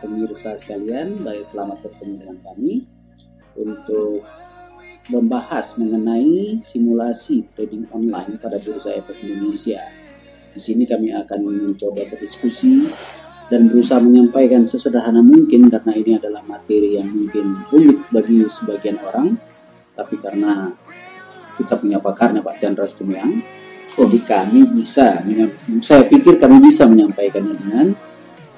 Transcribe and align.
Pemirsa 0.00 0.56
sekalian, 0.56 1.20
baik 1.20 1.44
selamat 1.44 1.84
bertemu 1.84 2.24
dengan 2.24 2.38
kami 2.40 2.88
untuk 3.60 4.24
membahas 5.12 5.76
mengenai 5.76 6.56
simulasi 6.56 7.44
trading 7.52 7.84
online 7.92 8.40
pada 8.40 8.56
Bursa 8.64 8.96
Efek 8.96 9.20
Indonesia. 9.20 9.99
Di 10.50 10.60
sini 10.60 10.82
kami 10.84 11.14
akan 11.14 11.40
mencoba 11.46 12.02
berdiskusi 12.10 12.90
dan 13.50 13.66
berusaha 13.66 13.98
menyampaikan 13.98 14.62
sesederhana 14.62 15.22
mungkin 15.22 15.66
karena 15.70 15.92
ini 15.94 16.12
adalah 16.18 16.42
materi 16.46 16.98
yang 16.98 17.10
mungkin 17.10 17.66
rumit 17.70 17.98
bagi 18.14 18.46
sebagian 18.46 18.98
orang, 19.02 19.34
tapi 19.98 20.18
karena 20.22 20.70
kita 21.58 21.74
punya 21.78 21.98
pakarnya 21.98 22.46
Pak 22.46 22.62
Chandra 22.62 22.86
Stumiang, 22.86 23.42
jadi 23.98 24.18
kami 24.22 24.70
bisa, 24.70 25.18
saya 25.82 26.06
pikir 26.06 26.38
kami 26.38 26.62
bisa 26.62 26.86
menyampaikannya 26.86 27.54
dengan 27.58 27.86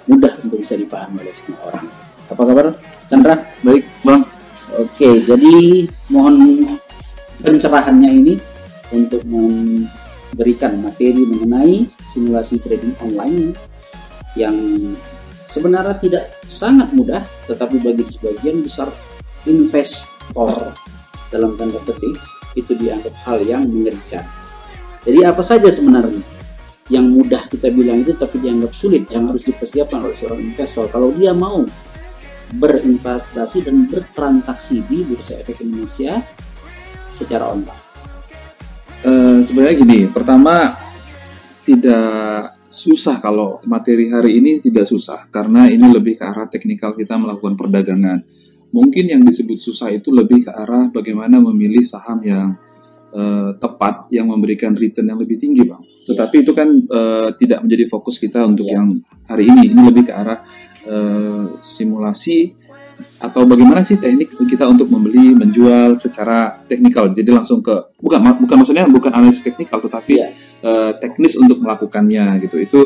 mudah 0.04 0.36
untuk 0.44 0.60
bisa 0.60 0.76
dipahami 0.76 1.24
oleh 1.24 1.34
semua 1.34 1.72
orang. 1.72 1.86
Apa 2.28 2.42
kabar, 2.44 2.66
Chandra? 3.08 3.36
Baik, 3.64 3.84
Bang. 4.04 4.28
Oke, 4.76 5.24
jadi 5.24 5.84
mohon 6.12 6.64
pencerahannya 7.40 8.10
ini 8.12 8.34
untuk 8.92 9.24
memberikan 10.32 10.80
materi 10.80 11.28
mengenai 11.28 11.86
simulasi 12.08 12.56
trading 12.64 12.96
online 13.04 13.52
yang 14.32 14.56
sebenarnya 15.52 16.00
tidak 16.00 16.24
sangat 16.48 16.88
mudah, 16.96 17.20
tetapi 17.44 17.76
bagi 17.84 18.08
sebagian 18.08 18.64
besar 18.64 18.88
investor 19.44 20.72
dalam 21.28 21.52
tanda 21.60 21.76
petik 21.84 22.16
itu 22.56 22.72
dianggap 22.76 23.12
hal 23.28 23.44
yang 23.44 23.68
mengerikan. 23.68 24.24
Jadi 25.04 25.20
apa 25.28 25.42
saja 25.44 25.68
sebenarnya 25.68 26.24
yang 26.88 27.12
mudah 27.12 27.48
kita 27.48 27.72
bilang 27.72 28.04
itu 28.04 28.12
tapi 28.16 28.42
dianggap 28.42 28.72
sulit 28.74 29.08
yang 29.08 29.30
harus 29.30 29.46
dipersiapkan 29.48 30.02
oleh 30.02 30.16
seorang 30.16 30.40
investor 30.42 30.90
kalau 30.92 31.14
dia 31.14 31.32
mau 31.32 31.64
berinvestasi 32.52 33.64
dan 33.64 33.88
bertransaksi 33.88 34.84
di 34.84 35.00
Bursa 35.08 35.40
Efek 35.40 35.64
Indonesia 35.64 36.20
secara 37.16 37.48
online? 37.48 37.81
Uh, 39.02 39.42
sebenarnya 39.42 39.74
gini, 39.82 40.00
pertama 40.06 40.78
tidak 41.66 42.54
susah 42.72 43.20
kalau 43.20 43.60
materi 43.68 44.08
hari 44.08 44.40
ini 44.40 44.62
tidak 44.62 44.88
susah 44.88 45.28
karena 45.28 45.68
ini 45.68 45.92
lebih 45.92 46.16
ke 46.16 46.24
arah 46.24 46.48
teknikal 46.48 46.94
kita 46.94 47.18
melakukan 47.18 47.58
perdagangan. 47.58 48.22
Mungkin 48.72 49.12
yang 49.12 49.20
disebut 49.26 49.60
susah 49.60 49.92
itu 49.92 50.08
lebih 50.08 50.48
ke 50.48 50.52
arah 50.54 50.88
bagaimana 50.88 51.36
memilih 51.42 51.84
saham 51.84 52.24
yang 52.24 52.56
uh, 53.12 53.52
tepat 53.60 54.08
yang 54.08 54.32
memberikan 54.32 54.72
return 54.72 55.12
yang 55.12 55.20
lebih 55.20 55.36
tinggi, 55.36 55.68
bang. 55.68 55.82
Tetapi 56.08 56.36
itu 56.40 56.52
kan 56.56 56.68
uh, 56.88 57.28
tidak 57.36 57.60
menjadi 57.60 57.84
fokus 57.92 58.16
kita 58.16 58.40
untuk 58.48 58.70
ya. 58.70 58.80
yang 58.80 59.02
hari 59.28 59.50
ini. 59.50 59.76
Ini 59.76 59.80
lebih 59.82 60.08
ke 60.08 60.12
arah 60.16 60.40
uh, 60.88 61.60
simulasi 61.60 62.56
atau 63.22 63.46
bagaimana 63.46 63.82
sih 63.82 63.98
teknik 63.98 64.34
kita 64.46 64.66
untuk 64.66 64.90
membeli, 64.90 65.34
menjual 65.34 65.98
secara 65.98 66.62
teknikal. 66.66 67.10
Jadi 67.10 67.30
langsung 67.30 67.62
ke 67.64 67.94
bukan 67.98 68.20
bukan 68.42 68.56
maksudnya 68.62 68.84
bukan 68.86 69.12
analisis 69.14 69.42
teknikal, 69.42 69.82
tetapi 69.82 70.14
ya. 70.18 70.28
uh, 70.62 70.90
teknis 70.98 71.38
untuk 71.38 71.58
melakukannya 71.62 72.38
gitu. 72.42 72.56
Itu 72.62 72.80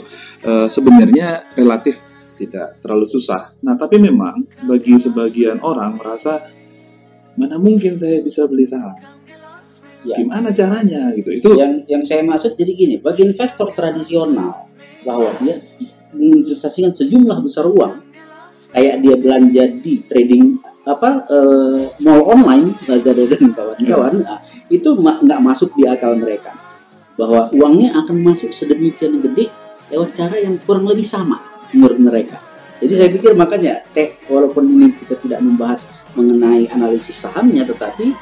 uh, 0.45 0.69
sebenarnya 0.71 1.53
relatif 1.57 2.01
tidak 2.37 2.81
terlalu 2.85 3.09
susah. 3.09 3.57
Nah, 3.65 3.81
tapi 3.81 3.97
memang 3.97 4.45
bagi 4.69 5.01
sebagian 5.01 5.65
orang 5.65 5.97
merasa 5.97 6.45
mana 7.37 7.61
mungkin 7.61 8.01
saya 8.01 8.25
bisa 8.25 8.49
beli 8.49 8.65
saham 8.65 8.97
ya. 10.07 10.17
gimana 10.17 10.49
caranya 10.55 11.11
gitu 11.13 11.31
itu 11.35 11.49
yang 11.59 11.83
yang 11.91 12.03
saya 12.03 12.23
maksud 12.23 12.55
jadi 12.55 12.73
gini 12.73 12.95
bagi 13.03 13.27
investor 13.27 13.75
tradisional 13.75 14.71
bahwa 15.03 15.31
dia 15.43 15.61
menginvestasikan 16.17 16.95
sejumlah 16.95 17.39
besar 17.45 17.69
uang 17.69 18.06
kayak 18.77 19.01
dia 19.01 19.15
belanja 19.17 19.65
di 19.81 20.05
trading 20.05 20.61
apa 20.85 21.25
uh, 21.33 21.89
mall 22.05 22.23
online 22.29 22.77
Lazada 22.85 23.25
dan 23.25 23.51
kawan-kawan 23.57 24.15
ya. 24.21 24.37
nah, 24.37 24.41
itu 24.69 24.89
nggak 25.01 25.41
masuk 25.41 25.73
di 25.75 25.89
akal 25.89 26.13
mereka 26.15 26.53
bahwa 27.17 27.49
uangnya 27.57 27.97
akan 28.05 28.21
masuk 28.21 28.53
sedemikian 28.53 29.25
gede 29.25 29.49
lewat 29.89 30.13
cara 30.13 30.37
yang 30.37 30.61
kurang 30.63 30.85
lebih 30.85 31.09
sama 31.09 31.41
menurut 31.73 31.99
mereka 31.99 32.39
jadi 32.85 32.93
saya 32.93 33.09
pikir 33.09 33.33
makanya 33.33 33.81
teh 33.97 34.13
walaupun 34.29 34.69
ini 34.69 34.93
kita 34.93 35.17
tidak 35.25 35.41
membahas 35.41 35.89
mengenai 36.13 36.69
analisis 36.69 37.17
sahamnya 37.17 37.65
tetapi 37.65 38.13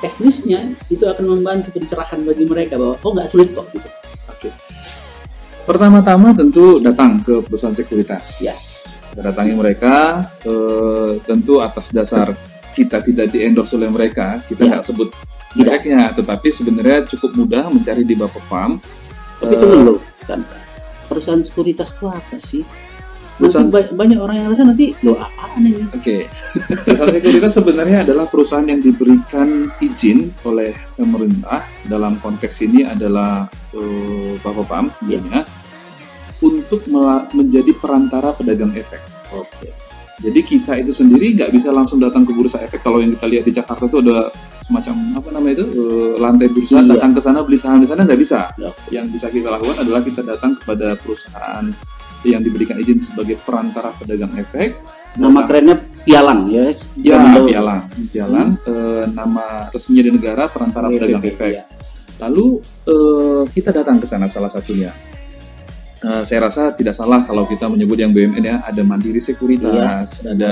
teknisnya 0.00 0.78
itu 0.88 1.04
akan 1.04 1.38
membantu 1.38 1.74
pencerahan 1.74 2.22
bagi 2.22 2.48
mereka 2.48 2.78
bahwa 2.78 2.96
oh 2.96 3.12
nggak 3.14 3.28
sulit 3.28 3.50
kok 3.52 3.66
gitu. 3.74 3.88
Oke. 4.30 4.48
Pertama-tama 5.66 6.32
tentu 6.32 6.80
datang 6.80 7.20
ke 7.20 7.44
perusahaan 7.44 7.76
sekuritas. 7.76 8.24
Ya. 8.40 8.54
Datangi 9.16 9.54
mereka 9.56 10.26
eh, 10.44 11.20
tentu 11.24 11.60
atas 11.64 11.90
dasar 11.92 12.34
kita 12.78 13.02
tidak 13.02 13.34
di 13.34 13.42
endorse 13.42 13.74
oleh 13.74 13.90
mereka, 13.90 14.38
kita 14.46 14.62
ya. 14.62 14.68
nggak 14.78 14.84
ya. 14.84 14.88
sebut 14.88 15.08
mereknya, 15.58 16.00
tetapi 16.14 16.48
sebenarnya 16.54 17.08
cukup 17.10 17.30
mudah 17.34 17.66
mencari 17.72 18.06
di 18.06 18.14
Bapepam. 18.14 18.78
Tapi 19.42 19.54
itu 19.54 19.66
dulu 19.66 19.94
kan 20.26 20.42
perusahaan 21.08 21.42
sekuritas 21.42 21.96
itu 21.96 22.06
apa 22.06 22.36
sih? 22.38 22.62
Nanti 23.38 23.70
ba 23.70 23.78
banyak 23.94 24.18
orang 24.18 24.36
yang 24.42 24.48
rasa 24.50 24.66
nanti 24.66 24.98
lo 25.06 25.14
apaan 25.14 25.62
ini? 25.62 25.86
Oke, 25.94 25.94
okay. 25.94 26.20
perusahaan 26.86 27.14
sekuritas 27.14 27.52
sebenarnya 27.54 27.98
adalah 28.06 28.26
perusahaan 28.26 28.66
yang 28.66 28.82
diberikan 28.82 29.70
izin 29.78 30.34
oleh 30.42 30.74
pemerintah 30.98 31.62
dalam 31.86 32.18
konteks 32.18 32.66
ini 32.66 32.82
adalah 32.82 33.46
uh, 33.74 34.32
Bapak 34.42 34.66
Pam, 34.66 34.84
yeah. 35.06 35.22
ya, 35.22 35.40
untuk 36.42 36.86
menjadi 37.34 37.72
perantara 37.74 38.34
pedagang 38.34 38.70
efek. 38.74 39.00
Oke. 39.34 39.48
Okay. 39.50 39.72
Jadi 40.18 40.40
kita 40.42 40.74
itu 40.82 40.90
sendiri 40.90 41.30
nggak 41.38 41.54
bisa 41.54 41.70
langsung 41.70 42.02
datang 42.02 42.26
ke 42.26 42.34
bursa 42.34 42.58
efek. 42.58 42.82
Kalau 42.82 42.98
yang 42.98 43.14
kita 43.14 43.26
lihat 43.30 43.44
di 43.46 43.52
Jakarta 43.54 43.86
itu 43.86 44.02
ada 44.02 44.34
semacam 44.66 44.94
apa 45.14 45.28
namanya 45.30 45.54
itu 45.62 45.66
uh, 45.78 46.12
lantai 46.18 46.50
bursa 46.50 46.82
iya. 46.82 46.90
datang 46.90 47.14
ke 47.14 47.20
sana 47.22 47.38
beli 47.46 47.54
saham 47.54 47.78
di 47.78 47.88
sana 47.88 48.02
nggak 48.02 48.18
bisa. 48.18 48.50
Ya. 48.58 48.70
Yang 48.90 49.06
bisa 49.14 49.26
kita 49.30 49.48
lakukan 49.54 49.78
adalah 49.78 50.02
kita 50.02 50.26
datang 50.26 50.58
kepada 50.58 50.98
perusahaan 50.98 51.64
yang 52.26 52.42
diberikan 52.42 52.82
izin 52.82 52.98
sebagai 52.98 53.38
perantara 53.46 53.94
pedagang 53.94 54.34
efek. 54.34 54.74
Nama 55.14 55.40
kerennya 55.46 55.76
Pialang 56.02 56.50
ya? 56.50 56.66
Ya, 56.98 57.18
Pialang. 57.38 57.80
Pialang 58.10 58.48
hmm. 58.58 58.70
eh, 58.70 59.04
nama 59.14 59.70
resminya 59.70 60.02
di 60.02 60.12
negara 60.18 60.50
perantara 60.50 60.90
pedagang 60.90 61.22
efek. 61.22 61.50
Ya. 61.62 61.64
Lalu 62.26 62.58
eh, 62.90 63.42
kita 63.54 63.70
datang 63.70 64.02
ke 64.02 64.06
sana 64.10 64.26
salah 64.26 64.50
satunya. 64.50 64.90
Uh, 65.98 66.22
saya 66.22 66.46
rasa 66.46 66.70
tidak 66.78 66.94
salah 66.94 67.26
kalau 67.26 67.42
kita 67.50 67.66
menyebut 67.66 67.98
yang 67.98 68.14
BUMN 68.14 68.44
ya 68.46 68.62
ada 68.62 68.86
Mandiri 68.86 69.18
Sekuritas, 69.18 70.22
iya, 70.22 70.30
ada 70.30 70.50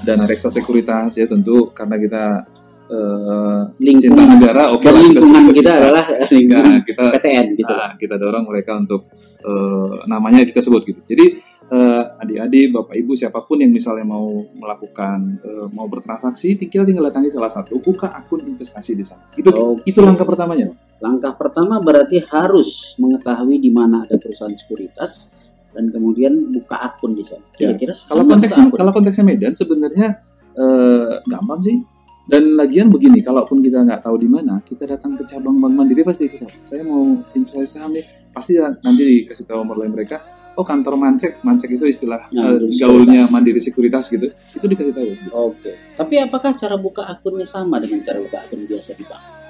Dana 0.00 0.24
Reksa 0.24 0.48
Sekuritas 0.48 1.12
ya 1.20 1.28
tentu 1.28 1.76
karena 1.76 2.00
kita 2.00 2.48
uh, 2.88 3.68
lingkungan 3.76 4.32
negara 4.32 4.72
oke 4.72 4.80
okay 4.80 4.96
lingkungan 4.96 5.52
kita, 5.52 5.60
kita 5.60 5.72
adalah 5.76 6.04
lingkungan 6.24 6.80
kita 6.88 7.04
PTN 7.04 7.46
gitu 7.60 7.72
uh, 7.76 7.92
kita 8.00 8.14
dorong 8.16 8.48
mereka 8.48 8.72
untuk 8.80 9.12
uh, 9.44 10.08
namanya 10.08 10.46
kita 10.46 10.62
sebut 10.62 10.88
gitu. 10.88 11.00
Jadi 11.04 11.42
uh, 11.72 12.02
adik-adik, 12.22 12.72
bapak 12.72 12.94
ibu 12.96 13.12
siapa 13.16 13.42
pun 13.44 13.60
yang 13.60 13.72
misalnya 13.74 14.06
mau 14.06 14.46
melakukan 14.54 15.42
uh, 15.42 15.66
mau 15.70 15.86
bertransaksi, 15.88 16.56
tinggal 16.58 16.86
tinggal 16.86 17.08
datangi 17.10 17.30
salah 17.32 17.50
satu, 17.50 17.78
buka 17.82 18.10
akun 18.12 18.44
investasi 18.44 18.92
di 18.96 19.04
sana. 19.04 19.28
Itu 19.34 19.50
okay. 19.52 19.92
itu 19.92 19.98
langkah 20.04 20.26
pertamanya. 20.26 20.72
Langkah 21.02 21.34
pertama 21.34 21.82
berarti 21.82 22.22
harus 22.30 22.94
mengetahui 23.02 23.58
di 23.58 23.74
mana 23.74 24.06
ada 24.06 24.14
perusahaan 24.22 24.54
sekuritas 24.54 25.34
dan 25.74 25.90
kemudian 25.90 26.54
buka 26.54 26.78
akun 26.78 27.18
di 27.18 27.26
sana. 27.26 27.42
Ya. 27.58 27.74
Kira-kira 27.74 27.90
ya. 27.90 28.06
kalau 28.06 28.24
konteksnya 28.30 28.64
kalau 28.70 28.92
konteksnya 28.94 29.24
Medan 29.26 29.54
sebenarnya 29.58 30.22
uh, 30.54 31.18
gampang 31.26 31.60
sih. 31.62 31.78
Dan 32.22 32.54
lagian 32.54 32.86
begini, 32.86 33.18
kalaupun 33.18 33.66
kita 33.66 33.82
nggak 33.82 34.06
tahu 34.06 34.14
di 34.14 34.30
mana, 34.30 34.62
kita 34.62 34.86
datang 34.86 35.18
ke 35.18 35.26
cabang 35.26 35.58
Bank 35.58 35.74
Mandiri 35.74 36.06
pasti 36.06 36.30
kita, 36.30 36.46
saya 36.62 36.86
mau 36.86 37.18
investasi 37.34 37.66
saham 37.66 37.98
nih, 37.98 38.06
pasti 38.30 38.56
nanti 38.62 39.26
dikasih 39.26 39.42
tahu 39.42 39.66
nomor 39.66 39.82
lain 39.82 39.90
mereka 39.90 40.22
oh 40.56 40.64
kantor 40.64 40.96
mancek 41.00 41.40
mancek 41.44 41.76
itu 41.76 41.84
istilah 41.88 42.28
nah, 42.32 42.56
uh, 42.56 42.68
gaulnya 42.76 43.28
mandiri 43.28 43.60
sekuritas 43.60 44.08
gitu 44.12 44.32
itu 44.32 44.66
dikasih 44.66 44.92
tahu 44.92 45.08
oke 45.32 45.56
okay. 45.56 45.74
tapi 45.96 46.20
apakah 46.20 46.52
cara 46.56 46.76
buka 46.76 47.08
akunnya 47.08 47.48
sama 47.48 47.80
dengan 47.80 48.04
cara 48.04 48.20
buka 48.20 48.44
akun 48.44 48.64
biasa 48.68 48.96
di 48.96 49.04
bank 49.04 49.41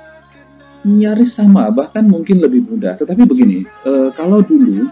nyaris 0.83 1.39
sama 1.39 1.71
bahkan 1.71 2.03
mungkin 2.07 2.43
lebih 2.43 2.67
mudah 2.67 2.99
tetapi 2.99 3.23
begini 3.23 3.63
uh, 3.87 4.11
kalau 4.15 4.43
dulu 4.43 4.91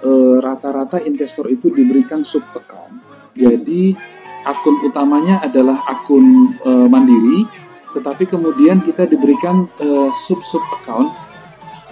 eh, 0.00 0.36
rata-rata 0.42 0.98
uh, 0.98 1.06
investor 1.06 1.46
itu 1.52 1.70
diberikan 1.70 2.26
sub 2.26 2.42
account 2.56 2.98
jadi 3.36 3.94
akun 4.42 4.82
utamanya 4.82 5.44
adalah 5.44 5.86
akun 5.86 6.56
uh, 6.66 6.88
mandiri 6.90 7.46
tetapi 7.90 8.26
kemudian 8.26 8.82
kita 8.82 9.06
diberikan 9.06 9.66
uh, 9.82 10.10
sub 10.14 10.42
sub 10.46 10.62
account 10.78 11.10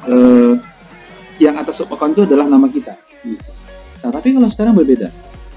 uh, 0.07 0.55
yang 1.43 1.59
atas 1.59 1.83
sub 1.83 1.91
account 1.91 2.15
itu 2.15 2.23
adalah 2.27 2.47
nama 2.47 2.67
kita. 2.71 2.95
Hmm. 3.23 3.39
Nah, 4.07 4.11
tapi 4.15 4.35
kalau 4.35 4.47
sekarang 4.47 4.75
berbeda. 4.79 5.11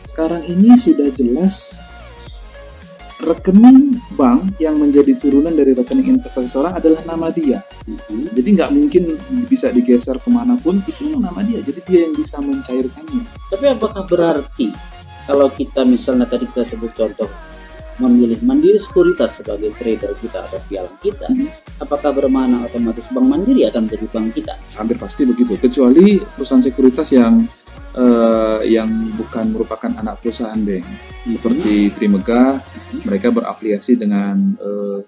Sekarang 0.09 0.41
ini 0.49 0.73
sudah 0.75 1.13
jelas 1.13 1.79
rekening 3.21 4.01
bank 4.17 4.57
yang 4.57 4.81
menjadi 4.81 5.13
turunan 5.17 5.53
dari 5.53 5.77
rekening 5.77 6.17
investasi 6.17 6.49
seorang 6.49 6.73
adalah 6.75 7.01
nama 7.05 7.29
dia. 7.29 7.61
Mhm. 7.85 8.33
Jadi 8.33 8.49
nggak 8.57 8.71
mungkin 8.73 9.03
bisa 9.45 9.69
digeser 9.69 10.17
ke 10.17 10.29
mana 10.33 10.57
pun, 10.57 10.81
itu 10.83 11.15
nama 11.15 11.39
dia. 11.45 11.61
Jadi 11.61 11.79
dia 11.85 11.99
yang 12.09 12.17
bisa 12.17 12.41
mencairkannya. 12.41 13.23
Tapi 13.53 13.65
apakah 13.69 14.03
berarti 14.09 14.73
kalau 15.29 15.47
kita 15.53 15.85
misalnya 15.85 16.25
tadi 16.25 16.49
kita 16.49 16.65
sebut 16.65 16.91
contoh 16.97 17.29
memilih 18.01 18.41
Mandiri 18.41 18.81
Sekuritas 18.81 19.37
sebagai 19.37 19.69
trader 19.77 20.17
kita 20.17 20.41
atau 20.49 20.57
pialang 20.65 20.97
kita, 21.05 21.29
Hmm. 21.29 21.45
apakah 21.77 22.09
bermakna 22.09 22.65
otomatis 22.65 23.05
Bank 23.13 23.29
Mandiri 23.29 23.69
akan 23.69 23.85
menjadi 23.85 24.05
bank 24.09 24.27
kita? 24.33 24.53
Hampir 24.73 24.97
pasti 24.97 25.21
begitu. 25.29 25.53
Kecuali 25.61 26.17
perusahaan 26.17 26.65
sekuritas 26.65 27.13
yang 27.13 27.45
eh, 27.93 28.59
yang 28.69 28.87
bukan 29.13 29.51
merupakan 29.51 29.91
anak 29.93 30.19
perusahaan 30.19 30.57
bank, 30.57 30.85
seperti 31.27 31.91
Trimegah, 31.91 32.57
mereka 33.03 33.29
berafiliasi 33.29 33.95
dengan 33.95 34.35
eh, 34.55 34.99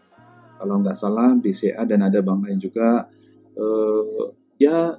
kalau 0.56 0.80
nggak 0.80 0.96
salah 0.96 1.32
BCA 1.34 1.84
dan 1.84 2.02
ada 2.02 2.20
bank 2.20 2.44
lain 2.44 2.58
juga. 2.58 3.08
eh, 3.54 4.24
ya 4.58 4.98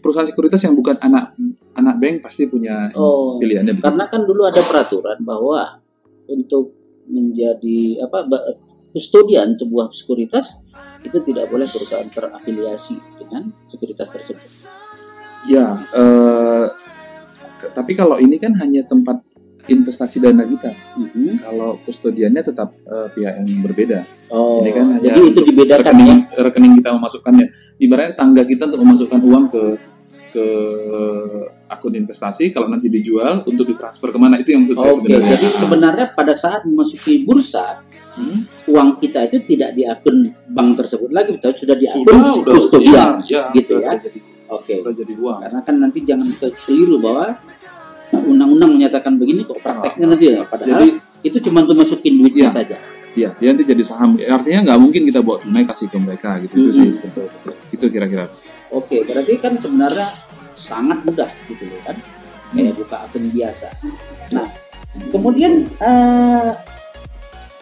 perusahaan 0.00 0.26
sekuritas 0.26 0.60
yang 0.60 0.74
bukan 0.74 0.96
anak 0.98 1.32
anak 1.72 1.96
bank 1.96 2.20
pasti 2.20 2.44
punya 2.44 2.92
Oh, 2.92 3.40
pilihannya 3.40 3.72
begitu. 3.72 3.84
karena 3.84 4.04
kan 4.06 4.24
dulu 4.24 4.44
ada 4.44 4.60
peraturan 4.60 5.20
bahwa 5.20 5.80
untuk 6.26 6.72
menjadi 7.04 8.00
apa 8.00 8.28
kustodian 8.90 9.52
sebuah 9.52 9.88
sekuritas 9.88 10.60
itu 11.00 11.20
tidak 11.20 11.48
boleh 11.48 11.64
perusahaan 11.64 12.04
terafiliasi 12.06 12.96
dengan 13.18 13.52
sekuritas 13.64 14.08
tersebut. 14.08 14.44
Ya, 15.44 15.76
eh, 15.92 16.64
ke- 16.68 16.83
tapi 17.72 17.92
kalau 17.96 18.20
ini 18.20 18.36
kan 18.36 18.52
hanya 18.58 18.84
tempat 18.84 19.22
investasi 19.64 20.20
dana 20.20 20.44
kita. 20.44 20.70
Mhm. 21.00 21.40
Kalau 21.40 21.80
kustodiannya 21.88 22.42
tetap 22.44 22.76
eh, 22.84 23.08
pihak 23.16 23.32
yang 23.40 23.48
berbeda. 23.64 24.04
Oh, 24.28 24.60
Ini 24.60 24.70
kan 24.76 24.86
hanya 24.98 25.04
jadi 25.08 25.20
itu 25.24 25.40
dibedakan 25.40 25.84
rekening, 25.96 26.18
ya. 26.28 26.40
rekening 26.44 26.72
kita 26.82 26.90
memasukkannya. 26.92 27.46
Ibaratnya 27.80 28.14
tangga 28.16 28.42
kita 28.44 28.68
untuk 28.68 28.80
memasukkan 28.84 29.20
uang 29.24 29.44
ke 29.48 29.62
ke 30.34 30.46
akun 31.70 31.94
investasi. 31.94 32.50
Kalau 32.52 32.66
nanti 32.68 32.90
dijual 32.90 33.46
untuk 33.46 33.70
ditransfer 33.70 34.10
ke 34.12 34.18
mana 34.18 34.42
itu 34.42 34.52
yang 34.52 34.66
maksud 34.66 34.76
saya 34.76 34.92
Oke, 34.92 34.98
sebenarnya. 35.00 35.30
jadi 35.38 35.46
sebenarnya 35.56 36.06
pada 36.12 36.34
saat 36.34 36.66
memasuki 36.68 37.22
bursa 37.24 37.80
Hmm, 38.14 38.46
uang 38.70 39.02
kita 39.02 39.26
itu 39.26 39.42
tidak 39.42 39.74
di 39.74 39.82
akun 39.82 40.30
bank 40.46 40.78
tersebut 40.78 41.10
lagi, 41.10 41.34
tapi 41.34 41.58
sudah 41.58 41.74
di 41.74 41.90
akun 41.90 42.22
kustodian, 42.46 43.26
iya, 43.26 43.50
gitu 43.50 43.82
sudah 43.82 43.90
ya. 43.90 44.06
Jadi, 44.06 44.18
Oke, 44.54 44.74
sudah 44.78 44.94
jadi 44.94 45.14
uang. 45.14 45.38
karena 45.40 45.60
kan 45.60 45.74
nanti 45.76 45.98
jangan 46.00 46.28
ke- 46.30 46.54
keliru 46.56 46.96
bahwa 46.98 47.34
undang-undang 48.14 48.70
menyatakan 48.72 49.16
begini 49.16 49.42
kok 49.42 49.58
prakteknya 49.58 50.06
nanti 50.06 50.24
ya. 50.28 50.42
Padahal 50.44 50.68
Jadi 50.70 50.86
itu 51.22 51.38
cuma 51.42 51.62
untuk 51.62 51.76
masukin 51.76 52.14
duitnya 52.16 52.46
Iya. 52.46 52.52
saja. 52.52 52.76
ya 53.14 53.30
dia 53.32 53.48
nanti 53.48 53.62
jadi 53.64 53.78
saham. 53.80 54.18
Artinya 54.18 54.60
nggak 54.64 54.78
mungkin 54.80 55.02
kita 55.04 55.18
bawa 55.18 55.38
tunai 55.38 55.62
kasih 55.64 55.86
ke 55.86 55.98
mereka 55.98 56.34
gitu. 56.40 56.54
Itu 56.56 56.70
sih. 56.72 56.88
Mhm, 56.88 56.98
betul, 57.00 57.26
betul. 57.28 57.54
Itu 57.70 57.84
kira-kira. 57.88 58.26
Oke, 58.68 59.02
berarti 59.02 59.38
kan 59.38 59.54
sebenarnya 59.54 60.10
sangat 60.54 60.98
mudah 61.02 61.30
gitu 61.46 61.62
loh 61.64 61.78
kan, 61.84 61.94
kayak 62.50 62.74
buka 62.74 62.96
akun 63.00 63.26
biasa. 63.28 63.70
Nah, 64.30 64.46
kemudian 65.10 65.62
eh, 65.78 66.50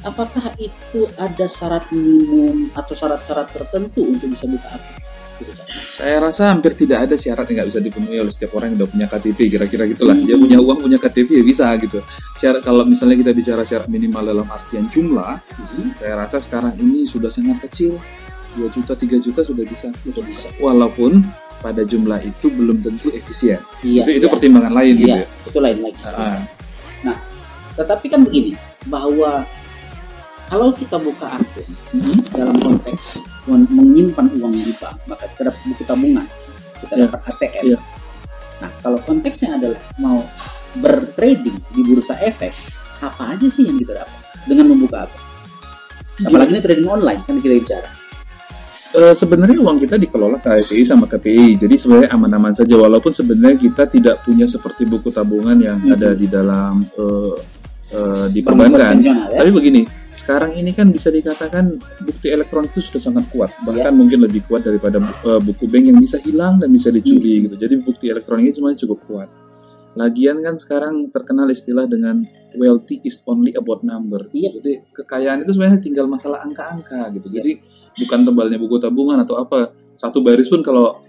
apakah 0.03 0.57
itu 0.57 1.05
ada 1.17 1.45
syarat 1.47 1.85
minimum 1.91 2.73
atau 2.73 2.93
syarat-syarat 2.93 3.49
tertentu 3.51 4.03
untuk 4.03 4.29
bisa 4.29 4.45
buka 4.47 4.69
akun? 4.71 4.97
Gitu. 5.39 5.53
Saya 5.93 6.25
rasa 6.25 6.49
hampir 6.49 6.73
tidak 6.73 7.05
ada 7.05 7.21
syarat 7.21 7.45
yang 7.53 7.57
nggak 7.61 7.69
bisa 7.69 7.81
dipenuhi 7.85 8.17
oleh 8.17 8.33
setiap 8.33 8.57
orang 8.57 8.73
yang 8.73 8.81
udah 8.81 8.89
punya 8.89 9.07
KTP 9.13 9.39
kira-kira 9.53 9.85
gitulah. 9.85 10.17
Dia 10.17 10.41
Hmm. 10.41 10.49
punya 10.49 10.59
uang 10.65 10.79
punya 10.81 10.97
KTP 10.97 11.29
ya 11.37 11.45
bisa 11.45 11.69
gitu. 11.77 12.01
Syarat 12.41 12.65
kalau 12.65 12.89
misalnya 12.89 13.21
kita 13.21 13.33
bicara 13.37 13.61
syarat 13.61 13.93
minimal 13.93 14.25
dalam 14.25 14.47
artian 14.49 14.89
jumlah, 14.89 15.37
Mhm, 15.37 16.01
saya 16.01 16.17
rasa 16.17 16.41
sekarang 16.41 16.73
ini 16.81 17.05
sudah 17.05 17.29
sangat 17.29 17.61
kecil. 17.69 18.01
2 18.57 18.73
juta, 18.73 18.97
3 18.97 19.21
juta 19.21 19.45
sudah 19.45 19.65
bisa. 19.69 19.93
Udah 20.09 20.25
bisa. 20.25 20.49
Walaupun 20.57 21.25
pada 21.61 21.85
jumlah 21.85 22.25
itu 22.25 22.49
belum 22.49 22.81
tentu 22.81 23.13
efisien. 23.13 23.61
Iya, 23.85 24.09
itu 24.09 24.25
itu 24.25 24.27
iya. 24.29 24.33
pertimbangan 24.33 24.73
lain 24.73 24.95
gitu 24.97 25.09
Iya, 25.13 25.21
ya. 25.21 25.49
itu 25.49 25.59
lain 25.61 25.79
lagi. 25.85 26.01
Ah, 26.09 26.41
Tetapi 27.73 28.07
kan 28.13 28.21
begini, 28.29 28.53
bahwa 28.89 29.49
kalau 30.49 30.73
kita 30.77 31.01
buka 31.01 31.37
akun 31.37 31.65
mhm. 31.97 32.17
dalam 32.37 32.57
konteks 32.61 33.17
menyimpan 33.47 34.27
uang 34.39 34.55
di 34.55 34.73
bank, 34.77 34.97
maka 35.05 35.25
kita 35.29 35.51
dapat 35.51 35.61
buku 35.67 35.83
tabungan, 35.83 36.27
kita 36.79 36.95
Iya. 36.95 37.03
dapat 37.09 37.21
ATM. 37.27 37.65
Iya. 37.67 37.79
Nah, 38.63 38.71
kalau 38.79 38.99
konteksnya 39.03 39.59
adalah 39.59 39.81
mau 39.99 40.23
bertrading 40.79 41.59
di 41.75 41.81
bursa 41.83 42.15
efek, 42.21 42.55
apa 43.03 43.35
aja 43.35 43.47
sih 43.51 43.67
yang 43.67 43.77
kita 43.77 43.99
dapat 43.99 44.15
dengan 44.47 44.71
membuka 44.71 45.05
akun? 45.05 45.23
Apalagi 46.23 46.55
ini 46.55 46.61
trading 46.63 46.87
online 46.87 47.21
kan 47.27 47.37
kita 47.39 47.55
bicara. 47.57 47.91
Eh, 48.93 49.15
sebenarnya 49.17 49.57
uang 49.57 49.81
kita 49.81 49.97
dikelola 49.97 50.37
KSI 50.37 50.85
sama 50.85 51.09
KPI, 51.09 51.57
jadi 51.57 51.75
sebenarnya 51.81 52.13
aman-aman 52.13 52.53
saja. 52.53 52.77
Walaupun 52.77 53.11
sebenarnya 53.11 53.57
kita 53.59 53.89
tidak 53.89 54.21
punya 54.21 54.45
seperti 54.45 54.85
buku 54.85 55.09
tabungan 55.09 55.57
yang 55.57 55.81
Mhm. 55.81 55.97
ada 55.97 56.09
di 56.13 56.27
dalam 56.29 56.85
eh, 56.85 57.33
eh, 57.91 58.25
di 58.29 58.45
Bank 58.45 58.53
perbankan. 58.53 58.95
ya. 59.01 59.17
Tapi 59.33 59.49
begini, 59.51 59.81
sekarang 60.13 60.53
ini 60.57 60.77
kan 60.77 60.93
bisa 60.93 61.09
dikatakan 61.09 61.81
bukti 62.05 62.29
elektronik 62.29 62.69
itu 62.77 62.85
sudah 62.85 63.01
sangat 63.13 63.25
kuat, 63.33 63.51
bahkan 63.65 63.97
mungkin 63.97 64.21
lebih 64.21 64.45
kuat 64.45 64.65
daripada 64.69 65.01
eh, 65.01 65.41
buku 65.41 65.65
bank 65.65 65.85
yang 65.89 65.99
bisa 66.01 66.21
hilang 66.21 66.61
dan 66.61 66.69
bisa 66.69 66.93
dicuri 66.93 67.49
gitu. 67.49 67.57
Jadi 67.57 67.81
bukti 67.81 68.13
elektronik 68.13 68.53
ini 68.53 68.55
cuma 68.55 68.77
cukup 68.77 68.99
kuat. 69.09 69.29
Lagian 69.93 70.41
kan 70.41 70.57
sekarang 70.57 71.13
terkenal 71.13 71.53
istilah 71.53 71.85
dengan 71.85 72.25
wealthy 72.57 73.01
is 73.05 73.21
only 73.29 73.53
about 73.57 73.85
number. 73.85 74.25
Iya. 74.33 74.57
Jadi 74.61 74.73
kekayaan 74.97 75.45
itu 75.45 75.53
sebenarnya 75.53 75.81
tinggal 75.85 76.09
masalah 76.09 76.41
angka-angka 76.45 77.13
gitu. 77.13 77.29
Jadi 77.29 77.61
bukan 78.01 78.25
tebalnya 78.25 78.57
buku 78.57 78.81
tabungan 78.81 79.21
atau 79.21 79.37
apa. 79.41 79.73
Satu 80.01 80.25
baris 80.25 80.49
pun 80.49 80.65
kalau 80.65 81.05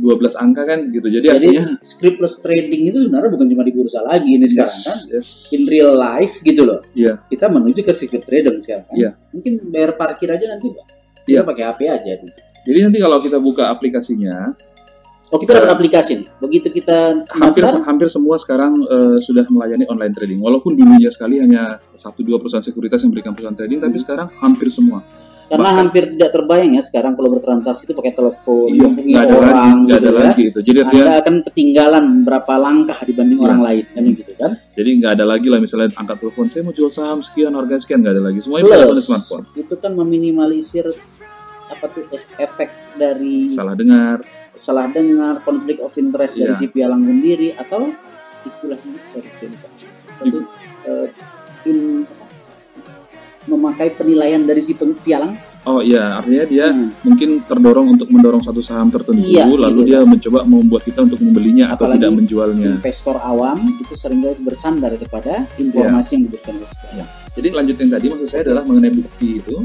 12 0.00 0.32
angka 0.34 0.62
kan 0.64 0.88
gitu. 0.88 1.06
Jadi, 1.06 1.26
Jadi 1.28 1.46
artinya 1.52 1.64
scriptless 1.78 2.40
trading 2.40 2.88
itu 2.88 3.04
sebenarnya 3.04 3.30
bukan 3.30 3.46
cuma 3.46 3.62
di 3.62 3.70
bursa 3.70 4.00
lagi 4.00 4.32
ini 4.32 4.44
sekarang 4.44 4.80
kan. 4.80 4.98
yes, 5.12 5.52
In 5.52 5.68
real 5.68 5.92
life 5.92 6.40
gitu 6.40 6.64
loh. 6.64 6.80
Iya. 6.92 7.20
Kita 7.26 7.46
menuju 7.46 7.80
ke 7.80 7.92
script 7.92 8.24
trading 8.24 8.58
sekarang 8.58 8.88
kan. 8.88 8.96
Iya. 8.96 9.10
Mungkin 9.30 9.52
bayar 9.68 9.94
parkir 9.94 10.32
aja 10.32 10.48
nanti 10.48 10.72
kita 10.72 10.82
Iya. 11.28 11.40
pakai 11.44 11.64
HP 11.68 11.80
aja. 11.86 12.12
Jadi 12.60 12.78
nanti 12.80 12.98
kalau 12.98 13.20
kita 13.20 13.38
buka 13.38 13.68
aplikasinya, 13.68 14.56
Oh 15.30 15.38
kita 15.38 15.54
dapat 15.54 15.70
Eh, 15.70 15.76
aplikasi 15.78 16.12
nih. 16.18 16.28
Begitu 16.42 16.68
kita 16.74 17.22
hampir 17.30 17.62
daftar, 17.62 17.86
hampir 17.86 18.10
semua 18.10 18.34
sekarang 18.34 18.82
eh, 18.82 19.22
sudah 19.22 19.46
melayani 19.46 19.86
online 19.86 20.10
trading. 20.10 20.42
Walaupun 20.42 20.74
dulunya 20.74 21.06
sekali 21.06 21.38
hanya 21.38 21.78
satu 21.94 22.26
dua 22.26 22.42
perusahaan 22.42 22.66
sekuritas 22.66 23.06
yang 23.06 23.14
memberikan 23.14 23.38
perusahaan 23.38 23.54
trading, 23.54 23.78
tapi 23.78 23.94
Hmm. 23.94 24.02
sekarang 24.02 24.26
hampir 24.42 24.74
semua. 24.74 25.06
Karena 25.50 25.66
bahkan- 25.66 25.78
hampir 25.82 26.02
tidak 26.08 26.30
terbayang 26.30 26.70
ya 26.72 26.80
sekarang 26.80 27.12
kalau 27.12 27.28
bertransaksi 27.32 27.82
itu 27.82 27.92
pakai 27.92 28.14
telepon, 28.14 28.70
Iya, 28.70 28.86
hubungi 28.86 29.12
ada 29.12 29.34
orang 29.34 29.50
lagi, 29.50 29.82
gitu 29.82 29.94
ada 29.98 30.06
ya. 30.06 30.20
lagi 30.22 30.42
itu. 30.46 30.58
Jadi 30.62 30.78
Anda 30.80 31.12
akan 31.18 31.34
ketinggalan 31.42 32.04
berapa 32.22 32.52
langkah 32.56 32.98
dibanding 33.02 33.36
Iya. 33.36 33.44
orang 33.44 33.60
lain 33.60 33.84
kan 33.88 34.02
gitu 34.06 34.32
kan. 34.36 34.52
jadi 34.72 34.90
nggak 34.96 35.12
ada 35.12 35.24
lagi 35.26 35.46
lah 35.46 35.58
misalnya 35.58 35.88
angkat 35.92 36.16
telepon, 36.16 36.46
saya 36.46 36.62
mau 36.62 36.72
jual 36.72 36.88
saham 36.88 37.18
sekian, 37.20 37.52
harga 37.52 37.76
sekian, 37.78 38.00
nggak 38.00 38.14
ada 38.14 38.24
lagi. 38.24 38.38
Semuanya 38.38 38.64
Plus 38.64 38.78
pada 38.80 39.02
smartphone. 39.02 39.44
itu 39.54 39.74
kan 39.74 39.92
meminimalisir 39.92 40.86
apa 41.68 41.86
tuh 41.86 42.06
efek 42.36 42.68
dari 42.94 43.50
Salah 43.50 43.74
dengar, 43.74 44.22
salah 44.52 44.86
dengar, 44.88 45.38
konflik 45.40 45.78
of 45.78 45.92
interest 45.96 46.32
dari 46.32 46.48
Iya. 46.48 46.56
si 46.56 46.66
pialang 46.66 47.02
sendiri 47.02 47.52
atau 47.54 47.90
istilahnya 48.42 48.96
sorry, 49.04 49.28
sorry. 49.36 49.56
Apa 50.10 50.22
tuh, 50.26 50.42
eh, 50.84 51.06
in- 51.66 52.06
memakai 53.46 53.92
penilaian 53.92 54.42
dari 54.42 54.60
si 54.60 54.74
pialang 54.74 55.36
Oh 55.60 55.84
iya, 55.84 56.16
artinya 56.16 56.48
dia 56.48 56.66
Hmm. 56.72 56.88
mungkin 57.04 57.44
terdorong 57.44 57.92
untuk 57.92 58.08
mendorong 58.08 58.40
satu 58.40 58.64
saham 58.64 58.88
tertentu, 58.88 59.28
Iya, 59.28 59.44
lalu 59.44 59.84
gitu. 59.84 59.88
dia 59.92 60.00
mencoba 60.08 60.40
membuat 60.48 60.88
kita 60.88 61.04
untuk 61.04 61.20
membelinya 61.20 61.76
atau 61.76 61.84
Apalagi 61.84 62.00
tidak 62.00 62.16
menjualnya. 62.16 62.68
investor 62.80 63.20
awam 63.20 63.76
itu 63.76 63.92
sering 63.92 64.24
kali 64.24 64.40
bersandar 64.40 64.96
kepada 64.96 65.44
informasi 65.60 66.16
yang 66.16 66.22
diberikan 66.24 66.56
oleh 66.56 66.70
pialang. 66.72 67.08
Jadi 67.36 67.48
lanjutin 67.52 67.88
tadi 67.92 68.06
maksud 68.08 68.28
saya 68.32 68.42
adalah 68.48 68.64
mengenai 68.64 68.92
bukti 68.96 69.28
itu. 69.36 69.56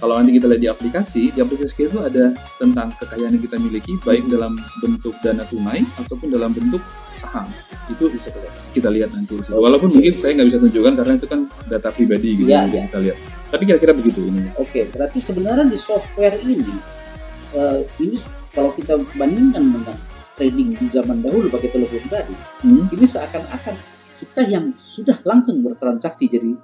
Kalau 0.00 0.18
nanti 0.18 0.34
kita 0.34 0.46
lihat 0.50 0.62
di 0.64 0.70
aplikasi, 0.72 1.22
di 1.30 1.38
aplikasi 1.38 1.72
itu 1.78 1.98
ada 2.00 2.24
tentang 2.58 2.88
kekayaan 2.96 3.36
yang 3.36 3.44
kita 3.44 3.54
miliki, 3.54 3.92
baik 4.02 4.24
dalam 4.26 4.56
bentuk 4.80 5.14
dana 5.20 5.44
tunai 5.46 5.84
ataupun 6.00 6.32
dalam 6.32 6.50
bentuk 6.50 6.80
saham. 7.22 7.46
Itu 7.86 8.10
bisa 8.10 8.34
kita 8.74 8.90
lihat 8.90 9.14
nanti. 9.14 9.38
situ. 9.38 9.54
Walaupun 9.54 9.94
mungkin 9.94 10.12
saya 10.18 10.34
nggak 10.34 10.48
bisa 10.50 10.58
tunjukkan 10.58 10.94
karena 10.98 11.12
itu 11.16 11.26
kan 11.30 11.40
data 11.70 11.88
pribadi 11.94 12.28
gitu 12.42 12.50
yang 12.50 12.68
iya. 12.68 12.90
kita 12.90 12.98
lihat. 12.98 13.18
Tapi 13.54 13.62
kira-kira 13.68 13.92
begitu 13.94 14.20
ini. 14.26 14.50
Oke, 14.58 14.90
berarti 14.90 15.18
sebenarnya 15.22 15.68
di 15.68 15.78
software 15.78 16.36
ini, 16.42 16.74
eh, 17.54 17.80
ini 18.02 18.16
kalau 18.50 18.74
kita 18.74 18.98
bandingkan 19.14 19.60
dengan 19.60 19.96
trading 20.34 20.74
di 20.74 20.86
zaman 20.88 21.20
dahulu 21.20 21.46
pakai 21.52 21.70
telepon 21.70 22.02
tadi, 22.08 22.34
Hmm. 22.64 22.88
ini 22.88 23.04
seakan-akan 23.04 23.76
kita 24.22 24.42
yang 24.48 24.72
sudah 24.72 25.20
langsung 25.28 25.60
bertransaksi 25.60 26.30
jadi 26.30 26.56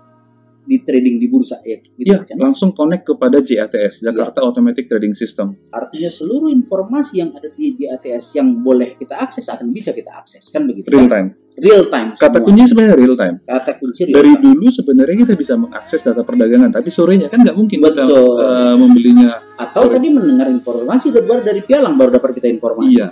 di 0.68 0.76
trading 0.78 1.16
di 1.16 1.26
bursa 1.26 1.64
ya 1.64 1.80
gitu 1.80 1.96
Iya, 2.04 2.20
kan? 2.22 2.36
langsung 2.38 2.70
connect 2.70 3.08
kepada 3.08 3.40
JATS, 3.40 4.04
Jakarta 4.04 4.38
Automatic 4.40 4.84
Trading 4.84 5.12
System. 5.12 5.56
artinya 5.70 6.06
seluruh 6.08 6.52
informasi 6.52 7.18
yang 7.18 7.32
ada 7.32 7.48
di 7.48 7.72
JATS 7.72 8.36
yang 8.36 8.60
boleh 8.60 8.94
kita 8.94 9.16
akses 9.16 9.48
akan 9.48 9.72
bisa 9.72 9.90
kita 9.90 10.12
akses 10.12 10.44
kan 10.46 10.62
begitu 10.62 10.86
Real 10.88 11.08
kan? 11.08 11.10
time. 11.10 11.28
real 11.58 11.82
time 11.88 12.08
Kata 12.12 12.36
semua. 12.36 12.46
kunci 12.46 12.62
sebenarnya 12.66 12.94
real 12.94 13.16
time. 13.16 13.36
kata 13.42 13.70
kunci 13.74 14.00
real 14.04 14.14
Dari 14.14 14.30
time. 14.30 14.42
dulu 14.44 14.66
sebenarnya 14.68 15.16
kita 15.18 15.34
bisa 15.34 15.54
mengakses 15.56 16.00
data 16.00 16.22
perdagangan, 16.22 16.70
tapi 16.70 16.88
sorenya 16.88 17.26
kan 17.26 17.40
nggak 17.40 17.56
mungkin 17.56 17.78
kita 17.80 17.98
Betul. 17.98 18.36
eh, 18.38 18.74
membelinya. 18.76 19.30
atau 19.56 19.82
tadi 19.88 20.06
mendengar 20.08 20.46
informasi 20.48 21.06
baru 21.10 21.40
dari 21.40 21.60
pialang 21.60 21.96
baru 21.96 22.14
dapat 22.14 22.30
kita 22.36 22.46
informasi 22.48 22.94
Iya. 22.94 23.08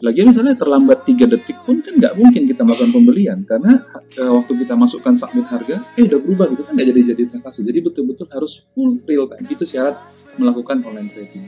Lagi 0.00 0.24
misalnya 0.24 0.56
terlambat 0.56 1.04
3 1.04 1.28
detik 1.28 1.60
pun 1.68 1.84
kan 1.84 1.92
nggak 1.92 2.16
mungkin 2.16 2.48
kita 2.48 2.64
melakukan 2.64 2.90
pembelian 2.92 3.38
karena 3.44 3.84
eh, 4.16 4.30
waktu 4.32 4.52
kita 4.64 4.72
masukkan 4.72 5.12
submit 5.12 5.44
harga, 5.52 5.84
eh 5.96 6.08
udah 6.08 6.18
berubah 6.24 6.46
gitu 6.56 6.62
kan 6.64 6.72
nggak 6.72 6.88
jadi 6.88 7.00
jadi 7.12 7.22
transaksi. 7.36 7.60
Jadi 7.60 7.78
betul-betul 7.84 8.26
harus 8.32 8.64
full 8.72 8.96
real 9.04 9.28
time. 9.28 9.44
Itu 9.48 9.68
syarat 9.68 10.00
melakukan 10.40 10.80
online 10.80 11.12
trading. 11.12 11.44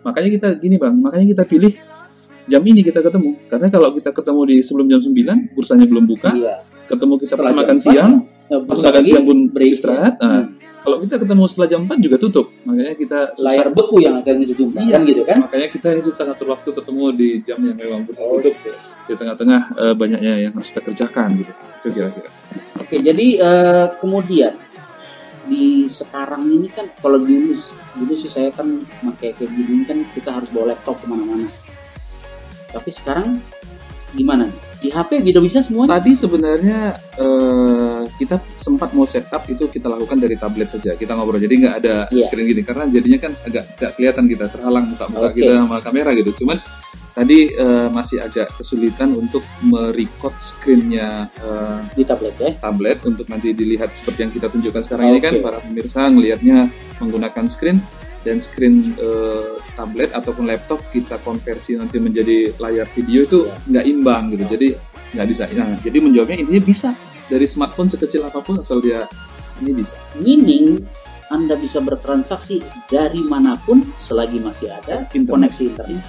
Makanya 0.00 0.28
kita 0.32 0.48
gini 0.56 0.80
bang, 0.80 0.96
makanya 0.96 1.26
kita 1.36 1.44
pilih 1.44 1.72
jam 2.48 2.62
ini 2.64 2.80
kita 2.80 3.04
ketemu. 3.04 3.36
Karena 3.52 3.68
kalau 3.68 3.92
kita 3.92 4.16
ketemu 4.16 4.40
di 4.48 4.56
sebelum 4.64 4.86
jam 4.88 5.00
9, 5.04 5.52
bursanya 5.52 5.84
belum 5.84 6.04
buka, 6.08 6.32
iya 6.32 6.64
ketemu 6.90 7.14
kita 7.22 7.34
pas 7.38 7.54
makan 7.54 7.78
siang, 7.78 8.12
Nah, 8.50 8.66
pas 8.66 8.74
bursa 8.74 8.90
makan 8.90 9.04
siang 9.06 9.22
pun 9.22 9.38
break 9.54 9.78
istirahat. 9.78 10.18
Nah, 10.18 10.50
Hmm. 10.50 10.58
Kalau 10.80 10.96
kita 10.98 11.16
ketemu 11.16 11.44
setelah 11.44 11.68
jam 11.68 11.80
4 11.84 12.00
juga 12.00 12.16
tutup. 12.16 12.46
Makanya 12.64 12.94
kita 12.94 13.18
susah- 13.32 13.44
layar 13.44 13.68
beku 13.68 13.96
yang 13.98 14.16
akan 14.16 14.34
dijumpai 14.42 14.80
Iya. 14.80 14.92
kan 14.92 15.00
gitu 15.04 15.22
kan 15.22 15.36
Makanya 15.42 15.68
kita 15.68 15.86
ini 15.92 16.02
susah 16.02 16.22
ngatur 16.24 16.48
waktu 16.50 16.68
ketemu 16.72 17.02
di 17.12 17.28
jam 17.40 17.58
yang 17.60 17.76
memang 17.76 18.00
bursa 18.04 18.20
Oh, 18.20 18.38
tutup. 18.38 18.56
Di 19.04 19.14
tengah-tengah 19.14 19.60
eh, 19.76 19.94
banyaknya 19.94 20.32
yang 20.40 20.52
harus 20.52 20.68
kita 20.68 20.82
kerjakan 20.82 21.28
gitu. 21.36 21.52
Itu 21.52 21.88
kira-kira. 21.90 22.30
Oke, 22.78 22.96
jadi 22.98 23.26
eh, 23.36 23.86
kemudian 23.98 24.54
di 25.44 25.84
sekarang 25.84 26.46
ini 26.46 26.70
kan 26.70 26.86
kalau 26.96 27.18
dulu 27.18 27.58
dulu 27.96 28.12
sih 28.14 28.30
saya 28.30 28.48
kan 28.48 28.70
pakai 29.02 29.34
kayak 29.34 29.50
gini 29.50 29.82
kan 29.82 30.06
kita 30.14 30.30
harus 30.30 30.46
bawa 30.48 30.72
laptop 30.72 30.96
ke 30.96 31.06
mana-mana. 31.06 31.50
Tapi 32.70 32.88
sekarang 32.88 33.42
gimana 34.10 34.46
nih? 34.46 34.69
Di 34.80 34.88
HP 34.88 35.20
bisa 35.20 35.38
bisa 35.38 35.58
semuanya? 35.60 36.00
Tadi 36.00 36.12
sebenarnya 36.16 36.78
eh, 37.16 38.00
kita 38.16 38.40
sempat 38.56 38.96
mau 38.96 39.04
setup 39.04 39.44
itu 39.46 39.68
kita 39.68 39.86
lakukan 39.86 40.16
dari 40.16 40.34
tablet 40.34 40.72
saja. 40.72 40.96
Kita 40.96 41.12
ngobrol 41.12 41.36
jadi 41.36 41.52
nggak 41.52 41.76
ada 41.84 41.94
Iya. 42.08 42.24
screen 42.26 42.48
gini 42.48 42.62
karena 42.64 42.88
jadinya 42.88 43.18
kan 43.20 43.32
agak 43.44 43.64
nggak 43.76 43.92
kelihatan 43.94 44.24
kita 44.26 44.44
terhalang 44.48 44.84
muka-muka 44.88 45.28
Oke. 45.28 45.36
kita 45.36 45.52
sama 45.60 45.76
kamera 45.84 46.10
gitu. 46.16 46.32
Cuman 46.40 46.56
tadi 47.12 47.52
eh, 47.52 47.88
masih 47.92 48.24
agak 48.24 48.56
kesulitan 48.56 49.12
untuk 49.12 49.44
merecord 49.60 50.32
screennya 50.40 51.28
eh, 51.28 51.78
Di 51.92 52.04
tablet 52.08 52.34
ya? 52.40 52.50
tablet 52.56 52.98
untuk 53.04 53.28
nanti 53.28 53.52
dilihat 53.52 53.92
seperti 53.92 54.24
yang 54.24 54.32
kita 54.32 54.48
tunjukkan 54.48 54.80
sekarang 54.80 55.12
ini 55.12 55.20
kan 55.20 55.34
para 55.44 55.60
pemirsa 55.60 56.08
ngelihatnya 56.08 56.72
menggunakan 56.96 57.52
screen 57.52 57.76
dan 58.20 58.38
screen 58.38 58.92
eh, 58.94 59.56
tablet 59.72 60.10
ataupun 60.10 60.44
laptop 60.44 60.84
kita 60.88 61.16
konversi 61.18 61.74
nanti 61.74 61.96
menjadi 61.96 62.52
layar 62.56 62.84
video 62.88 63.24
itu 63.24 63.38
Ya. 63.42 63.56
nggak 63.70 63.84
imbang 63.86 64.22
gitu 64.30 64.44
jadi 64.46 64.68
nggak 65.10 65.26
bisa 65.26 65.42
nah, 65.50 65.74
jadi 65.78 65.98
menjawabnya 65.98 66.36
intinya 66.38 66.62
bisa 66.62 66.88
dari 67.26 67.44
smartphone 67.44 67.88
sekecil 67.88 68.22
apa 68.22 68.38
pun 68.38 68.58
asal 68.58 68.78
dia 68.78 69.08
ini 69.58 69.72
bisa 69.76 69.94
Meaning 70.16 70.84
Anda 71.28 71.54
bisa 71.54 71.78
bertransaksi 71.78 72.58
dari 72.86 73.22
mana 73.22 73.54
pun 73.56 73.86
selagi 73.94 74.38
masih 74.38 74.66
ada 74.68 75.06
Internet. 75.08 75.30
koneksi 75.48 75.62
internet. 75.68 76.02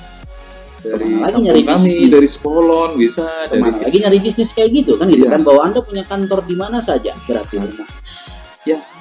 dari 0.81 0.97
Ke 0.99 1.13
mana 1.13 1.23
lagi 1.23 1.39
nyari 1.39 1.61
kami 1.61 1.77
bisnis? 1.85 2.09
dari 2.09 2.27
Spolon 2.27 2.91
bisa 2.97 3.25
dari 3.45 3.61
lagi 3.61 3.97
nyari 4.01 4.17
bisnis 4.17 4.49
kayak 4.49 4.69
gitu 4.73 4.97
kan 4.97 5.05
gitu 5.07 5.23
Iya. 5.23 5.37
kan 5.37 5.41
bahwa 5.41 5.61
Anda 5.63 5.79
punya 5.79 6.03
kantor 6.03 6.41
di 6.43 6.55
mana 6.57 6.81
saja 6.81 7.13
berarti 7.23 7.55
rumah. 7.55 7.85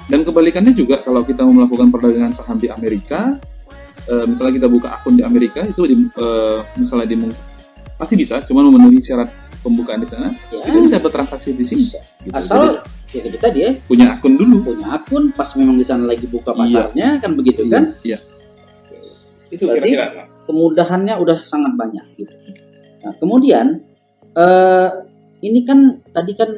Dan 0.07 0.23
kebalikannya 0.23 0.71
juga 0.71 0.99
kalau 0.99 1.21
kita 1.21 1.43
mau 1.43 1.53
melakukan 1.55 1.89
perdagangan 1.89 2.33
saham 2.33 2.57
di 2.57 2.67
Amerika, 2.67 3.37
eh, 4.05 4.25
misalnya 4.25 4.53
kita 4.57 4.67
buka 4.67 4.87
akun 4.91 5.15
di 5.15 5.23
Amerika 5.23 5.61
itu 5.61 5.81
di, 5.83 5.95
eh, 5.97 6.59
misalnya 6.75 7.05
di 7.05 7.15
pasti 7.95 8.15
bisa, 8.15 8.41
cuma 8.41 8.61
memenuhi 8.61 8.97
syarat 8.97 9.29
pembukaan 9.61 10.01
di 10.01 10.09
sana, 10.09 10.33
Ya, 10.49 10.65
kita 10.65 10.77
bisa 10.81 10.97
bertransaksi 10.97 11.53
di 11.53 11.61
sini. 11.61 11.85
bisa. 11.85 11.99
gitu. 12.19 12.33
Asal 12.33 12.81
ya 13.11 13.21
gitu 13.21 13.37
tadi 13.37 13.59
ya 13.61 13.71
Jadi, 13.71 13.85
punya 13.85 14.05
akun 14.09 14.33
dulu. 14.35 14.55
punya 14.65 14.87
akun 14.89 15.23
pas 15.29 15.51
memang 15.53 15.75
di 15.75 15.83
sana 15.83 16.07
lagi 16.07 16.25
buka 16.25 16.49
Iya. 16.49 16.59
pasarnya 16.87 17.07
kan 17.19 17.31
begitu 17.35 17.61
kan 17.67 17.91
Iya. 18.01 18.17
Itu 19.49 19.67
Berarti- 19.67 19.91
kira-kira. 19.91 20.23
kemudahannya 20.41 21.13
udah 21.15 21.37
sangat 21.41 21.75
banyak 21.75 22.01
gitu 22.15 22.33
nah 23.01 23.13
kemudian 23.17 23.83
eh, 24.31 24.89
ini 25.41 25.59
kan 25.61 25.79
tadi 26.07 26.31
kan 26.33 26.49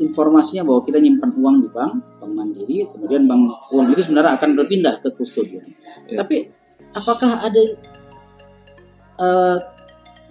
informasinya 0.00 0.64
bahwa 0.64 0.80
kita 0.80 0.96
nyimpan 0.96 1.30
uang 1.34 1.56
di 1.60 1.68
bank 1.68 1.92
bank 2.16 2.32
mandiri 2.32 2.88
kemudian 2.88 3.24
bank 3.24 3.42
uang 3.70 3.86
itu 3.90 4.00
sebenarnya 4.02 4.32
akan 4.36 4.50
berpindah 4.54 4.94
ke 4.98 5.12
kustodian 5.14 5.68
Iya. 6.06 6.24
tapi 6.24 6.48
apakah 6.92 7.40
ada 7.40 7.62
eh, 9.16 9.56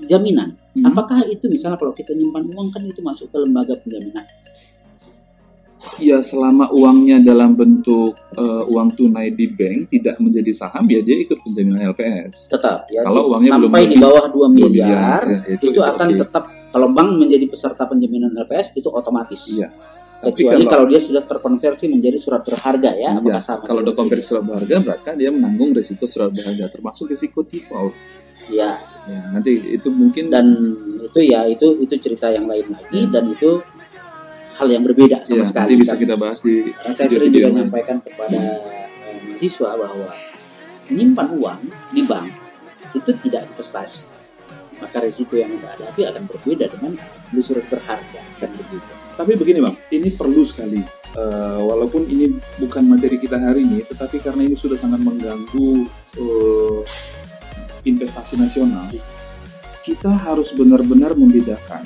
jaminan 0.04 0.58
Hmm. 0.70 0.86
apakah 0.86 1.26
itu 1.26 1.50
misalnya 1.50 1.76
kalau 1.76 1.92
kita 1.92 2.14
nyimpan 2.14 2.46
uang 2.48 2.70
kan 2.70 2.86
itu 2.86 3.02
masuk 3.02 3.26
ke 3.30 3.38
lembaga 3.38 3.74
penjaminan 3.76 4.22
Ya 5.98 6.20
selama 6.20 6.70
uangnya 6.70 7.24
dalam 7.24 7.56
bentuk 7.56 8.14
eh, 8.34 8.64
uang 8.66 8.94
tunai 8.94 9.32
di 9.32 9.48
bank 9.48 9.90
tidak 9.90 10.20
menjadi 10.20 10.52
saham 10.52 10.86
ya 10.86 11.00
dia 11.00 11.24
ikut 11.24 11.40
penjaminan 11.40 11.90
LPS. 11.90 12.48
tetap 12.50 12.86
ya 12.88 13.02
Kalau 13.02 13.32
uangnya 13.32 13.56
belum 13.56 13.72
sampai 13.72 13.82
di 13.82 13.88
lebih 13.90 14.04
bawah 14.04 14.26
2 14.28 14.30
Dua 14.30 14.48
miliar 14.52 15.22
ya, 15.26 15.40
itu, 15.50 15.68
akan 15.74 16.08
oke. 16.08 16.20
tetap 16.22 16.44
kalau 16.70 16.88
bank 16.94 17.18
menjadi 17.18 17.46
peserta 17.50 17.86
penjaminan 17.86 18.34
LPS 18.36 18.78
itu 18.78 18.90
otomatis. 18.90 19.42
Iya. 19.50 19.70
Tapi 20.20 20.44
Kecuali 20.44 20.68
kalau- 20.68 20.72
kalau, 20.84 20.86
dia 20.92 21.00
sudah 21.00 21.24
terkonversi 21.24 21.86
menjadi 21.88 22.20
surat 22.20 22.44
berharga 22.44 22.92
ya, 22.92 23.16
Iya, 23.18 23.40
sama? 23.40 23.64
kalau 23.64 23.80
udah 23.88 23.96
konversi 23.96 24.36
surat 24.36 24.44
berharga 24.44 24.76
berarti 24.84 25.16
dia 25.16 25.32
menanggung 25.32 25.72
risiko 25.72 26.04
surat 26.06 26.36
berharga 26.36 26.68
termasuk 26.68 27.08
risiko 27.10 27.42
default. 27.48 27.96
Ya, 28.52 28.84
Ya, 29.10 29.26
nanti 29.34 29.58
itu 29.74 29.90
mungkin 29.90 30.30
dan 30.30 30.46
itu 31.02 31.20
ya 31.26 31.42
itu 31.50 31.82
itu 31.82 31.98
cerita 31.98 32.30
yang 32.30 32.46
lain 32.46 32.68
lagi 32.70 33.10
dan 33.10 33.26
itu 33.32 33.58
hal 34.54 34.68
yang 34.70 34.86
berbeda 34.86 35.26
sama 35.26 35.42
ya, 35.42 35.46
sekali. 35.48 35.66
nanti 35.66 35.76
bisa 35.82 35.94
kan. 35.96 36.02
kita 36.06 36.16
bahas 36.20 36.40
di 36.46 36.56
saya 36.94 37.08
sering 37.10 37.32
juga 37.34 37.50
menyampaikan 37.50 37.98
kepada 38.06 38.38
eh, 38.38 38.86
mahasiswa 39.26 39.72
bahwa 39.74 40.10
menyimpan 40.92 41.28
uang 41.42 41.60
di 41.90 42.02
bank 42.06 42.28
itu 42.94 43.12
tidak 43.24 43.50
investasi. 43.50 44.19
Maka 44.80 45.04
risiko 45.04 45.36
yang 45.36 45.52
Anda 45.60 45.76
hadapi 45.76 46.02
akan 46.08 46.24
berbeda 46.28 46.66
dengan 46.72 46.96
beli 47.30 47.44
surat 47.44 47.66
berharga 47.68 48.22
kan 48.40 48.50
begitu. 48.56 48.92
Tapi 49.20 49.32
begini 49.36 49.60
bang, 49.60 49.76
ini 49.92 50.10
perlu 50.16 50.48
sekali. 50.48 50.80
Eh, 51.10 51.60
walaupun 51.60 52.08
ini 52.08 52.40
bukan 52.62 52.88
materi 52.88 53.20
kita 53.20 53.36
hari 53.36 53.68
ini, 53.68 53.84
tetapi 53.84 54.24
karena 54.24 54.48
ini 54.48 54.56
sudah 54.56 54.80
sangat 54.80 55.04
mengganggu 55.04 55.90
eh, 56.16 56.80
investasi 57.84 58.40
nasional, 58.40 58.88
kita 59.84 60.12
harus 60.12 60.54
benar-benar 60.56 61.18
membedakan 61.18 61.84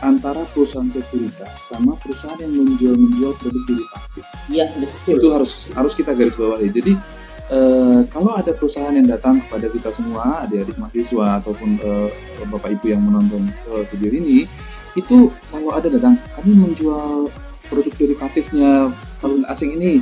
antara 0.00 0.46
perusahaan 0.54 0.86
sekuritas 0.88 1.70
sama 1.70 1.98
perusahaan 1.98 2.38
yang 2.38 2.54
menjual-menjual 2.54 3.34
produk 3.36 3.62
derivatif. 3.66 4.24
Iya 4.48 4.64
betul. 4.74 5.14
Itu 5.18 5.26
harus 5.34 5.52
harus 5.74 5.92
kita 5.92 6.14
garis 6.14 6.38
bawahi. 6.38 6.70
Jadi 6.70 6.92
eh, 7.48 8.00
kalau 8.12 8.32
ada 8.36 8.52
perusahaan 8.54 8.94
yang 8.94 9.08
datang 9.08 9.40
kepada 9.44 9.66
kita 9.72 9.88
semua, 9.92 10.44
adik-adik 10.44 10.76
mahasiswa 10.76 11.42
ataupun 11.42 11.70
eh, 11.80 12.08
bapak 12.48 12.78
ibu 12.78 12.92
yang 12.92 13.02
menonton 13.04 13.44
eh, 13.48 13.84
video 13.92 14.10
ini, 14.14 14.44
itu 14.96 15.32
kalau 15.52 15.70
ada 15.74 15.88
datang, 15.92 16.16
kami 16.36 16.52
menjual 16.56 17.28
produk 17.68 17.92
derivatifnya 18.00 18.92
valuta 19.20 19.46
asing 19.52 19.76
ini, 19.76 20.00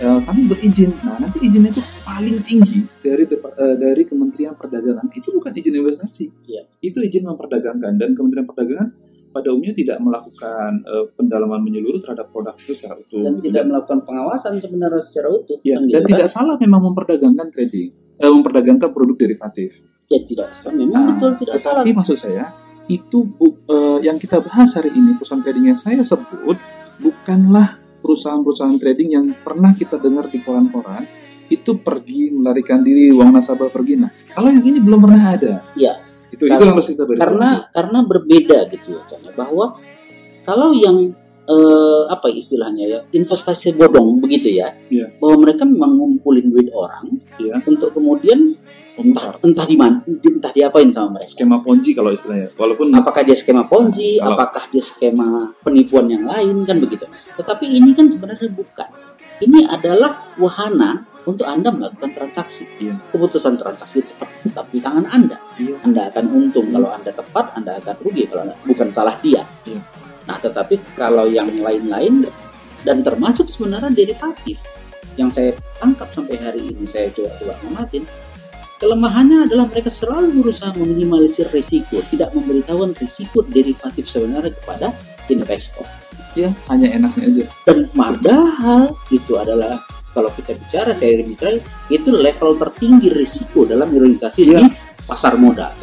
eh, 0.00 0.20
kami 0.24 0.48
berizin. 0.48 0.92
Nah 1.04 1.16
nanti 1.16 1.40
izinnya 1.44 1.72
itu 1.72 1.82
paling 2.04 2.40
tinggi 2.44 2.84
dari 3.00 3.24
eh, 3.24 3.76
dari 3.80 4.02
Kementerian 4.04 4.54
Perdagangan. 4.56 5.08
Itu 5.12 5.32
bukan 5.36 5.52
izin 5.56 5.74
investasi, 5.76 6.24
Iya. 6.48 6.68
itu 6.84 7.00
izin 7.00 7.24
memperdagangkan 7.28 7.96
dan 7.96 8.12
Kementerian 8.12 8.46
Perdagangan 8.48 8.90
pada 9.36 9.52
umumnya 9.52 9.76
tidak 9.76 10.00
melakukan 10.00 10.80
eh, 10.80 11.04
pendalaman 11.12 11.60
menyeluruh 11.60 12.00
terhadap 12.00 12.32
produk 12.32 12.56
itu 12.56 12.72
secara 12.72 12.96
utuh. 12.96 13.20
dan 13.20 13.36
tidak 13.36 13.62
melakukan 13.68 14.00
pengawasan 14.08 14.56
sebenarnya 14.56 15.02
secara 15.04 15.28
utuh. 15.28 15.60
Ya, 15.60 15.76
kan 15.76 15.84
dan 15.84 15.92
gitu 15.92 16.00
kan? 16.00 16.08
tidak 16.16 16.28
salah 16.32 16.56
memang 16.56 16.80
memperdagangkan 16.88 17.52
trading, 17.52 17.92
eh, 18.16 18.30
memperdagangkan 18.32 18.88
produk 18.96 19.16
derivatif. 19.20 19.84
Ya 20.08 20.24
tidak 20.24 20.56
salah. 20.56 20.72
Memang 20.72 20.96
Nah, 20.96 21.06
betul 21.12 21.30
tidak 21.36 21.60
salah. 21.60 21.84
Tetapi 21.84 21.92
maksud 21.92 22.16
saya 22.16 22.44
itu 22.88 23.18
bu- 23.28 23.60
eh, 23.68 23.98
yang 24.08 24.16
kita 24.16 24.40
bahas 24.40 24.72
hari 24.72 24.96
ini 24.96 25.12
perusahaan 25.20 25.44
trading 25.44 25.74
yang 25.74 25.78
saya 25.78 26.00
sebut 26.00 26.56
bukanlah 26.96 27.76
perusahaan-perusahaan 28.00 28.78
trading 28.80 29.08
yang 29.12 29.26
pernah 29.42 29.74
kita 29.76 29.98
dengar 30.00 30.30
di 30.30 30.40
koran-koran 30.40 31.04
itu 31.46 31.78
pergi 31.78 32.30
melarikan 32.30 32.82
diri 32.82 33.10
uang 33.10 33.34
nasabah 33.34 33.70
pergi. 33.70 33.94
Nah, 33.98 34.10
kalau 34.32 34.50
yang 34.50 34.64
ini 34.64 34.78
belum 34.78 34.98
pernah 35.02 35.22
ada. 35.34 35.52
Iya. 35.74 36.05
Itu 36.36 36.44
itu 36.44 36.52
Karena- 36.52 36.64
yang 36.68 36.76
harus 36.76 36.88
kita 36.92 37.02
bedakan. 37.02 37.22
Karena 37.24 37.48
karena 37.72 37.98
berbeda 38.04 38.58
gitu 38.68 38.86
ya, 38.92 39.00
Chan, 39.08 39.20
ya. 39.24 39.32
bahwa 39.32 39.66
kalau 40.44 40.70
yang 40.70 41.16
eh, 41.46 42.02
apa 42.10 42.26
istilahnya 42.28 42.84
ya 42.84 42.98
investasi 43.08 43.74
bodong 43.74 44.18
begitu 44.18 44.50
ya, 44.52 44.74
Iya. 44.90 45.14
bahwa 45.16 45.46
mereka 45.46 45.62
memang 45.62 45.94
ngumpulin 45.94 46.50
duit 46.50 46.68
orang 46.70 47.22
Iya. 47.38 47.62
untuk 47.64 47.94
kemudian 47.94 48.50
entah 48.96 49.36
entah 49.38 49.62
di 49.62 49.76
mana 49.76 50.00
entah 50.08 50.50
diapain 50.50 50.88
sama 50.88 51.20
mereka 51.20 51.36
skema 51.36 51.60
ponzi 51.60 51.92
kalau 51.92 52.10
istilahnya 52.10 52.48
walaupun 52.56 52.88
apakah 52.96 53.22
dia 53.22 53.36
skema 53.36 53.68
ponzi 53.68 54.16
Kalau- 54.16 54.34
apakah 54.34 54.64
dia 54.72 54.80
skema 54.80 55.52
penipuan 55.60 56.08
yang 56.08 56.24
lain 56.24 56.64
kan 56.64 56.80
begitu 56.80 57.04
tetapi 57.36 57.68
ini 57.68 57.92
kan 57.92 58.08
sebenarnya 58.08 58.48
bukan 58.48 58.88
ini 59.44 59.68
adalah 59.68 60.32
wahana 60.40 61.04
untuk 61.26 61.44
anda 61.44 61.74
melakukan 61.74 62.14
transaksi 62.14 62.64
Iya. 62.78 62.94
keputusan 63.10 63.58
transaksi 63.58 64.06
tetap, 64.06 64.30
tetap 64.46 64.66
di 64.70 64.78
tangan 64.78 65.04
anda 65.10 65.36
Iya. 65.58 65.76
anda 65.82 66.08
akan 66.14 66.24
untung 66.32 66.70
kalau 66.70 66.90
anda 66.94 67.10
tepat 67.10 67.52
anda 67.58 67.76
akan 67.82 67.94
rugi 68.00 68.30
kalau 68.30 68.46
anda, 68.46 68.56
bukan 68.62 68.88
salah 68.94 69.18
dia 69.20 69.42
Iya. 69.66 69.82
nah 70.30 70.38
tetapi 70.38 70.78
kalau 70.94 71.26
yang 71.26 71.50
lain-lain 71.50 72.26
dan 72.86 73.02
termasuk 73.02 73.50
sebenarnya 73.50 73.90
derivatif 73.90 74.56
yang 75.18 75.28
saya 75.32 75.52
tangkap 75.82 76.06
sampai 76.14 76.38
hari 76.38 76.62
ini 76.70 76.86
saya 76.86 77.10
coba-coba 77.10 77.54
ngamatin 77.66 78.04
kelemahannya 78.76 79.48
adalah 79.48 79.66
mereka 79.66 79.88
selalu 79.88 80.44
berusaha 80.44 80.70
meminimalisir 80.76 81.48
risiko 81.50 82.04
tidak 82.12 82.30
memberitahukan 82.36 82.92
risiko 83.00 83.40
derivatif 83.48 84.04
sebenarnya 84.06 84.52
kepada 84.52 84.92
investor 85.32 85.88
ya 86.36 86.52
hanya 86.68 86.92
enaknya 86.92 87.24
aja 87.32 87.44
dan 87.64 87.88
padahal 87.96 88.92
itu 89.08 89.32
adalah 89.40 89.80
kalau 90.16 90.32
kita 90.32 90.56
bicara 90.56 90.96
saya 90.96 91.20
bicara 91.20 91.60
itu 91.92 92.08
level 92.08 92.56
tertinggi 92.56 93.12
risiko 93.12 93.68
dalam 93.68 93.92
investasi 93.92 94.48
Iya. 94.48 94.64
di 94.64 94.72
pasar 95.04 95.36
modal. 95.36 95.76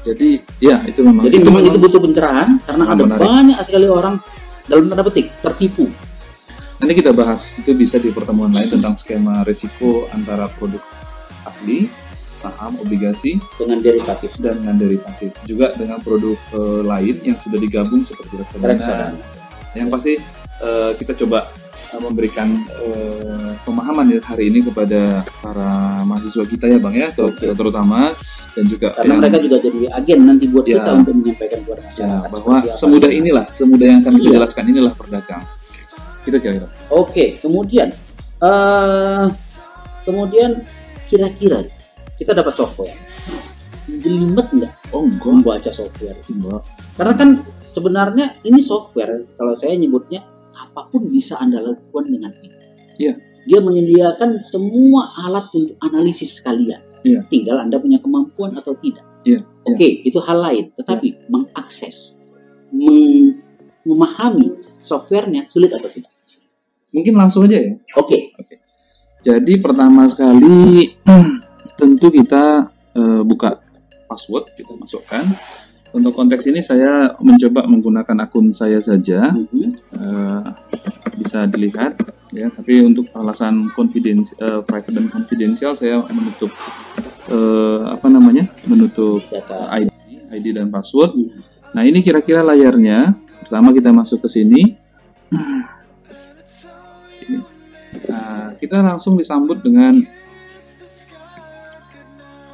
Jadi 0.00 0.40
ya 0.64 0.80
itu 0.88 1.04
memang 1.04 1.28
jadi 1.28 1.44
memang 1.44 1.62
itu 1.68 1.76
butuh 1.76 2.00
pencerahan 2.00 2.56
karena 2.64 2.84
ada 2.88 3.02
menarik. 3.04 3.24
banyak 3.24 3.58
sekali 3.60 3.86
orang 3.88 4.16
dalam 4.64 4.88
tanda 4.88 5.04
petik 5.04 5.28
tertipu. 5.44 5.92
Nanti 6.80 6.92
kita 6.96 7.12
bahas 7.12 7.52
itu 7.60 7.76
bisa 7.76 8.00
di 8.00 8.08
pertemuan 8.12 8.52
lain 8.52 8.72
tentang 8.72 8.96
skema 8.96 9.44
risiko 9.44 10.08
antara 10.12 10.48
produk 10.56 10.80
asli 11.44 11.88
saham 12.36 12.76
obligasi 12.80 13.40
dengan 13.56 13.80
derivatif. 13.80 14.36
dan 14.40 14.60
dengan 14.60 14.76
derivatif. 14.76 15.32
Juga 15.48 15.72
dengan 15.76 16.00
produk 16.00 16.36
eh, 16.36 16.82
lain 16.84 17.14
yang 17.24 17.36
sudah 17.40 17.56
digabung 17.60 18.04
seperti 18.04 18.40
reksadana 18.40 19.16
yang 19.74 19.88
pasti 19.88 20.20
eh, 20.60 20.92
kita 21.00 21.12
coba 21.24 21.48
memberikan 21.98 22.48
eh, 22.80 23.52
pemahaman 23.62 24.06
ya 24.08 24.18
hari 24.22 24.48
ini 24.48 24.62
kepada 24.62 25.22
para 25.38 25.70
mahasiswa 26.02 26.44
kita 26.44 26.66
ya 26.66 26.78
bang 26.78 26.94
ya 26.96 27.08
Oke. 27.16 27.50
terutama 27.50 28.10
dan 28.54 28.64
juga 28.64 28.94
karena 28.94 29.10
yang- 29.10 29.22
mereka 29.22 29.38
juga 29.38 29.56
jadi 29.60 29.78
agen 29.92 30.20
nanti 30.24 30.44
buat 30.46 30.64
Ya. 30.64 30.78
kita 30.78 30.90
untuk 30.94 31.14
menyampaikan 31.16 31.58
kepada 31.60 31.80
ya, 31.80 31.86
masyarakat 31.90 32.28
bahwa 32.30 32.54
seperti 32.54 32.70
apa 32.70 32.78
semudah 32.78 33.10
sih. 33.10 33.18
inilah 33.18 33.44
semudah 33.50 33.86
yang 33.86 33.98
akan 34.00 34.12
kita 34.14 34.24
Iya. 34.24 34.34
jelaskan 34.38 34.64
inilah 34.68 34.92
perdagang 34.94 35.42
kita 36.24 36.38
kira-kira 36.40 36.68
Oke, 36.88 37.24
kemudian 37.38 37.88
eh 38.40 39.26
kemudian 40.02 40.50
kira-kira 41.06 41.58
kita 42.14 42.30
dapat 42.32 42.54
software. 42.54 42.94
Jelimet 43.84 44.48
nggak? 44.48 44.72
Oh, 44.92 45.04
membaca 45.04 45.68
software. 45.68 46.16
Enggak. 46.26 46.62
Karena 46.96 47.12
kan 47.14 47.28
sebenarnya 47.68 48.26
ini 48.40 48.62
software 48.62 49.28
kalau 49.34 49.52
saya 49.52 49.74
nyebutnya 49.74 50.24
apa 50.74 50.90
pun 50.90 51.06
bisa 51.06 51.38
Anda 51.38 51.62
lakukan 51.62 52.10
dengan 52.10 52.34
ini. 52.42 52.58
Iya. 52.98 53.14
Dia 53.46 53.60
menyediakan 53.62 54.42
semua 54.42 55.06
alat 55.22 55.46
untuk 55.54 55.78
analisis 55.78 56.42
sekalian. 56.42 56.82
Iya. 57.06 57.22
Tinggal 57.30 57.62
Anda 57.62 57.78
punya 57.78 58.02
kemampuan 58.02 58.58
atau 58.58 58.74
tidak. 58.74 59.06
Iya, 59.22 59.46
Oke, 59.64 60.02
itu 60.02 60.18
hal 60.18 60.42
lain. 60.42 60.74
Tetapi 60.74 61.30
mengakses, 61.30 62.18
meng- 62.68 63.38
memahami 63.84 64.58
softwarenya 64.80 65.46
sulit 65.46 65.70
atau 65.70 65.86
tidak? 65.86 66.10
mungkin 66.94 67.18
langsung 67.18 67.42
aja 67.42 67.58
ya 67.58 67.74
Oke, 67.98 68.30
Jadi 69.18 69.58
pertama 69.58 70.06
sekali 70.06 70.94
tentu 71.80 72.06
kita 72.06 72.70
eh, 72.94 73.22
buka 73.26 73.58
password 74.06 74.54
kita 74.54 74.78
masukkan. 74.78 75.26
Untuk 75.90 76.14
konteks 76.14 76.46
ini 76.46 76.58
saya 76.58 77.14
mencoba 77.18 77.66
menggunakan 77.66 78.18
akun 78.22 78.50
saya 78.50 78.78
saja, 78.78 79.34
Mhm. 79.34 79.68
Eh, 79.90 80.40
bisa 81.34 81.50
dilihat 81.50 81.98
ya. 82.30 82.46
Tapi 82.46 82.86
untuk 82.86 83.10
alasan 83.10 83.74
confidence, 83.74 84.30
eh, 84.38 84.62
private 84.62 84.94
dan 84.94 85.10
confidential 85.10 85.74
saya 85.74 86.06
menutup 86.14 86.54
eh, 87.26 87.80
apa 87.90 88.06
namanya, 88.06 88.46
menutup 88.70 89.26
data. 89.26 89.66
ID, 89.74 89.90
ID 90.30 90.46
dan 90.54 90.70
password. 90.70 91.18
Nah 91.74 91.82
ini 91.82 92.06
kira-kira 92.06 92.46
layarnya. 92.46 93.18
Pertama 93.42 93.74
kita 93.74 93.90
masuk 93.90 94.22
ke 94.22 94.28
sini. 94.30 94.62
Ini. 97.26 97.38
Nah, 98.04 98.54
kita 98.62 98.78
langsung 98.78 99.18
disambut 99.18 99.58
dengan 99.58 99.98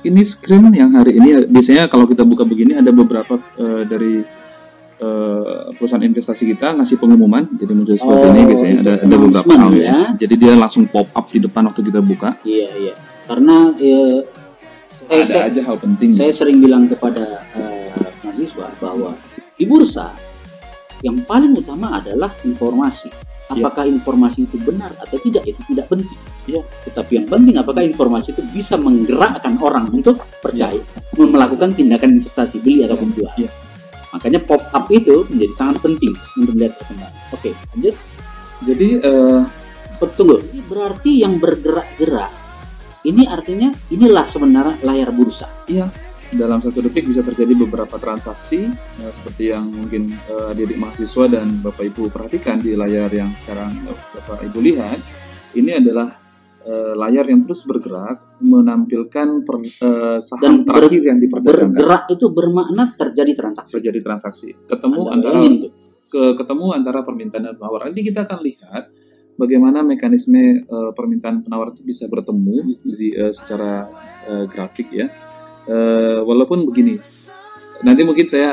ini 0.00 0.22
screen 0.24 0.72
yang 0.72 0.96
hari 0.96 1.20
ini 1.20 1.44
biasanya 1.44 1.84
kalau 1.92 2.08
kita 2.08 2.24
buka 2.24 2.48
begini 2.48 2.80
ada 2.80 2.88
beberapa 2.88 3.36
eh, 3.60 3.84
dari 3.84 4.39
eh, 5.00 5.74
perusahaan 5.74 6.04
investasi 6.04 6.44
kita 6.56 6.76
ngasih 6.76 6.96
pengumuman 7.00 7.48
jadi 7.56 7.72
muncul 7.72 7.96
seperti 7.96 8.20
Oh, 8.20 8.32
ini 8.32 8.42
biasanya 8.46 8.76
ada 8.84 8.92
ada 9.02 9.16
beberapa 9.16 9.52
hal 9.56 9.70
ya. 9.74 9.84
ya. 9.84 9.98
Jadi 10.20 10.34
dia 10.36 10.52
langsung 10.54 10.84
pop 10.86 11.08
up 11.10 11.26
di 11.32 11.38
depan 11.40 11.66
waktu 11.72 11.80
kita 11.88 12.00
buka. 12.04 12.36
Iya 12.44 12.68
iya. 12.76 12.94
Karena 13.24 13.72
saya, 15.10 15.22
ada 15.22 15.26
saya, 15.26 15.42
aja 15.50 15.60
hal 15.66 15.76
penting. 15.80 16.10
saya 16.14 16.30
sering 16.30 16.62
bilang 16.62 16.86
kepada 16.86 17.42
eh, 17.56 17.90
mahasiswa 18.22 18.66
bahwa 18.78 19.10
di 19.58 19.64
bursa 19.66 20.12
yang 21.00 21.24
paling 21.24 21.56
utama 21.56 21.96
adalah 21.98 22.30
informasi. 22.44 23.08
Iya. 23.50 23.66
Apakah 23.66 23.82
informasi 23.90 24.46
itu 24.46 24.62
benar 24.62 24.94
atau 25.00 25.18
tidak 25.18 25.42
itu 25.42 25.58
tidak 25.74 25.90
penting. 25.90 26.20
Iya. 26.46 26.62
Tetapi 26.86 27.12
yang 27.18 27.26
penting 27.26 27.54
apakah 27.58 27.82
informasi 27.82 28.30
itu 28.36 28.42
bisa 28.54 28.78
menggerakkan 28.78 29.58
orang 29.58 29.90
untuk 29.90 30.22
percaya 30.38 30.78
melakukan 31.18 31.74
tindakan 31.74 32.22
investasi 32.22 32.62
beli 32.62 32.86
ataupun 32.86 33.10
jual. 33.16 33.34
Iya. 33.34 33.50
Makanya 34.10 34.40
pop 34.42 34.62
up 34.74 34.90
itu 34.90 35.26
menjadi 35.30 35.54
sangat 35.54 35.82
penting 35.82 36.14
untuk 36.38 36.52
melihat 36.58 36.74
perkembangan. 36.82 37.14
Oke, 37.30 37.50
lanjut. 37.74 37.94
Jadi 38.60 38.88
eh, 39.00 39.42
Oh, 40.00 40.08
tunggu. 40.08 40.40
Ini 40.40 40.64
berarti 40.64 41.12
yang 41.20 41.36
bergerak-gerak. 41.36 42.32
Ini 43.04 43.28
artinya 43.28 43.68
inilah 43.92 44.24
sebenarnya 44.28 44.80
layar 44.80 45.12
bursa. 45.12 45.48
dalam 46.30 46.62
satu 46.62 46.78
detik 46.86 47.10
bisa 47.10 47.26
terjadi 47.26 47.58
beberapa 47.66 47.98
transaksi 47.98 48.70
ya, 48.70 49.08
seperti 49.10 49.50
yang 49.50 49.66
mungkin 49.66 50.14
adik-adik 50.54 50.78
mahasiswa 50.78 51.26
dan 51.26 51.58
bapak 51.58 51.90
ibu 51.90 52.06
perhatikan 52.06 52.62
di 52.62 52.78
layar 52.78 53.10
yang 53.10 53.34
sekarang 53.34 53.74
eh, 53.90 53.98
bapak 54.14 54.46
ibu 54.46 54.62
lihat 54.62 55.02
ini 55.58 55.82
adalah 55.82 56.14
eh, 56.60 56.92
layar 56.92 57.24
yang 57.24 57.40
terus 57.40 57.64
bergerak 57.64 58.20
menampilkan 58.38 59.28
per, 59.42 59.56
eh, 59.60 60.18
saham 60.20 60.40
Dan 60.40 60.54
ber- 60.62 60.76
terakhir 60.76 61.02
yang 61.02 61.18
diperdagangkan. 61.18 61.72
Bergerak 61.72 62.02
itu 62.10 62.26
bermakna 62.28 62.84
terjadi 62.94 63.32
transaksi. 63.34 63.72
terjadi 63.72 64.00
transaksi. 64.00 64.48
Ketemu 64.66 65.00
Anda 65.06 65.28
antara 65.30 65.46
ke 66.10 66.22
ketemu 66.34 66.66
antara 66.74 67.00
permintaan 67.00 67.44
dan 67.44 67.54
penawar 67.54 67.86
nanti 67.86 68.02
kita 68.02 68.26
akan 68.26 68.42
lihat 68.42 68.90
bagaimana 69.36 69.80
mekanisme 69.80 70.42
eh, 70.60 70.90
permintaan 70.92 71.40
penawar 71.40 71.70
itu 71.70 71.80
bisa 71.80 72.04
bertemu 72.06 72.76
di, 72.82 73.14
eh, 73.14 73.30
secara 73.30 73.86
eh, 74.26 74.44
grafik 74.44 74.90
ya. 74.90 75.06
Eh, 75.64 76.18
walaupun 76.20 76.66
begini 76.66 76.98
nanti 77.80 78.02
mungkin 78.02 78.26
saya 78.26 78.52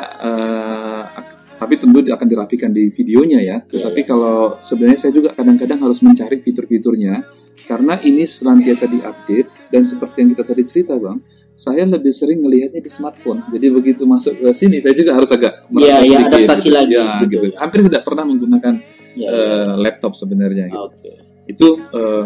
ak- 1.12 1.36
tapi 1.58 1.74
tentu 1.76 2.06
akan 2.06 2.28
dirapikan 2.30 2.70
di 2.70 2.94
videonya 2.94 3.42
ya. 3.42 3.58
Tetapi 3.60 4.06
kalau 4.06 4.62
sebenarnya 4.62 5.00
saya 5.02 5.12
juga 5.12 5.34
kadang-kadang 5.34 5.82
harus 5.82 6.00
mencari 6.00 6.38
fitur-fiturnya 6.38 7.26
karena 7.66 7.98
ini 8.06 8.24
senantiasa 8.28 8.86
diupdate 8.86 9.74
dan 9.74 9.84
seperti 9.90 10.16
yang 10.24 10.30
kita 10.38 10.44
tadi 10.46 10.64
cerita 10.68 10.94
bang 10.94 11.18
saya 11.58 11.90
lebih 11.90 12.14
sering 12.14 12.46
melihatnya 12.46 12.84
di 12.84 12.92
smartphone 12.92 13.42
jadi 13.50 13.74
begitu 13.74 14.06
masuk 14.06 14.38
ke 14.38 14.50
sini 14.54 14.78
saya 14.78 14.94
juga 14.94 15.18
harus 15.18 15.32
agak 15.34 15.66
iya, 15.74 15.98
sedikit, 16.04 16.30
adaptasi 16.30 16.68
gitu. 16.70 16.78
lagi, 16.78 16.94
ya 16.94 17.04
betul. 17.18 17.30
gitu 17.34 17.48
hampir 17.58 17.80
tidak 17.90 18.02
pernah 18.06 18.24
menggunakan 18.28 18.76
Ya, 19.18 19.34
eh, 19.34 19.74
laptop 19.82 20.14
sebenarnya 20.14 20.70
gitu. 20.70 20.94
Oke. 20.94 21.12
itu 21.50 21.68
eh, 21.90 22.26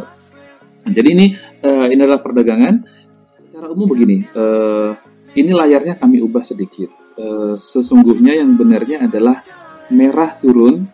jadi 0.91 1.07
ini 1.15 1.25
eh, 1.63 1.87
ini 1.87 2.03
adalah 2.03 2.19
perdagangan 2.19 2.83
secara 3.47 3.71
umum 3.71 3.87
begini 3.95 4.27
eh, 4.27 4.91
ini 5.39 5.55
layarnya 5.55 5.95
kami 5.95 6.19
ubah 6.19 6.43
sedikit 6.43 6.91
Eh, 7.21 7.55
sesungguhnya 7.59 8.39
yang 8.39 8.55
benarnya 8.55 9.03
adalah 9.03 9.43
merah 9.91 10.31
turun 10.39 10.87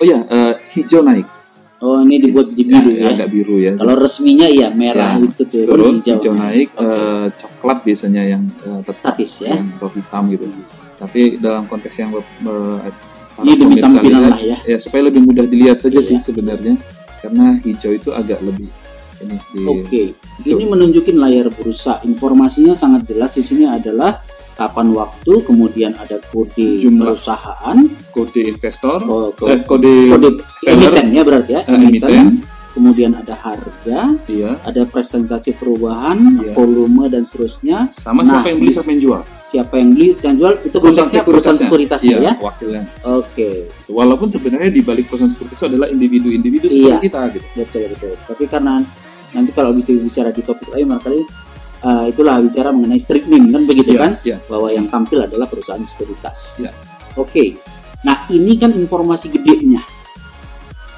oh 0.00 0.06
ya 0.06 0.24
eh, 0.24 0.54
hijau 0.72 1.04
naik 1.04 1.28
Oh, 1.78 2.02
ini 2.02 2.18
dibuat 2.18 2.50
jadi 2.50 2.74
biru 2.74 2.90
Ya, 2.90 2.98
ya. 2.98 3.08
agak 3.14 3.28
biru 3.30 3.56
ya 3.56 3.72
Kalau 3.78 3.94
resminya 3.94 4.50
iya 4.50 4.66
merah 4.74 5.14
Ya, 5.14 5.30
itu 5.30 5.42
turun, 5.46 5.66
turun 5.68 5.92
hijau, 6.02 6.14
hijau, 6.18 6.32
naik 6.34 6.68
Oke. 6.74 6.82
eh, 6.82 7.26
coklat 7.38 7.78
biasanya 7.86 8.22
yang 8.26 8.42
eh, 8.66 8.80
terstatis 8.82 9.30
Statis 9.30 9.46
ya. 9.46 9.54
yang 9.62 9.66
hitam 9.94 10.22
gitu 10.28 10.46
tapi 10.98 11.38
dalam 11.38 11.62
konteks 11.64 11.94
yang 11.94 12.10
eh, 12.10 12.22
para 12.42 13.46
Ini 13.46 13.52
demi 13.54 13.78
tampilan 13.78 14.22
lah 14.26 14.40
ya. 14.42 14.58
ya 14.66 14.76
supaya 14.76 15.06
lebih 15.06 15.22
mudah 15.22 15.46
dilihat 15.46 15.78
saja 15.78 16.02
Iya. 16.02 16.08
sih 16.10 16.18
sebenarnya 16.18 16.74
karena 17.22 17.62
hijau 17.62 17.94
itu 17.94 18.10
agak 18.10 18.42
lebih 18.42 18.66
ini 19.18 19.34
di 19.54 19.62
Oke. 19.62 20.02
Ini 20.46 20.62
menunjukin 20.62 21.18
layar 21.18 21.50
bursa. 21.50 21.98
Informasinya 22.02 22.74
sangat 22.74 23.06
jelas 23.06 23.34
di 23.34 23.42
sini 23.42 23.66
adalah 23.66 24.22
kapan 24.58 24.90
waktu, 24.90 25.32
kemudian 25.46 25.94
ada 25.94 26.18
kode 26.34 26.82
Jumlah. 26.82 27.14
perusahaan, 27.14 27.76
kode 28.10 28.42
investor 28.42 28.98
oh, 29.06 29.30
eh, 29.46 29.62
kode, 29.62 29.62
kode, 29.62 29.92
kode 30.10 30.28
seller 30.58 30.90
emiten 30.98 31.14
ya 31.14 31.22
berarti 31.22 31.50
ya, 31.54 31.62
eh, 31.62 31.78
emiten 31.78 32.42
kemudian 32.74 33.10
ada 33.14 33.34
harga, 33.34 34.14
Iya. 34.30 34.54
ada 34.62 34.82
presentasi 34.86 35.54
perubahan, 35.58 36.42
Iya. 36.42 36.54
volume 36.54 37.10
dan 37.10 37.26
seterusnya. 37.26 37.90
Sama 37.98 38.22
Nah, 38.22 38.38
siapa 38.38 38.54
yang 38.54 38.58
beli 38.62 38.70
siapa 38.70 38.90
yang 38.94 39.02
jual? 39.02 39.22
Siapa 39.48 39.74
yang 39.80 39.90
beli, 39.96 40.06
siapa 40.12 40.26
yang 40.28 40.38
jual 40.38 40.54
itu 40.62 40.76
konteksnya 40.78 41.22
perusahaan 41.24 41.58
sekuritasnya 41.58 42.10
Iya, 42.14 42.20
ya. 42.22 42.32
wakilnya. 42.38 42.82
Oke, 43.08 43.50
Walaupun 43.88 44.28
sebenarnya 44.28 44.70
di 44.70 44.82
balik 44.84 45.08
perusahaan 45.08 45.32
sekuritas 45.32 45.64
adalah 45.64 45.88
individu-individu 45.88 46.68
seperti 46.68 46.86
Iya. 46.86 46.98
kita 47.02 47.20
gitu. 47.34 47.46
betul 47.56 47.82
betul. 47.90 48.12
Tapi 48.28 48.44
karena 48.46 48.74
nanti 49.32 49.50
kalau 49.52 49.70
bicara 49.74 49.98
bicara 50.04 50.30
di 50.30 50.42
topik 50.44 50.68
lain 50.70 50.86
barangkali 50.88 51.20
eh, 51.78 52.04
itulah 52.08 52.38
bicara 52.38 52.70
mengenai 52.70 52.98
streaming 52.98 53.50
kan 53.50 53.62
begitu 53.64 53.92
Iya, 53.92 54.00
kan? 54.00 54.12
iya. 54.22 54.36
Bahwa 54.46 54.68
yang 54.68 54.86
tampil 54.86 55.18
adalah 55.20 55.46
perusahaan 55.46 55.82
sekuritas. 55.82 56.58
Iya. 56.58 56.70
Oke. 57.14 57.58
Nah, 58.00 58.26
ini 58.28 58.54
kan 58.54 58.70
informasi 58.70 59.26
gedenya. 59.28 59.82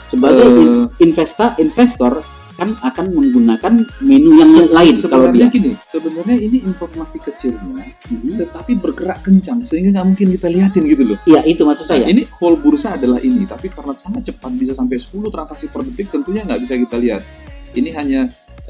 Sebagai 0.06 0.42
in- 0.44 0.90
investa 1.00 1.54
investor 1.56 2.18
kan 2.52 2.76
akan 2.76 3.16
menggunakan 3.16 3.72
menu 4.04 4.36
yang 4.36 4.52
Se- 4.52 4.68
lain 4.68 4.94
kalau 5.00 5.32
sebenarnya 5.32 5.48
dia. 5.48 5.54
gini, 5.56 5.70
sebenarnya 5.80 6.36
ini 6.36 6.58
informasi 6.60 7.16
kecilnya, 7.16 7.88
Mhm. 8.04 8.36
tetapi 8.36 8.76
bergerak 8.76 9.24
kencang 9.24 9.64
sehingga 9.64 9.96
nggak 9.96 10.04
mungkin 10.04 10.28
kita 10.28 10.52
lihatin 10.52 10.84
gitu 10.84 11.02
loh. 11.08 11.18
Iya, 11.24 11.40
itu 11.48 11.64
maksud 11.64 11.88
saya. 11.88 12.04
Nah, 12.04 12.12
ini 12.12 12.28
whole 12.36 12.60
bursa 12.60 13.00
adalah 13.00 13.16
ini, 13.18 13.48
tapi 13.48 13.72
karena 13.72 13.96
sangat 13.96 14.28
cepat 14.28 14.52
bisa 14.52 14.76
sampai 14.76 15.00
10 15.00 15.32
transaksi 15.32 15.72
per 15.72 15.88
detik, 15.88 16.12
tentunya 16.12 16.44
nggak 16.44 16.60
bisa 16.60 16.74
kita 16.76 16.96
lihat. 17.00 17.22
Ini 17.70 17.88
hanya 17.96 18.20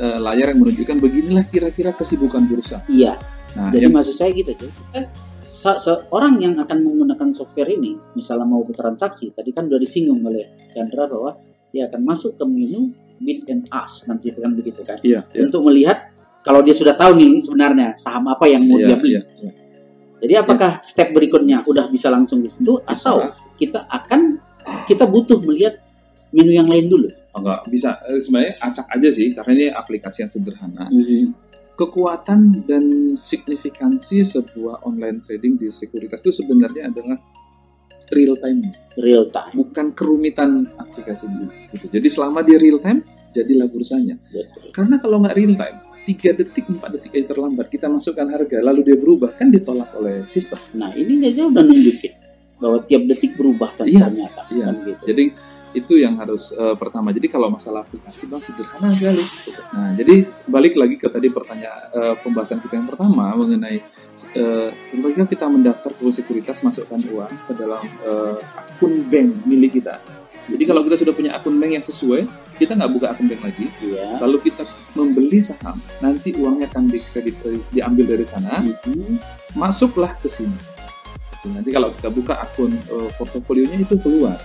eh, 0.01 0.19
layar 0.19 0.57
yang 0.57 0.61
menunjukkan 0.65 0.97
beginilah 0.97 1.45
kira-kira 1.53 1.93
kesibukan 1.93 2.49
bursa. 2.49 2.81
Iya. 2.89 3.21
Nah, 3.55 3.69
Jadi 3.69 3.91
yang 3.91 3.95
maksud 3.95 4.17
saya 4.17 4.31
gitu, 4.33 4.57
Joe. 4.57 4.73
Eh, 4.97 5.07
se- 5.45 5.81
seorang 5.83 6.41
yang 6.41 6.57
akan 6.57 6.79
menggunakan 6.81 7.37
software 7.37 7.69
ini, 7.69 8.01
misalnya 8.17 8.47
mau 8.49 8.63
bertransaksi, 8.65 9.35
tadi 9.35 9.51
kan 9.53 9.69
udah 9.69 9.79
disinggung 9.83 10.23
oleh 10.25 10.71
Chandra 10.73 11.11
bahwa 11.11 11.37
dia 11.75 11.91
akan 11.91 12.01
masuk 12.07 12.39
ke 12.39 12.45
menu 12.47 12.95
bid 13.21 13.47
and 13.53 13.69
ask 13.71 14.09
nanti 14.09 14.33
kan 14.33 14.57
begitu 14.57 14.81
kan, 14.81 14.97
iya, 15.05 15.23
iya, 15.37 15.45
untuk 15.45 15.61
melihat 15.69 16.09
kalau 16.41 16.65
dia 16.65 16.73
sudah 16.73 16.97
tahu 16.97 17.21
nih 17.21 17.37
sebenarnya 17.45 17.93
saham 18.01 18.33
apa 18.33 18.49
yang 18.49 18.65
mau 18.65 18.81
iya, 18.81 18.87
dia 18.91 18.97
beli. 18.97 19.11
iya, 19.13 19.23
iya. 19.45 19.51
Jadi 20.21 20.35
apakah 20.37 20.71
step 20.85 21.13
berikutnya 21.13 21.65
udah 21.65 21.89
bisa 21.93 22.09
langsung 22.13 22.41
di 22.45 22.49
situ 22.49 22.81
atau 22.85 23.33
kita 23.61 23.89
akan 23.89 24.41
kita 24.89 25.05
butuh 25.09 25.41
melihat 25.45 25.81
menu 26.33 26.53
yang 26.57 26.69
lain 26.69 26.89
dulu? 26.89 27.09
Oh, 27.31 27.41
nggak 27.41 27.71
bisa. 27.71 28.03
Eh, 28.07 28.19
Sebenarnya 28.19 28.59
acak 28.59 28.87
aja 28.91 29.09
sih, 29.09 29.31
karena 29.33 29.51
ini 29.55 29.67
aplikasi 29.71 30.27
yang 30.27 30.33
sederhana. 30.33 30.91
Mhm. 30.91 31.31
Kekuatan 31.75 32.69
dan 32.69 32.85
signifikansi 33.17 34.21
sebuah 34.21 34.85
online 34.85 35.25
trading 35.25 35.57
di 35.57 35.73
sekuritas 35.73 36.21
itu 36.21 36.45
sebenarnya 36.45 36.93
adalah 36.93 37.17
real 38.11 38.37
time. 38.37 38.75
Real 38.99 39.25
time. 39.31 39.55
bukan 39.55 39.95
kerumitan 39.95 40.69
aplikasi 40.77 41.25
ini. 41.25 41.47
Gitu. 41.73 41.89
Jadi 41.89 42.09
selama 42.11 42.43
dia 42.43 42.59
real 42.59 42.83
time, 42.83 43.01
jadilah 43.31 43.71
bursanya. 43.71 44.19
Betul. 44.29 44.75
Karena 44.75 44.99
kalau 44.99 45.23
nggak 45.23 45.37
real 45.39 45.55
time, 45.55 45.79
3 46.05 46.35
detik, 46.35 46.67
4 46.67 46.91
detik 46.91 47.13
aja 47.15 47.27
terlambat, 47.31 47.71
kita 47.71 47.87
masukkan 47.87 48.27
harga, 48.29 48.59
lalu 48.61 48.81
dia 48.93 48.97
berubah, 48.99 49.31
kan 49.33 49.49
ditolak 49.49 49.95
oleh 49.95 50.27
sistem. 50.27 50.59
Nah 50.75 50.91
ini 50.93 51.23
aja 51.23 51.47
udah 51.47 51.63
nunjukin 51.63 52.13
bahwa 52.61 52.83
tiap 52.85 53.09
detik 53.09 53.39
berubah 53.39 53.73
kan 53.73 53.89
Iya, 53.89 54.05
ternyata 54.05 54.43
iya. 54.53 54.65
kan 54.69 54.75
gitu. 54.85 55.03
Jadi 55.07 55.25
itu 55.73 55.99
yang 55.99 56.19
harus 56.19 56.51
eh, 56.55 56.75
pertama. 56.75 57.15
Jadi 57.15 57.31
kalau 57.31 57.51
masalah 57.51 57.87
aplikasi 57.87 58.27
bang 58.27 58.43
sederhana 58.43 58.91
sekali. 58.95 59.23
Nah, 59.75 59.91
jadi 59.95 60.15
balik 60.51 60.75
lagi 60.75 60.99
ke 60.99 61.07
tadi 61.07 61.31
pertanyaan 61.31 61.83
eh, 61.95 62.15
pembahasan 62.19 62.59
kita 62.63 62.79
yang 62.79 62.89
pertama 62.89 63.35
mengenai 63.39 63.83
ketika 64.93 65.25
kita 65.25 65.47
mendaftar 65.49 65.91
ke 65.97 66.05
sekuritas 66.13 66.61
masukkan 66.61 67.01
uang 67.09 67.33
ke 67.49 67.53
dalam 67.57 67.83
eh, 68.05 68.37
akun 68.59 69.07
bank 69.09 69.49
milik 69.49 69.81
kita. 69.81 69.97
Jadi 70.51 70.67
kalau 70.67 70.83
kita 70.83 70.99
sudah 70.99 71.15
punya 71.15 71.31
akun 71.39 71.63
bank 71.63 71.79
yang 71.79 71.85
sesuai, 71.87 72.27
kita 72.59 72.75
nggak 72.75 72.91
buka 72.91 73.07
akun 73.15 73.31
bank 73.31 73.43
lagi. 73.47 73.71
Iya. 73.79 74.19
Lalu 74.19 74.51
kita 74.51 74.67
membeli 74.99 75.39
saham, 75.39 75.79
nanti 76.03 76.35
uangnya 76.35 76.67
akan 76.67 76.91
dikredit 76.91 77.39
diambil 77.71 78.19
dari 78.19 78.27
sana, 78.27 78.59
Mhm. 78.59 79.23
masuklah 79.55 80.11
ke 80.19 80.27
sini. 80.27 80.70
Nanti 81.49 81.73
kalau 81.73 81.89
kita 81.97 82.13
buka 82.13 82.37
akun 82.37 82.69
eh, 82.77 83.09
portofolionya 83.17 83.81
itu 83.81 83.97
keluar. 83.97 84.37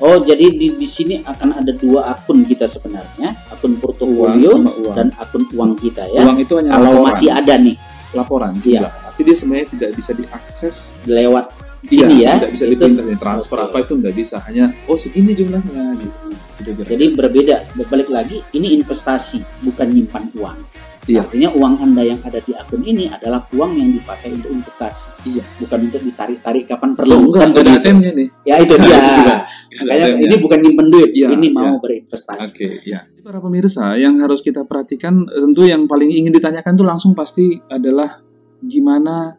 Oh 0.00 0.16
jadi 0.18 0.48
di, 0.48 0.80
di 0.80 0.88
sini 0.88 1.20
akan 1.20 1.60
ada 1.60 1.72
dua 1.76 2.08
akun 2.08 2.42
kita 2.42 2.64
sebenarnya, 2.64 3.36
akun 3.52 3.76
portofolio 3.76 4.56
uang. 4.56 4.96
dan 4.96 5.12
akun 5.20 5.44
uang 5.52 5.76
kita 5.76 6.08
ya. 6.08 6.24
uang 6.24 6.40
itu 6.40 6.52
hanya 6.56 6.70
Kalau 6.72 6.90
laporan. 6.96 7.06
masih 7.12 7.28
ada 7.28 7.54
nih 7.60 7.76
laporan 8.12 8.52
Iya. 8.56 8.80
juga. 8.80 8.88
Tapi 9.12 9.20
dia 9.22 9.36
sebenarnya 9.36 9.66
tidak 9.68 9.90
bisa 9.92 10.10
diakses 10.12 10.76
lewat 11.04 11.46
Iya, 11.82 12.06
sini 12.06 12.16
ya. 12.22 12.32
tidak 12.38 12.52
bisa 12.54 12.64
nih, 12.64 13.18
transfer 13.18 13.58
Oke. 13.58 13.64
apa 13.68 13.76
itu 13.82 13.92
nggak 13.98 14.14
bisa 14.14 14.36
hanya 14.46 14.64
oh 14.86 14.96
segini 14.96 15.34
jumlahnya 15.34 15.84
gitu. 15.98 16.16
Gitu, 16.62 16.70
gitu. 16.78 16.82
Jadi 16.88 17.04
berbeda. 17.12 17.56
Balik 17.90 18.08
lagi, 18.08 18.38
ini 18.54 18.78
investasi 18.78 19.42
bukan 19.60 19.90
nyimpan 19.90 20.30
uang. 20.38 20.58
Iya. 21.02 21.26
Artinya 21.26 21.50
uang 21.58 21.74
anda 21.82 22.02
yang 22.06 22.20
ada 22.22 22.38
di 22.38 22.54
akun 22.54 22.82
ini 22.86 23.10
adalah 23.10 23.42
uang 23.50 23.72
yang 23.74 23.90
dipakai 23.90 24.30
untuk 24.38 24.54
investasi. 24.54 25.10
Iya. 25.26 25.44
Bukan 25.58 25.78
untuk 25.90 26.02
ditarik-tarik 26.06 26.64
kapan 26.70 26.94
perlu 26.94 27.14
perlu. 27.18 27.26
enggak 27.26 27.42
Kan 27.42 27.48
nggak 27.50 27.62
ada 27.62 27.70
begitu. 27.74 27.82
ATM-nya 27.82 28.12
nih. 28.14 28.28
Ya 28.48 28.54
itu 28.58 28.74
Nah, 28.74 28.86
dia. 28.86 28.98
ada 28.98 29.36
Makanya 29.82 30.06
ini 30.18 30.36
bukan 30.38 30.58
nyimpen 30.62 30.86
duit, 30.92 31.10
Iya, 31.10 31.28
ini 31.34 31.46
mau 31.50 31.78
berinvestasi. 31.82 32.42
Oke, 32.54 32.68
ya. 32.86 33.00
Para 33.22 33.38
pemirsa, 33.42 33.94
yang 33.98 34.18
harus 34.22 34.42
kita 34.42 34.62
perhatikan 34.66 35.26
tentu 35.26 35.62
yang 35.66 35.86
paling 35.90 36.10
ingin 36.10 36.30
ditanyakan 36.34 36.74
tuh 36.74 36.86
langsung 36.86 37.12
pasti 37.14 37.58
adalah 37.66 38.22
gimana 38.62 39.34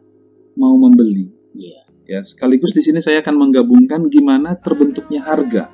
mau 0.60 0.74
membeli. 0.76 1.28
Iya. 1.56 1.80
Ya, 2.04 2.20
sekaligus 2.20 2.76
di 2.76 2.84
sini 2.84 3.00
saya 3.00 3.24
akan 3.24 3.48
menggabungkan 3.48 4.12
gimana 4.12 4.60
terbentuknya 4.60 5.24
harga. 5.24 5.72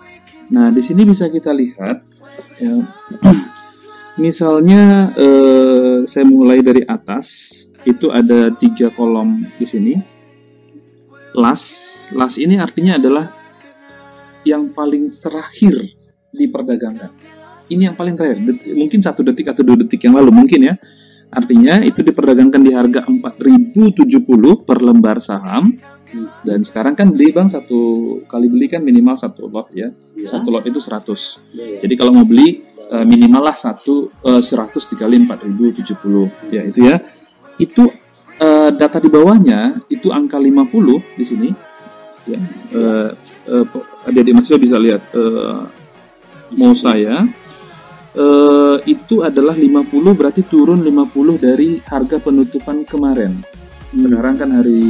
Nah, 0.55 0.71
di 0.71 0.83
sini 0.83 1.03
bisa 1.03 1.27
kita 1.27 1.51
lihat 1.51 2.03
ya, 2.63 2.75
misalnya 4.17 5.13
eh, 5.15 5.97
saya 6.07 6.25
mulai 6.27 6.65
dari 6.65 6.83
atas 6.83 7.27
itu 7.87 8.11
ada 8.11 8.51
tiga 8.55 8.91
kolom 8.91 9.47
di 9.57 9.67
sini. 9.67 9.95
Las, 11.31 11.63
las 12.11 12.35
ini 12.43 12.59
artinya 12.59 12.99
adalah 12.99 13.31
yang 14.43 14.75
paling 14.75 15.15
terakhir 15.23 15.95
diperdagangkan. 16.35 17.11
Ini 17.71 17.93
yang 17.93 17.97
paling 17.97 18.19
terakhir, 18.19 18.43
Det- 18.43 18.75
mungkin 18.75 18.99
satu 18.99 19.23
detik 19.23 19.55
atau 19.55 19.63
dua 19.63 19.79
detik 19.79 20.03
yang 20.03 20.19
lalu 20.19 20.35
mungkin 20.35 20.61
ya. 20.67 20.75
Artinya 21.31 21.79
itu 21.87 22.03
diperdagangkan 22.03 22.59
di 22.59 22.75
harga 22.75 23.07
4.070 23.07 24.67
per 24.67 24.83
lembar 24.83 25.23
saham. 25.23 25.79
Dan 26.43 26.67
sekarang 26.67 26.99
kan 26.99 27.15
beli 27.15 27.31
bang 27.31 27.47
satu 27.47 27.79
kali 28.27 28.51
beli 28.51 28.67
kan 28.67 28.83
minimal 28.83 29.15
satu 29.15 29.47
lot 29.47 29.71
ya. 29.71 29.95
Ya. 30.19 30.27
Satu 30.27 30.51
lot 30.51 30.67
itu 30.67 30.83
100. 30.83 31.39
Iya, 31.55 31.63
iya. 31.63 31.79
Jadi 31.87 31.95
kalau 31.95 32.11
mau 32.11 32.27
beli 32.27 32.67
eh, 32.91 33.05
minimal 33.07 33.43
lah 33.47 33.57
satu 33.57 34.11
eh, 34.27 34.43
100 34.43 34.91
dikali 34.91 35.17
4070 35.25 36.51
ya 36.51 36.63
itu 36.67 36.81
ya. 36.85 36.97
Itu 37.57 37.89
eh, 38.41 38.71
data 38.75 38.99
di 38.99 39.09
bawahnya 39.09 39.87
itu 39.89 40.11
angka 40.11 40.37
50 40.37 41.19
di 41.19 41.25
sini. 41.25 41.51
Ya. 42.29 42.41
Eh, 42.75 43.11
po- 43.67 43.87
adik-adik 44.07 44.35
mahasiswa 44.37 44.61
bisa 44.61 44.77
lihat 44.77 45.03
eh, 45.17 45.61
mau 46.59 46.75
saya 46.77 47.25
eh, 48.15 48.77
itu 48.87 49.23
adalah 49.23 49.55
50 49.55 50.19
berarti 50.19 50.43
turun 50.47 50.83
50 50.83 51.39
dari 51.41 51.79
harga 51.83 52.19
penutupan 52.19 52.85
kemarin. 52.85 53.60
Hmm. 53.91 54.07
Sekarang 54.07 54.35
kan 54.39 54.49
hari 54.55 54.83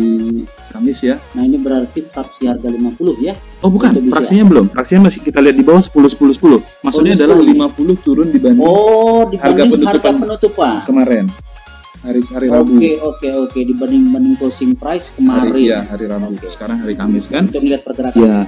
Kamis 0.69 1.01
ya. 1.01 1.17
Nah 1.33 1.43
ini 1.49 1.57
berarti 1.57 2.05
fraksi 2.05 2.45
harga 2.45 2.69
50 2.69 3.17
ya. 3.25 3.33
Oh 3.65 3.73
bukan, 3.73 3.97
fraksinya 4.13 4.45
belum. 4.45 4.69
Fraksinya 4.69 5.09
masih 5.09 5.25
kita 5.25 5.41
lihat 5.41 5.57
di 5.57 5.65
bawah 5.65 5.81
10 5.81 5.93
10 6.13 6.37
10. 6.37 6.85
Maksudnya 6.85 7.15
10, 7.17 7.25
adalah 7.25 7.37
10. 7.41 7.97
50 7.97 8.05
turun 8.05 8.29
dibanding 8.29 8.61
Oh 8.61 9.25
dibanding 9.25 9.41
Harga 9.41 9.63
harga 9.65 9.73
penutupan. 9.73 10.15
penutupan. 10.21 10.75
kemarin. 10.85 11.25
Hari 12.01 12.21
hari 12.33 12.47
Rabu. 12.49 12.73
Oke 12.77 12.93
oke 12.97 13.29
oke 13.49 13.61
dibanding 13.61 14.09
banding 14.13 14.37
closing 14.37 14.73
price 14.77 15.13
kemarin. 15.13 15.53
Hari, 15.53 15.63
iya, 15.65 15.81
hari 15.85 16.05
Rabu. 16.05 16.33
Oke. 16.37 16.49
Sekarang 16.53 16.81
hari 16.81 16.93
Kamis 16.97 17.29
kan? 17.29 17.49
Untuk 17.49 17.61
melihat 17.65 17.83
pergerakan. 17.85 18.21
Ya. 18.21 18.39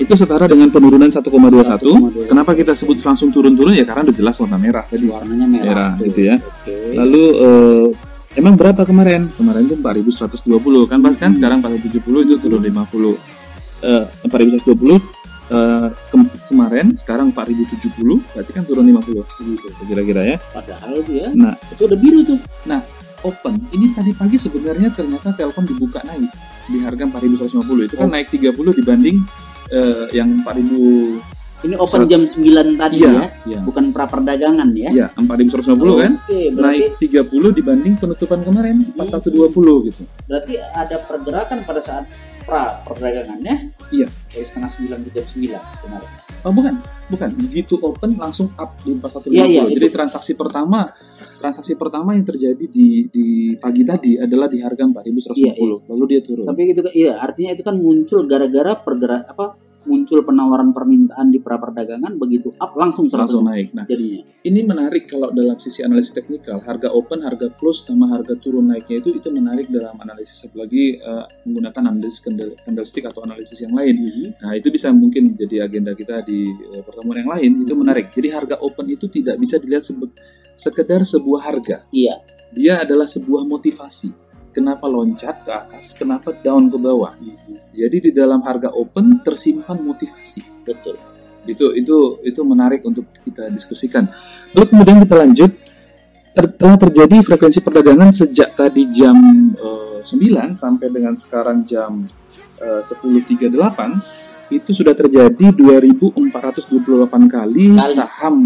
Itu 0.00 0.16
setara 0.16 0.48
dengan 0.48 0.72
penurunan 0.72 1.12
1,21. 1.12 1.28
1,21. 1.28 2.32
Kenapa 2.32 2.56
kita 2.56 2.72
sebut 2.72 2.96
langsung 3.04 3.28
turun-turun 3.28 3.76
ya 3.76 3.84
karena 3.84 4.08
udah 4.08 4.16
jelas 4.16 4.36
warna 4.40 4.56
merah 4.56 4.84
tadi. 4.88 5.04
Warnanya 5.08 5.46
merah. 5.48 5.68
Merah, 5.68 5.90
gitu 6.00 6.20
ya. 6.32 6.36
Oke. 6.40 6.76
Lalu 6.96 7.24
eh, 7.36 7.84
emang 8.34 8.54
berapa 8.54 8.82
kemarin? 8.82 9.28
Kemarin 9.32 9.66
itu 9.66 9.76
4120 9.76 10.86
kan 10.86 10.98
pas 10.98 11.14
kan 11.14 11.30
Hmm. 11.30 11.36
sekarang 11.36 11.58
470 11.60 12.22
itu 12.22 12.34
turun 12.38 12.60
50. 12.60 13.14
Eh 13.82 14.04
4120 14.22 14.98
eh, 15.50 15.88
kem- 16.08 16.32
kemarin 16.48 16.86
sekarang 16.94 17.28
4070 17.30 18.22
berarti 18.32 18.50
kan 18.50 18.64
turun 18.64 18.84
50 18.86 19.20
gitu 19.42 19.66
kira-kira 19.84 20.22
ya. 20.24 20.36
Padahal 20.48 20.96
itu 20.98 21.12
ya. 21.18 21.28
Nah, 21.34 21.54
Itu 21.68 21.84
udah 21.84 21.98
biru 21.98 22.20
tuh. 22.24 22.38
open 23.22 23.54
ini 23.70 23.94
tadi 23.94 24.10
pagi 24.10 24.34
sebenarnya 24.34 24.90
ternyata 24.90 25.30
Telkom 25.30 25.62
dibuka 25.62 26.02
naik 26.02 26.26
di 26.66 26.82
harga 26.82 27.06
4150 27.06 27.86
itu 27.86 27.94
kan 27.94 28.06
Oh. 28.06 28.10
naik 28.10 28.26
30 28.34 28.74
dibanding 28.74 29.22
eh, 29.70 30.10
yang 30.10 30.42
4000 30.42 31.22
Ini 31.62 31.74
open 31.76 32.04
jam 32.04 32.22
9 32.22 32.42
tadi 32.74 32.96
ya. 32.98 33.12
iya 33.12 33.26
iya 33.44 33.58
Bukan 33.62 33.90
pra 33.90 34.04
perdagangan 34.04 34.68
ya. 34.72 34.90
iya 34.90 35.06
4150 35.14 35.78
kan 35.96 36.12
Oke, 36.20 36.40
berarti 36.50 36.80
naik 36.98 37.30
30 37.30 37.30
dibanding 37.54 37.94
penutupan 37.96 38.40
kemarin 38.40 38.76
Hmm. 38.82 39.06
4120 39.06 39.86
gitu 39.86 40.02
berarti 40.26 40.54
ada 40.58 40.96
pergerakan 41.00 41.58
pada 41.62 41.78
saat 41.78 42.04
pra 42.42 42.82
perdagangannya. 42.82 43.70
Iya. 43.88 44.10
Dari 44.28 44.42
setengah 44.42 44.66
9 44.68 45.06
ke 45.06 45.10
jam 45.12 45.24
9 45.24 45.62
sebenarnya. 45.78 46.10
Oh 46.42 46.50
bukan, 46.50 46.74
bukan. 47.06 47.30
Begitu 47.40 47.78
open 47.78 48.18
langsung 48.18 48.50
up 48.56 48.74
di 48.82 48.90
4150. 48.92 49.30
Iya, 49.30 49.44
iya, 49.46 49.62
Jadi 49.68 49.86
itu. 49.86 49.94
transaksi 49.94 50.34
pertama 50.34 50.90
transaksi 51.38 51.74
pertama 51.74 52.12
yang 52.12 52.22
terjadi 52.22 52.64
di 52.64 53.06
di 53.06 53.26
pagi 53.56 53.82
tadi 53.82 54.14
adalah 54.16 54.46
di 54.46 54.58
harga 54.58 54.82
4150. 54.82 55.38
Iya, 55.38 55.52
iya. 55.52 55.74
Lalu 55.86 56.04
dia 56.08 56.20
turun. 56.20 56.44
Tapi 56.44 56.60
itu 56.64 56.80
kan- 56.80 56.90
iya 56.92 57.12
artinya 57.16 57.50
itu 57.52 57.62
kan 57.62 57.76
muncul 57.76 58.20
gara-gara 58.24 58.72
pergerak 58.74 59.22
apa 59.28 59.54
muncul 59.84 60.22
penawaran 60.24 60.72
permintaan 60.72 61.34
di 61.34 61.42
pra 61.42 61.58
perdagangan 61.58 62.16
begitu 62.16 62.54
up 62.56 62.72
langsung 62.78 63.02
langsung 63.08 63.42
100 63.42 63.50
naik. 63.50 63.66
Nah, 63.74 63.84
jadinya. 63.88 64.22
ini 64.44 64.60
menarik 64.62 65.08
kalau 65.08 65.32
dalam 65.32 65.56
sisi 65.58 65.82
analisis 65.82 66.14
teknikal, 66.14 66.60
harga 66.62 66.92
open, 66.92 67.24
harga 67.24 67.48
close 67.56 67.86
sama 67.86 68.10
harga 68.12 68.36
turun 68.38 68.70
naiknya 68.70 69.02
itu 69.02 69.16
itu 69.16 69.28
menarik 69.32 69.66
dalam 69.72 69.96
analisis 69.98 70.44
apalagi 70.46 71.00
eh, 71.00 71.24
menggunakan 71.48 71.82
analisis 71.90 72.20
candle- 72.22 72.56
candlestick 72.62 73.04
atau 73.08 73.24
analisis 73.24 73.58
yang 73.64 73.74
lain. 73.74 73.94
Mhm. 73.98 74.26
Nah, 74.44 74.52
itu 74.54 74.68
bisa 74.68 74.92
mungkin 74.92 75.34
jadi 75.34 75.66
agenda 75.66 75.96
kita 75.96 76.22
di 76.22 76.46
eh, 76.48 76.82
pertemuan 76.84 77.18
yang 77.22 77.30
lain, 77.32 77.50
itu 77.64 77.72
menarik. 77.74 78.12
Jadi 78.12 78.28
harga 78.30 78.56
open 78.60 78.86
itu 78.92 79.08
tidak 79.08 79.40
bisa 79.40 79.56
dilihat 79.58 79.82
sebe- 79.82 80.14
sekedar 80.54 81.02
sebuah 81.02 81.40
harga. 81.42 81.88
Iya. 81.90 82.22
Dia 82.52 82.84
adalah 82.84 83.08
sebuah 83.08 83.48
motivasi. 83.48 84.31
Kenapa 84.52 84.84
loncat 84.84 85.42
ke 85.42 85.50
atas, 85.50 85.96
kenapa 85.96 86.36
down 86.36 86.68
ke 86.68 86.76
bawah. 86.76 87.16
Mhm. 87.16 87.72
Jadi 87.72 87.96
di 88.04 88.10
dalam 88.12 88.44
harga 88.44 88.68
open 88.68 89.24
tersimpan 89.24 89.80
motivasi. 89.80 90.64
Betul. 90.64 91.00
Itu 91.48 91.74
itu 91.74 92.22
itu 92.22 92.40
menarik 92.44 92.84
untuk 92.84 93.08
kita 93.24 93.48
diskusikan. 93.48 94.06
Lalu 94.52 94.66
kemudian 94.68 94.98
kita 95.02 95.16
lanjut 95.18 95.50
Ter- 96.32 96.56
telah 96.56 96.80
terjadi 96.80 97.20
frekuensi 97.20 97.60
perdagangan 97.60 98.08
sejak 98.08 98.56
tadi 98.56 98.88
jam 98.88 99.16
eh, 99.52 100.00
9 100.00 100.56
sampai 100.56 100.88
dengan 100.88 101.12
sekarang 101.12 101.68
jam 101.68 102.08
eh, 102.56 102.80
10.38 102.80 103.52
itu 104.52 104.70
sudah 104.72 104.96
terjadi 104.96 105.52
2428 105.52 107.28
kali, 107.28 107.72
Kali. 107.72 107.96
saham 107.96 108.36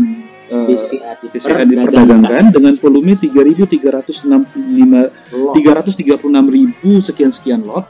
BCA 0.47 1.11
BCA 1.27 1.63
diperdagangkan 1.63 2.45
dengan 2.55 2.75
volume 2.79 3.19
3365 3.19 5.11
Loh. 5.35 5.53
336.000 5.53 7.03
sekian 7.03 7.31
sekian 7.31 7.63
lot 7.63 7.87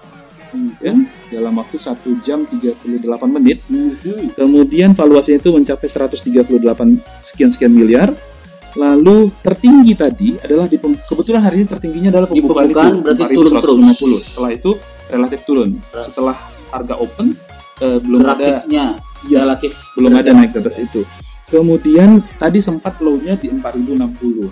Mhm. 0.46 0.80
ya 0.80 0.94
dalam 1.36 1.58
waktu 1.60 1.76
1 1.76 2.16
jam 2.24 2.48
38 2.48 3.28
menit 3.28 3.60
Mhm. 3.68 4.32
kemudian 4.32 4.96
valuasinya 4.96 5.36
itu 5.36 5.50
mencapai 5.52 5.84
138 5.84 6.96
sekian 7.20 7.52
sekian 7.52 7.76
miliar 7.76 8.14
lalu 8.72 9.28
tertinggi 9.42 9.92
tadi 9.92 10.28
adalah 10.38 10.64
di 10.64 10.76
kebetulan 10.78 11.42
hari 11.42 11.60
ini 11.60 11.66
tertingginya 11.66 12.08
adalah 12.08 12.28
Di 12.28 12.40
pembukaan, 12.40 12.68
pembukaan 12.68 12.88
itu 12.88 13.00
berarti 13.02 13.22
turun 13.34 13.52
4150 13.52 14.20
setelah 14.22 14.50
itu 14.52 14.70
relatif 15.06 15.40
turun 15.44 15.70
setelah 15.92 16.36
harga 16.70 16.94
open 16.96 17.26
eh, 17.76 17.98
belum 18.00 18.20
ada 18.22 18.36
Grafiknya 18.62 18.84
Ya. 19.26 19.38
relatif 19.42 19.72
belum 19.92 20.12
ada 20.14 20.30
naik 20.30 20.50
ke 20.52 20.58
atas 20.60 20.76
itu 20.78 21.00
kemudian 21.50 22.20
tadi 22.37 22.59
sempat 22.59 22.98
low-nya 22.98 23.38
di 23.38 23.50
4060 23.50 24.50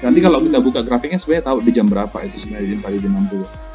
nanti 0.00 0.18
kalau 0.20 0.40
kita 0.40 0.58
buka 0.60 0.80
grafiknya 0.80 1.20
sebenarnya 1.20 1.44
tahu 1.52 1.58
di 1.64 1.70
jam 1.72 1.86
berapa 1.88 2.16
itu 2.24 2.36
sebenarnya 2.44 2.68
di 2.68 2.76
4060 2.80 3.74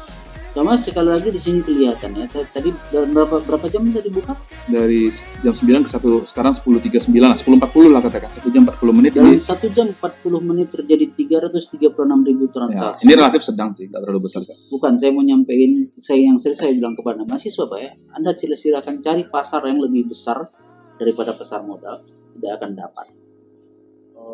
sama 0.50 0.74
sekali 0.74 1.14
lagi 1.14 1.30
di 1.30 1.38
sini 1.38 1.62
kelihatan 1.62 2.10
ya. 2.10 2.26
Tadi 2.26 2.74
berapa 2.90 3.38
berapa 3.38 3.70
jam 3.70 3.86
tadi 3.94 4.10
buka? 4.10 4.34
Dari 4.66 5.06
jam 5.46 5.54
9 5.54 5.86
ke 5.86 5.90
1 5.94 6.26
sekarang 6.26 6.58
10.39 6.58 7.22
lah 7.22 7.38
10.40 7.38 7.94
lah 7.94 8.02
katakan. 8.02 8.30
1 8.34 8.50
jam 8.50 8.66
40 8.66 8.98
menit 8.98 9.14
dalam 9.14 9.30
ini 9.30 9.38
satu 9.38 9.70
jam 9.70 9.86
40 9.94 10.42
menit 10.42 10.74
terjadi 10.74 11.06
336 11.14 11.94
ribu 12.26 12.50
ya, 12.50 12.52
transaksi. 12.52 13.02
ini 13.06 13.12
relatif 13.14 13.40
sedang 13.46 13.70
sih 13.78 13.86
nggak 13.86 14.02
terlalu 14.02 14.26
besar 14.26 14.42
kan 14.42 14.58
bukan 14.74 14.92
saya 14.98 15.10
mau 15.14 15.22
nyampein 15.22 15.72
saya 16.02 16.18
yang 16.18 16.36
sering 16.42 16.58
saya 16.58 16.74
bilang 16.74 16.98
kepada 16.98 17.22
mahasiswa 17.22 17.64
pak 17.70 17.78
ya. 17.78 17.90
Anda 18.18 18.34
sila- 18.34 18.58
silakan 18.58 18.94
cari 19.06 19.22
pasar 19.30 19.62
yang 19.70 19.78
lebih 19.78 20.10
besar 20.10 20.50
daripada 20.98 21.30
pasar 21.30 21.62
modal 21.62 22.02
tidak 22.36 22.60
akan 22.60 22.72
dapat 22.76 23.06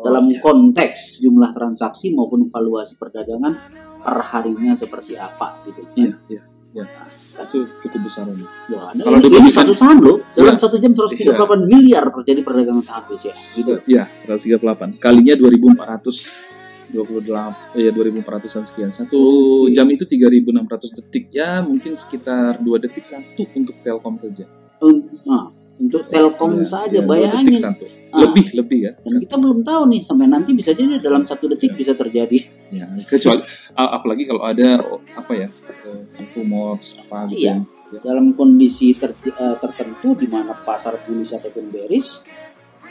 dalam 0.03 0.29
konteks 0.29 1.19
jumlah 1.23 1.51
transaksi 1.51 2.13
maupun 2.13 2.47
valuasi 2.47 2.95
perdagangan 2.95 3.57
per 3.97 4.17
harinya 4.21 4.77
seperti 4.77 5.17
apa 5.17 5.57
gitu 5.65 5.81
iya 5.95 6.13
iya 6.29 6.43
Nah, 6.77 6.85
itu 7.41 7.65
cukup 7.81 8.05
besar 8.05 8.29
ini 8.29 8.45
Wah, 8.69 8.93
Anda 8.93 9.01
Kalau 9.01 9.17
ini, 9.17 9.33
ini 9.41 9.49
satu 9.49 9.73
saham 9.73 9.97
loh 9.97 10.21
dalam 10.37 10.53
Iya. 10.53 10.61
satu 10.61 10.77
jam 10.77 10.93
138 10.93 11.65
miliar 11.65 12.05
terjadi 12.05 12.45
perdagangan 12.45 12.85
saham 12.85 13.01
BCA 13.09 13.33
gitu. 13.33 13.81
Iya, 13.89 14.05
138. 14.29 15.01
Kalinya 15.01 15.33
2428 15.33 17.81
ya 17.81 17.89
2400-an 17.89 18.63
sekian. 18.69 18.93
Satu 18.93 19.17
Oke. 19.65 19.73
jam 19.73 19.89
itu 19.89 20.05
3600 20.05 20.93
detik. 20.93 21.33
Ya, 21.33 21.65
mungkin 21.65 21.97
sekitar 21.97 22.61
2 22.61 22.69
detik 22.77 23.09
satu 23.09 23.49
untuk 23.57 23.73
Telkom 23.81 24.21
saja. 24.21 24.45
Nah, 25.25 25.49
untuk 25.77 26.07
Telkom 26.07 26.57
Ya, 26.57 26.65
saja 26.65 26.99
ya, 26.99 27.03
bayangin 27.03 27.53
satu. 27.55 27.85
Ah. 28.09 28.23
Lebih, 28.23 28.45
lebih 28.55 28.79
ya. 28.81 28.91
dan 28.97 29.19
kita 29.19 29.35
belum 29.35 29.61
tahu 29.61 29.81
nih 29.87 30.01
sampai 30.01 30.25
nanti 30.25 30.51
bisa 30.51 30.71
jadi 30.71 30.97
dalam 30.97 31.21
satu 31.23 31.45
detik 31.45 31.73
bisa 31.73 31.93
terjadi 31.93 32.39
Ya, 32.67 32.89
kecuali 33.01 33.45
apalagi 33.71 34.25
kalau 34.25 34.41
ada 34.41 34.81
apa 35.13 35.31
ya? 35.33 35.47
eh, 35.47 36.01
rumors 36.33 36.97
apa 36.99 37.29
gitu. 37.29 37.39
Iya. 37.39 37.53
yang- 37.53 37.65
dalam 37.99 38.33
kondisi 38.33 38.91
ter- 38.93 39.15
eh, 39.23 39.55
tertentu 39.55 40.11
di 40.13 40.27
mana 40.27 40.51
pasar 40.53 40.99
bullish 40.99 41.31
ataupun 41.31 41.69
bearish 41.69 42.19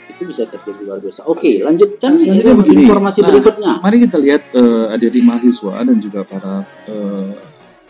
itu 0.07 0.23
bisa 0.23 0.47
terjadi 0.47 0.81
luar 0.81 0.97
biasa. 0.97 1.27
Oke, 1.27 1.59
lanjutkan 1.59 2.15
Nah, 2.15 2.65
informasi 2.65 3.19
Nah, 3.19 3.27
berikutnya. 3.27 3.71
Mari 3.77 3.97
kita 4.01 4.17
lihat 4.17 4.41
eh, 4.51 4.85
adik-adik 4.89 5.21
mahasiswa 5.21 5.75
dan 5.77 5.97
juga 5.97 6.23
para 6.23 6.63
eh, 6.87 7.29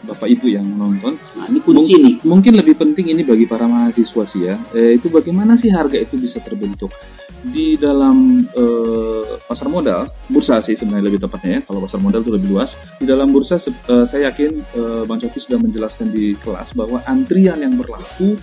bapak 0.05 0.27
ibu 0.29 0.45
yang 0.51 0.65
menonton 0.65 1.17
Nah, 1.37 1.45
ini 1.49 1.59
kunci 1.63 1.93
nih. 1.97 2.15
mungkin 2.21 2.53
lebih 2.53 2.77
penting 2.77 3.13
ini 3.13 3.25
bagi 3.25 3.49
para 3.49 3.65
mahasiswa 3.65 4.23
sih 4.27 4.41
ya 4.45 4.55
eh, 4.73 4.97
itu 4.99 5.09
bagaimana 5.09 5.57
sih 5.57 5.73
harga 5.73 5.97
itu 5.97 6.17
bisa 6.21 6.37
terbentuk 6.43 6.93
di 7.41 7.77
dalam 7.77 8.43
eh, 8.49 9.23
pasar 9.45 9.69
modal 9.69 10.09
bursa 10.27 10.59
sih 10.61 10.73
sebenarnya 10.77 11.09
lebih 11.13 11.21
tepatnya 11.25 11.51
ya 11.57 11.61
kalau 11.65 11.79
pasar 11.85 12.01
modal 12.01 12.21
itu 12.21 12.33
lebih 12.33 12.49
luas 12.51 12.75
di 12.97 13.05
dalam 13.05 13.29
bursa 13.29 13.57
eh, 13.57 14.05
saya 14.05 14.29
yakin 14.33 14.51
eh, 14.57 15.01
bang 15.05 15.19
Coki 15.21 15.39
sudah 15.41 15.59
menjelaskan 15.61 16.09
di 16.09 16.33
kelas 16.41 16.73
bahwa 16.73 17.01
antrian 17.05 17.61
yang 17.61 17.77
berlaku 17.77 18.37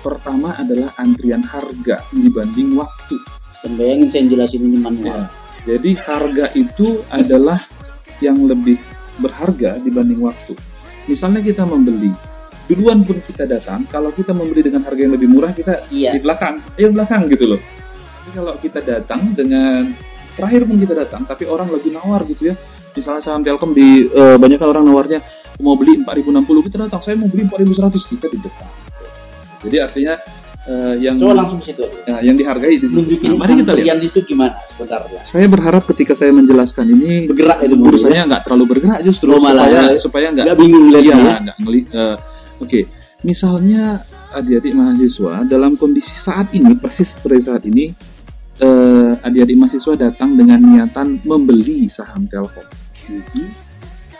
pertama 0.00 0.54
adalah 0.56 0.94
antrian 0.96 1.42
harga 1.42 2.00
dibanding 2.14 2.78
waktu 2.78 3.18
Dan 3.58 3.74
bayangin 3.74 4.06
saya 4.06 4.24
jelasin 4.30 4.70
ini 4.70 4.78
manual. 4.78 5.26
Ya. 5.26 5.74
Jadi 5.74 5.98
harga 5.98 6.46
itu 6.54 7.02
adalah 7.10 7.58
yang 8.22 8.38
lebih 8.46 8.78
berharga 9.18 9.82
dibanding 9.82 10.22
waktu. 10.22 10.54
Misalnya 11.08 11.40
kita 11.40 11.64
membeli, 11.64 12.12
duluan 12.68 13.00
pun 13.02 13.16
kita 13.24 13.48
datang, 13.48 13.88
kalau 13.88 14.12
kita 14.12 14.36
membeli 14.36 14.60
dengan 14.60 14.84
harga 14.84 15.00
yang 15.00 15.16
lebih 15.16 15.28
murah 15.32 15.56
kita 15.56 15.88
Iya. 15.88 16.12
di 16.12 16.20
belakang, 16.20 16.60
yang 16.76 16.92
belakang 16.92 17.24
gitu 17.32 17.56
loh. 17.56 17.60
Tapi 17.60 18.30
kalau 18.36 18.52
kita 18.60 18.80
datang 18.84 19.20
dengan 19.32 19.88
terakhir 20.36 20.68
pun 20.68 20.76
kita 20.76 20.94
datang, 20.94 21.24
tapi 21.24 21.48
orang 21.48 21.72
lagi 21.72 21.88
nawar 21.88 22.22
gitu 22.28 22.52
ya. 22.52 22.54
Misalnya 22.92 23.22
saham 23.24 23.40
Telkom 23.40 23.72
di 23.72 24.04
eh, 24.04 24.36
banyak 24.36 24.60
orang 24.60 24.84
nawarnya 24.84 25.24
mau 25.58 25.74
beli 25.74 25.98
4060 26.04 26.66
kita 26.68 26.76
datang, 26.86 27.00
saya 27.00 27.16
mau 27.16 27.26
beli 27.26 27.48
4100 27.48 28.04
kita 28.04 28.26
di 28.28 28.38
depan. 28.38 28.68
Jadi 29.64 29.76
artinya 29.82 30.14
eh, 30.64 30.94
yang 30.98 31.14
Coba 31.16 31.34
langsung 31.38 31.60
situ. 31.60 31.84
ya, 32.02 32.18
yang 32.20 32.34
dihargai 32.34 32.74
di 32.74 32.86
situ. 32.86 32.98
Nunjukin 32.98 33.28
Nah, 33.30 33.38
mari 33.38 33.52
kita 33.56 33.72
lihat. 33.72 33.96
itu 34.00 34.18
gimana 34.24 34.56
sebenarnya. 34.60 35.20
Saya 35.22 35.46
berharap 35.46 35.82
ketika 35.86 36.12
saya 36.12 36.30
menjelaskan 36.30 36.86
ini 36.88 37.26
Bergerak 37.26 37.62
itu 37.62 37.76
bursanya 37.76 38.22
nggak 38.26 38.42
terlalu 38.42 38.64
bergerak 38.68 39.00
justru 39.02 39.28
Oh, 39.28 39.38
malah, 39.38 39.64
supaya 39.64 39.80
ya. 39.86 39.98
supaya 39.98 40.26
nggak 40.30 40.56
bingung 40.56 40.86
lihatnya 40.88 41.14
iya, 41.14 41.16
ya. 41.16 41.36
nggak 41.44 41.56
ngeli. 41.58 41.80
eh, 41.88 42.16
Oke, 42.58 42.80
misalnya 43.22 44.02
adik-adik 44.30 44.74
mahasiswa 44.74 45.34
dalam 45.44 45.72
kondisi 45.74 46.10
saat 46.10 46.50
ini 46.50 46.74
persis 46.74 47.14
seperti 47.14 47.40
saat 47.40 47.62
ini 47.64 47.94
eh, 48.58 49.10
adik-adik 49.18 49.56
mahasiswa 49.56 49.94
datang 49.96 50.34
dengan 50.34 50.58
niatan 50.58 51.22
membeli 51.22 51.86
saham 51.86 52.26
Telkom. 52.26 52.66
Mhm. 53.06 53.46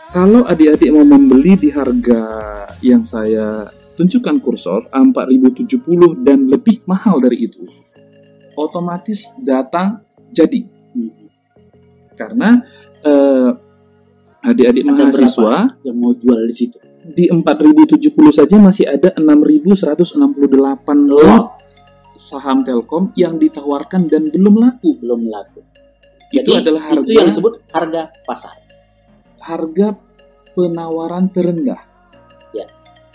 Kalau 0.09 0.41
adik-adik 0.41 0.89
mau 0.89 1.05
membeli 1.05 1.53
di 1.53 1.69
harga 1.69 2.21
yang 2.79 3.03
saya 3.03 3.69
tunjukkan 3.99 4.39
kursor 4.39 4.87
4070 4.87 6.23
dan 6.23 6.47
lebih 6.47 6.79
mahal 6.87 7.19
dari 7.19 7.51
itu, 7.51 7.67
otomatis 8.55 9.35
datang 9.43 9.99
jadi 10.31 10.63
Mhm. 10.89 11.27
karena 12.15 12.63
eh, 12.99 13.49
adik-adik 14.41 14.83
Ada 14.83 14.89
mahasiswa 14.89 15.55
Yang 15.83 15.95
mau 15.95 16.11
jual 16.13 16.39
di 16.47 16.55
situ. 16.55 16.77
di 17.09 17.27
4070 17.27 18.31
saja 18.31 18.55
masih 18.55 18.87
ada 18.87 19.11
6168 19.15 21.07
lot 21.07 21.59
saham 22.15 22.63
Telkom 22.63 23.15
yang 23.15 23.35
ditawarkan 23.35 24.07
dan 24.07 24.27
belum 24.27 24.59
laku. 24.59 24.99
Belum 24.99 25.23
laku. 25.25 25.63
Itu 26.29 26.51
Jadi, 26.51 26.61
adalah 26.61 26.81
harga 26.91 27.01
itu 27.01 27.11
yang 27.15 27.27
disebut 27.31 27.53
harga 27.71 28.01
pasar. 28.23 28.53
harga 29.39 29.95
penawaran 30.51 31.31
terendah. 31.31 31.79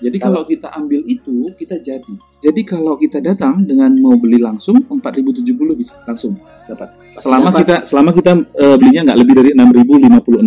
Jadi 0.05 0.17
Kalau- 0.19 0.45
kita 0.45 0.69
ambil 0.71 1.01
itu 1.03 1.49
kita 1.51 1.81
jadi. 1.81 2.15
Jadi 2.39 2.61
kalau 2.63 2.95
kita 2.95 3.19
datang 3.19 3.65
dengan 3.65 3.89
mau 3.97 4.15
beli 4.15 4.37
langsung 4.37 4.85
4070 4.85 5.41
bisa 5.73 5.97
langsung 6.05 6.37
dapat. 6.63 6.93
Pasti 7.11 7.25
Selama 7.25 7.49
dapat. 7.49 7.59
kita 7.59 7.75
selama 7.85 8.11
kita 8.13 8.33
eh, 8.53 8.77
belinya 8.77 9.01
nggak 9.03 9.19
lebih 9.19 9.35
dari 9.35 9.51
6056 9.55 10.45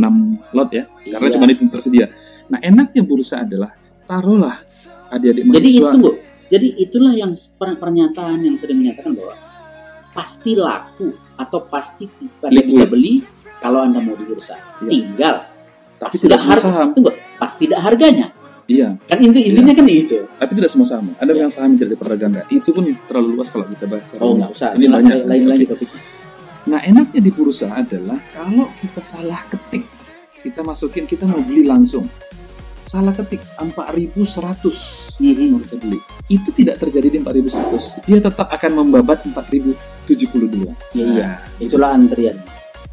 lot 0.51 0.69
ya. 0.69 0.83
karena 1.03 1.25
Iya. 1.25 1.33
cuma 1.33 1.45
itu 1.47 1.63
tersedia. 1.67 2.05
Nah, 2.47 2.59
enaknya 2.59 3.01
bursa 3.01 3.41
adalah 3.41 3.73
taruhlah 4.03 4.61
adik-adik 5.09 5.43
Jadi 5.43 5.69
mahasiswa. 5.73 5.89
itu 5.89 5.97
Bu, 5.97 6.11
Jadi 6.47 6.67
itulah 6.77 7.11
yang 7.11 7.31
per- 7.57 7.75
pernyataan 7.75 8.39
yang 8.39 8.55
sering 8.55 8.77
menyatakan 8.77 9.11
bahwa 9.11 9.35
pasti 10.13 10.55
laku 10.55 11.11
atau 11.35 11.59
pasti 11.63 12.07
Anda 12.39 12.61
bisa 12.61 12.85
beli 12.85 13.19
kalau 13.57 13.83
Anda 13.83 13.99
mau 13.99 14.13
di 14.13 14.23
bursa. 14.23 14.55
Iya. 14.79 14.87
Tinggal 14.87 15.35
Tapi 15.97 16.13
pas 16.13 16.21
tidak 16.21 16.39
harga, 16.41 16.61
saham. 16.63 16.87
tunggu, 16.93 17.11
pas 17.35 17.51
tidak 17.51 17.79
harganya. 17.81 18.31
Iya, 18.67 18.99
Kan 19.08 19.23
inti 19.23 19.47
intinya 19.47 19.71
kan 19.71 19.88
itu. 19.88 20.27
tapi 20.36 20.51
tidak 20.53 20.67
semua 20.67 20.84
saham. 20.86 21.08
Ada 21.15 21.32
Iya. 21.32 21.39
yang 21.39 21.49
saham 21.49 21.69
yang 21.71 21.80
tidak 21.80 21.91
diperdagangkan. 21.95 22.43
Itu 22.49 22.69
pun 22.69 22.84
terlalu 23.08 23.30
luas 23.34 23.47
kalau 23.47 23.63
kita 23.63 23.88
bahas. 23.88 24.12
Oh 24.19 24.36
nggak 24.36 24.51
usah. 24.51 24.75
Ini 24.75 24.86
Lain- 24.86 25.08
banyak. 25.08 25.17
Lain 25.23 25.43
lagi 25.47 25.65
topiknya. 25.65 26.01
Nah, 26.67 26.84
enaknya 26.84 27.23
di 27.23 27.32
bursa 27.32 27.71
adalah 27.71 28.19
kalau 28.30 28.67
kita 28.75 28.99
salah 28.99 29.39
ketik, 29.47 29.88
kita 30.38 30.60
masukin, 30.62 31.08
kita 31.08 31.23
mau 31.23 31.39
beli 31.39 31.63
langsung. 31.63 32.12
Salah 32.84 33.12
ketik 33.12 33.39
4100 33.58 35.15
Mhm. 35.15 35.47
mau 35.49 35.60
kita 35.60 35.75
beli. 35.77 35.99
Itu 36.27 36.51
tidak 36.51 36.75
terjadi 36.77 37.08
di 37.10 37.17
4100. 37.17 37.95
Dia 38.03 38.19
tetap 38.19 38.47
akan 38.49 38.71
membabat 38.77 39.23
4070 39.25 39.75
duluan. 40.45 40.75
Iya, 40.91 41.06
iya. 41.06 41.25
Nah, 41.25 41.36
Itulah 41.58 41.89
antrian. 41.89 42.36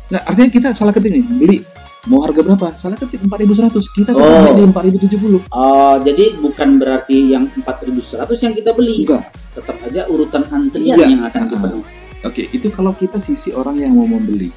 Nah, 0.07 0.23
artinya 0.23 0.51
kita 0.51 0.69
salah 0.71 0.91
ketik 0.91 1.11
nih, 1.13 1.25
beli. 1.37 1.59
Mau 2.05 2.21
harga 2.21 2.45
berapa? 2.45 2.69
Salah 2.77 3.01
ketik 3.01 3.25
4100. 3.25 3.89
Kita 3.89 4.13
Oh. 4.13 4.53
di 4.53 4.63
4070. 4.69 5.41
Oh, 5.49 5.97
jadi 6.05 6.37
bukan 6.37 6.77
berarti 6.77 7.33
yang 7.33 7.49
4100 7.49 8.45
yang 8.45 8.53
kita 8.53 8.77
beli. 8.77 9.09
Enggak. 9.09 9.33
Tetap 9.57 9.77
aja 9.81 10.05
urutan 10.13 10.45
antrian 10.53 11.01
Iya. 11.01 11.07
yang 11.09 11.23
akan 11.25 11.43
Ah. 11.43 11.49
dipenuhi. 11.49 11.85
Oke, 12.25 12.43
itu 12.53 12.69
kalau 12.73 12.93
kita 12.93 13.21
sisi 13.21 13.53
orang 13.53 13.81
yang 13.81 13.97
mau 13.97 14.05
membeli. 14.05 14.49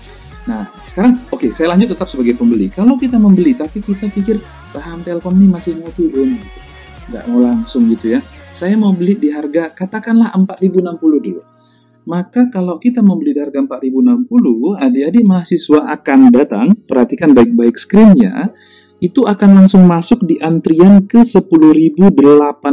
Nah, 0.48 0.64
sekarang 0.88 1.20
oke, 1.28 1.52
saya 1.52 1.76
lanjut 1.76 1.92
tetap 1.92 2.08
sebagai 2.08 2.40
pembeli. 2.40 2.72
Kalau 2.72 2.96
kita 2.96 3.20
membeli 3.20 3.52
tapi 3.52 3.84
kita 3.84 4.08
pikir 4.08 4.40
saham 4.72 5.04
Telkom 5.04 5.36
ini 5.36 5.52
masih 5.52 5.76
mau 5.76 5.92
turun, 5.92 6.40
nggak 7.12 7.24
mau 7.28 7.44
langsung 7.44 7.84
gitu 7.92 8.16
ya. 8.16 8.20
Saya 8.56 8.80
mau 8.80 8.96
beli 8.96 9.20
di 9.20 9.28
harga 9.28 9.70
katakanlah 9.70 10.32
4060 10.32 11.20
dulu. 11.20 11.44
Maka 12.08 12.48
kalau 12.48 12.80
kita 12.80 13.04
membeli 13.04 13.36
di 13.36 13.44
harga 13.44 13.60
4060, 13.60 14.32
adik-adik 14.80 15.24
mahasiswa 15.28 15.92
akan 15.92 16.32
datang, 16.32 16.72
perhatikan 16.88 17.36
baik-baik 17.36 17.76
screen-nya, 17.76 18.56
itu 19.04 19.28
akan 19.28 19.60
langsung 19.62 19.84
masuk 19.84 20.24
di 20.24 20.40
antrian 20.40 21.04
ke 21.04 21.28
10.845. 21.28 22.64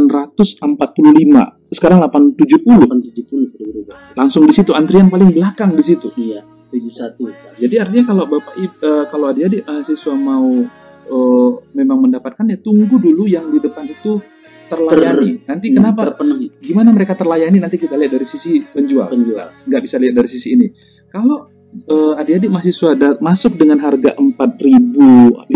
Sekarang 1.75 1.99
870 2.07 2.87
870 2.87 3.51
sudah 3.51 3.67
berubah. 3.67 3.97
langsung 4.15 4.47
di 4.47 4.55
situ 4.55 4.71
antrian 4.71 5.11
paling 5.11 5.35
belakang 5.35 5.75
di 5.75 5.83
situ. 5.83 6.15
Iya, 6.15 6.47
71. 6.71 7.59
Jadi 7.59 7.75
artinya 7.83 8.05
kalau 8.15 8.25
bapak 8.31 8.55
eh, 8.55 9.05
kalau 9.11 9.27
adik-adik 9.35 9.67
mahasiswa 9.67 10.15
mau 10.15 10.63
eh, 11.11 11.51
memang 11.75 11.99
mendapatkan 12.07 12.47
ya 12.55 12.63
tunggu 12.63 13.03
dulu 13.03 13.27
yang 13.27 13.51
di 13.51 13.59
depan 13.59 13.85
itu 13.91 14.23
terlayani. 14.67 15.31
Nanti 15.45 15.67
Hmm, 15.69 15.77
kenapa? 15.77 16.01
terpenuhi 16.09 16.47
Gimana 16.59 16.89
mereka 16.91 17.15
terlayani? 17.15 17.59
Nanti 17.59 17.77
kita 17.77 17.95
lihat 17.95 18.13
dari 18.13 18.25
sisi 18.25 18.61
penjual. 18.61 19.09
penjual. 19.09 19.49
Nggak 19.65 19.81
bisa 19.81 19.97
lihat 19.97 20.15
dari 20.15 20.29
sisi 20.29 20.49
ini. 20.53 20.67
Kalau 21.07 21.49
eh, 21.75 22.13
adik-adik 22.17 22.49
mahasiswa 22.49 22.91
masuk 23.19 23.55
dengan 23.55 23.79
harga 23.79 24.15
4.050 24.15 25.51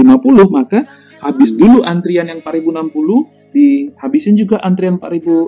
maka 0.49 0.83
habis 1.19 1.51
Hmm. 1.51 1.59
dulu 1.59 1.79
antrian 1.83 2.27
yang 2.27 2.41
4.060 2.41 3.27
dihabisin 3.49 4.35
juga 4.35 4.59
antrian 4.59 4.99
4.000 4.99 5.47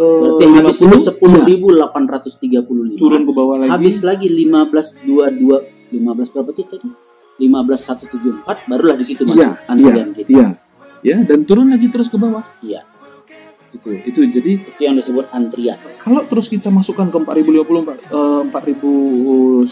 Berarti 0.00 0.42
eh, 0.42 0.52
habis 0.56 0.78
itu 0.78 0.88
50, 0.88 1.28
iya, 1.28 1.44
10.835. 1.44 2.96
turun 2.96 3.22
ke 3.22 3.32
bawah 3.32 3.56
lagi. 3.58 3.70
Habis 3.70 4.00
lagi 4.00 4.26
1522 4.26 5.60
15 5.92 6.32
berapa 6.32 6.50
tuh 6.50 6.66
tadi? 6.66 6.88
15174 7.38 8.66
barulah 8.66 8.96
di 8.96 9.04
situ 9.04 9.22
masuk 9.22 9.60
antrian 9.66 10.10
kita. 10.10 10.28
Iya, 10.28 10.46
ya 11.02 11.16
dan 11.22 11.44
turun 11.44 11.68
lagi 11.68 11.86
terus 11.86 12.08
ke 12.08 12.16
bawah. 12.16 12.42
Iya. 12.60 12.80
Gitu. 13.70 13.88
Itu 14.02 14.20
jadi 14.24 14.52
Itu 14.58 14.82
yang 14.82 14.94
disebut 14.94 15.30
antrian. 15.30 15.78
kalau 15.96 16.26
terus 16.26 16.46
kita 16.46 16.68
masukkan 16.68 17.06
ke 17.06 17.16
4050, 17.16 17.86
eh, 17.86 18.42
4010 18.44 19.62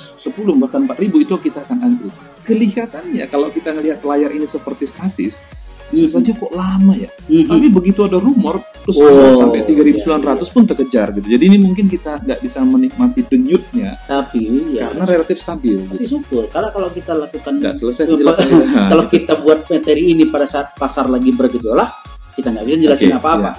bahkan 0.56 0.82
4000 0.82 1.18
itu 1.18 1.34
kita 1.36 1.58
akan 1.60 1.78
antri. 1.84 2.08
Kelihatannya 2.42 3.26
kalau 3.26 3.50
kita 3.50 3.72
ngelihat 3.72 4.00
layar 4.00 4.30
ini 4.30 4.46
seperti 4.46 4.86
statis, 4.86 5.42
bisa 5.88 6.06
Mhm. 6.06 6.12
saja 6.14 6.30
kok 6.32 6.52
lama 6.52 6.94
ya. 6.94 7.10
Mhm. 7.26 7.48
Tapi 7.48 7.66
begitu 7.70 8.00
ada 8.02 8.16
rumor 8.16 8.60
terus 8.78 9.00
Oh, 9.00 9.36
sampai 9.36 9.64
3900 9.64 10.48
pun 10.48 10.62
terkejar 10.62 11.12
gitu. 11.12 11.28
Jadi 11.28 11.44
ini 11.44 11.58
mungkin 11.58 11.86
kita 11.86 12.20
nggak 12.20 12.38
bisa 12.38 12.62
menikmati 12.62 13.20
denyutnya 13.22 13.98
Tapi 14.02 14.72
ya 14.72 14.88
karena 14.88 15.04
relatif 15.10 15.36
stabil 15.38 15.76
tapi 15.82 15.98
gitu. 15.98 16.16
syukur 16.16 16.48
karena 16.48 16.70
kalau 16.70 16.88
kita 16.88 17.12
lakukan 17.14 17.52
Nggak 17.58 17.74
selesai 17.76 18.04
Kalau- 18.04 18.14
penjelasannya. 18.14 18.56
kalau 18.92 19.04
kita 19.06 19.32
buat 19.36 19.58
materi 19.66 20.02
ini 20.08 20.24
pada 20.24 20.46
saat 20.46 20.72
pasar 20.72 21.04
lagi 21.06 21.28
bergejolak, 21.30 21.90
kita 22.32 22.48
nggak 22.48 22.64
bisa 22.64 22.78
jelasin 22.80 23.12
apa-apa. 23.12 23.50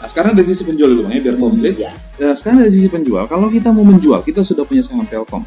Nah, 0.00 0.08
sekarang 0.08 0.32
dari 0.32 0.46
sisi 0.46 0.64
penjual 0.64 0.88
dulu 0.88 1.02
Bang, 1.04 1.12
ya 1.12 1.20
biar 1.20 1.36
komplit. 1.36 1.74
Ya. 1.76 1.92
Nah, 2.18 2.32
sekarang 2.32 2.64
dari 2.64 2.72
sisi 2.72 2.88
penjual, 2.88 3.24
kalau 3.26 3.46
kita 3.46 3.68
mau 3.68 3.84
menjual, 3.84 4.20
kita 4.20 4.40
sudah 4.40 4.64
punya 4.64 4.80
saham 4.80 5.04
Telkom 5.04 5.44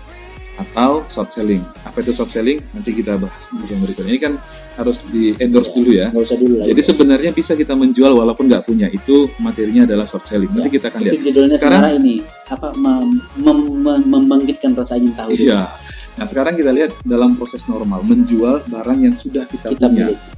atau 0.54 1.02
short 1.10 1.34
selling. 1.34 1.66
Apa 1.82 2.00
itu 2.00 2.14
short 2.14 2.30
selling? 2.30 2.62
Nanti 2.70 2.94
kita 2.94 3.18
bahas 3.18 3.50
di 3.50 3.66
yang 3.66 3.82
berikutnya. 3.82 4.12
Ini 4.14 4.22
kan 4.22 4.34
harus 4.76 5.02
di 5.04 5.34
endorse 5.36 5.66
Ya, 5.68 5.74
dulu 5.74 5.90
ya. 5.92 6.08
Usah 6.14 6.38
dulu 6.38 6.54
lagi. 6.62 6.70
Jadi 6.70 6.82
sebenarnya 6.86 7.32
bisa 7.34 7.52
kita 7.54 7.74
menjual 7.74 8.14
walaupun 8.14 8.46
nggak 8.46 8.62
punya. 8.64 8.86
Itu 8.88 9.34
materinya 9.42 9.90
adalah 9.90 10.06
short 10.06 10.24
selling. 10.24 10.54
Nanti 10.54 10.70
Ya, 10.70 10.74
kita 10.78 10.86
akan 10.88 11.00
lihat. 11.02 11.14
judulnya 11.20 11.58
Sekarang- 11.58 11.98
ini 11.98 12.16
apa 12.46 12.70
mem- 12.78 13.18
mem- 13.36 13.82
mem- 13.82 14.06
membangkitkan 14.06 14.78
rasa 14.78 14.94
ingin 14.96 15.18
tahu 15.18 15.34
Iya. 15.34 15.74
Nah 16.14 16.26
sekarang 16.30 16.54
kita 16.54 16.70
lihat 16.70 16.94
dalam 17.02 17.34
proses 17.34 17.66
normal 17.66 18.06
menjual 18.06 18.62
barang 18.70 19.00
yang 19.02 19.18
sudah 19.18 19.50
kita, 19.50 19.74
kita 19.74 19.90
punya. 19.90 20.14
miliki. 20.14 20.30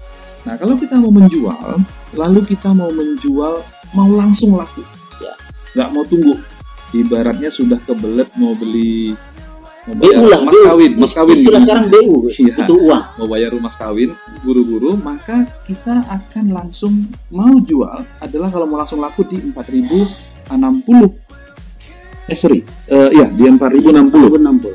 Nah 0.48 0.56
kalau 0.56 0.80
kita 0.80 0.96
mau 0.96 1.12
menjual, 1.12 1.84
lalu 2.16 2.40
kita 2.48 2.72
mau 2.72 2.88
menjual 2.88 3.60
mau 3.96 4.12
langsung 4.12 4.54
laku, 4.54 4.84
Ya. 5.18 5.34
nggak 5.74 5.90
mau 5.90 6.04
tunggu. 6.04 6.36
Ibaratnya 6.92 7.48
sudah 7.50 7.80
kebelet 7.82 8.30
mau 8.36 8.54
beli 8.54 9.16
mau 9.86 9.96
BU 9.96 10.26
lah, 10.26 10.42
mas 10.42 10.52
BU. 10.52 10.66
kawin, 10.66 10.92
mas 10.96 11.14
kawin. 11.14 11.36
Istilah 11.36 11.54
gitu. 11.56 11.66
sekarang 11.66 11.86
BU, 11.88 12.16
Iya. 12.28 12.56
itu 12.58 12.74
uang. 12.82 13.04
mau 13.16 13.28
bayar 13.28 13.50
rumah 13.52 13.70
kawin 13.72 14.10
buru-buru 14.42 14.92
maka 14.98 15.36
kita 15.64 16.02
akan 16.06 16.46
langsung 16.50 16.94
mau 17.30 17.56
jual 17.60 18.02
adalah 18.18 18.50
kalau 18.50 18.66
mau 18.66 18.78
langsung 18.78 18.98
laku 18.98 19.22
di 19.24 19.38
4060 19.46 21.14
eh 22.26 22.34
sorry 22.34 22.66
Eh, 22.86 23.10
iya 23.14 23.28
di 23.28 23.46
4060 23.46 24.42
60. 24.42 24.74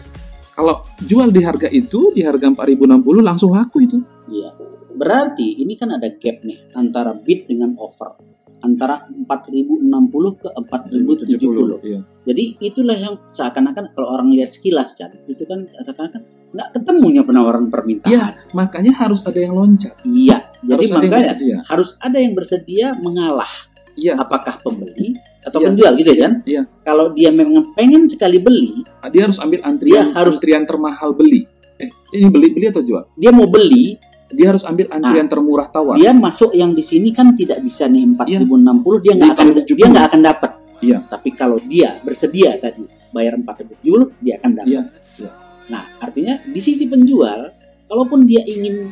kalau 0.53 0.75
jual 1.01 1.29
di 1.29 1.41
harga 1.41 1.67
itu 1.67 2.13
di 2.13 2.23
harga 2.23 2.47
4060 2.49 2.87
langsung 3.21 3.51
laku 3.51 3.83
itu 3.83 3.99
Iya. 4.27 4.55
Berarti 4.93 5.57
ini 5.57 5.75
kan 5.75 5.91
ada 5.91 6.07
gap 6.13 6.37
nih 6.41 6.71
antara 6.73 7.17
bid 7.17 7.47
dengan 7.47 7.75
offer. 7.75 8.15
Antara 8.61 9.09
4060 9.09 9.89
ke 10.37 10.49
4070. 10.53 11.81
iya. 11.83 12.01
Jadi 12.25 12.45
itulah 12.61 12.93
yang 12.93 13.15
seakan-akan 13.29 13.93
kalau 13.93 14.09
orang 14.13 14.29
lihat 14.31 14.53
sekilas 14.53 14.95
kan, 14.95 15.09
itu 15.25 15.43
kan 15.45 15.65
seakan-akan 15.81 16.21
nggak 16.51 16.69
ketemunya 16.75 17.23
penawaran 17.23 17.71
permintaan. 17.71 18.11
Iya, 18.11 18.25
makanya 18.53 18.93
harus 18.93 19.23
ada 19.23 19.39
yang 19.39 19.55
loncat 19.55 19.95
Iya. 20.03 20.51
Jadi 20.61 20.87
harus 20.87 20.91
makanya 20.91 21.63
harus 21.65 21.91
ada 21.99 22.19
yang 22.19 22.35
bersedia 22.35 22.93
mengalah. 22.97 23.49
iya 23.95 24.17
Apakah 24.17 24.59
pembeli 24.59 25.15
atau 25.41 25.57
Iya. 25.57 25.67
penjual 25.67 25.93
gitu 25.97 26.11
ya 26.11 26.21
kan? 26.21 26.33
Iya. 26.45 26.63
Kalau 26.83 27.07
dia 27.13 27.31
memang 27.31 27.73
pengen 27.73 28.07
sekali 28.07 28.39
beli, 28.39 28.83
dia 29.09 29.25
harus 29.25 29.39
ambil 29.39 29.61
antrian 29.63 30.11
Dia 30.11 30.17
harus- 30.17 30.37
antrian 30.37 30.65
termahal 30.65 31.13
beli 31.13 31.47
eh, 31.81 31.89
ini 32.13 32.29
beli 32.29 32.53
beli 32.53 32.69
atau 32.69 32.85
jual 32.85 33.09
dia 33.17 33.33
mau 33.33 33.49
beli, 33.49 33.97
dia 34.31 34.47
harus 34.55 34.63
ambil 34.63 34.87
antrian 34.95 35.27
termurah 35.27 35.69
tawar 35.71 35.99
dia 35.99 36.15
masuk 36.15 36.55
yang 36.55 36.73
di 36.73 36.83
sini 36.83 37.11
kan 37.11 37.35
tidak 37.35 37.59
bisa 37.63 37.91
nih 37.91 38.07
4060 38.15 39.05
dia 39.05 39.13
nggak 39.19 39.31
akan 39.35 39.47
4070. 39.59 39.79
dia 39.79 39.87
nggak 39.91 40.07
akan 40.07 40.21
dapat. 40.23 40.51
Iya. 40.81 40.99
Tapi 41.05 41.29
kalau 41.37 41.59
dia 41.61 42.01
bersedia 42.01 42.57
tadi 42.57 42.89
bayar 43.13 43.37
4070 43.37 44.17
dia 44.25 44.35
akan 44.41 44.51
dapat. 44.57 44.71
Iya, 44.71 44.83
iya. 45.21 45.31
Nah, 45.71 45.83
artinya 46.03 46.35
di 46.43 46.59
sisi 46.59 46.91
penjual, 46.91 47.55
kalaupun 47.87 48.27
dia 48.27 48.43
ingin 48.43 48.91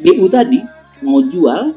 BU 0.00 0.26
tadi 0.32 0.64
mau 1.04 1.20
jual, 1.20 1.76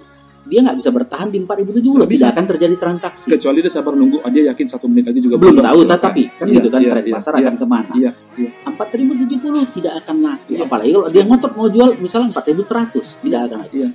dia 0.49 0.59
nggak 0.59 0.77
bisa 0.77 0.89
bertahan 0.89 1.29
di 1.29 1.38
4070 1.39 2.01
Nggak 2.01 2.09
bisa. 2.09 2.17
tidak 2.25 2.29
akan 2.33 2.45
terjadi 2.49 2.75
transaksi. 2.75 3.27
kecuali 3.29 3.57
dia 3.62 3.69
sabar 3.69 3.93
nunggu 3.93 4.17
ah, 4.19 4.31
dia 4.33 4.43
yakin 4.49 4.65
satu 4.65 4.85
menit 4.89 5.05
lagi 5.07 5.21
juga 5.21 5.35
Belum 5.38 5.62
tahu, 5.62 5.79
tetapi 5.85 6.23
kan 6.35 6.45
Iya, 6.45 6.55
gitu 6.57 6.67
kan 6.67 6.79
iya, 6.81 6.89
tren 6.91 7.03
iya, 7.05 7.13
pasar 7.15 7.31
iya. 7.31 7.41
akan 7.45 7.55
ke 7.55 7.65
mana? 7.65 7.91
Iya, 7.93 8.12
iya. 8.35 8.49
4070 8.65 9.77
tidak 9.77 9.93
akan 10.01 10.15
laku. 10.19 10.49
Iya. 10.49 10.59
Apalagi 10.65 10.91
kalau 10.91 11.07
dia 11.07 11.23
ngotot 11.23 11.53
mau 11.53 11.67
jual 11.69 11.89
misalnya 12.01 12.29
4100 12.33 13.23
tidak 13.23 13.39
akan 13.47 13.57
laku. 13.62 13.73
Iya. 13.77 13.89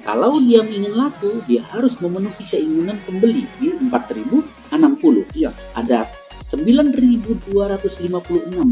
Kalau 0.00 0.38
dia 0.38 0.62
ingin 0.62 0.94
laku, 0.94 1.30
dia 1.50 1.66
harus 1.74 1.98
memenuhi 1.98 2.42
keinginan 2.46 2.94
pembeli 3.02 3.42
di 3.58 3.74
4060. 3.90 5.26
Iya. 5.34 5.50
Ada 5.74 6.06
9256 6.50 7.46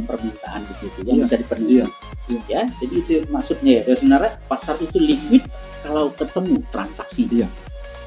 permintaan 0.02 0.60
di 0.62 0.74
situ 0.74 0.98
yang 1.04 1.16
Iya. 1.16 1.24
bisa 1.24 1.36
dipenuhi. 1.36 1.72
Iya. 1.72 1.86
Ya, 2.46 2.62
jadi 2.76 2.94
itu 2.94 3.12
maksudnya 3.28 3.80
ya. 3.80 3.94
Sebenarnya 3.94 4.32
pasar 4.44 4.76
itu 4.76 4.98
liquid 4.98 5.46
kalau 5.80 6.10
ketemu 6.12 6.60
transaksi. 6.68 7.24
Iya. 7.30 7.48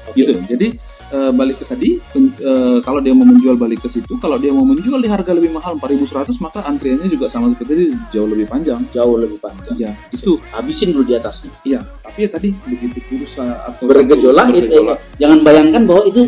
Oke. 0.02 0.18
gitu 0.18 0.34
jadi 0.50 0.74
eh, 1.14 1.30
balik 1.30 1.62
ke 1.62 1.64
tadi 1.64 1.94
eh, 1.94 2.78
kalau 2.82 2.98
dia 2.98 3.14
mau 3.14 3.22
menjual 3.22 3.54
balik 3.54 3.86
ke 3.86 3.88
situ 3.88 4.18
kalau 4.18 4.34
dia 4.34 4.50
mau 4.50 4.66
menjual 4.66 4.98
di 4.98 5.06
harga 5.06 5.30
lebih 5.30 5.54
mahal 5.54 5.78
4100 5.78 6.42
maka 6.42 6.66
antriannya 6.66 7.06
juga 7.06 7.30
sama 7.30 7.54
seperti 7.54 7.70
tadi 7.70 7.84
jauh 8.10 8.26
lebih 8.26 8.50
panjang 8.50 8.82
Jauh 8.90 9.14
lebih 9.14 9.38
panjang. 9.38 9.78
ya 9.78 9.94
itu 10.10 10.42
Habisin 10.50 10.90
dulu 10.90 11.06
di 11.06 11.14
atasnya. 11.14 11.54
iya 11.62 11.86
tapi 12.02 12.26
ya 12.26 12.34
tadi 12.34 12.50
begitu 12.66 12.98
bursa 13.14 13.46
atau 13.62 13.86
Bergejolak, 13.86 14.46
itu, 14.50 14.58
bergejolak, 14.58 14.98
jangan 15.22 15.38
bayangkan 15.46 15.82
bahwa 15.86 16.02
itu 16.02 16.22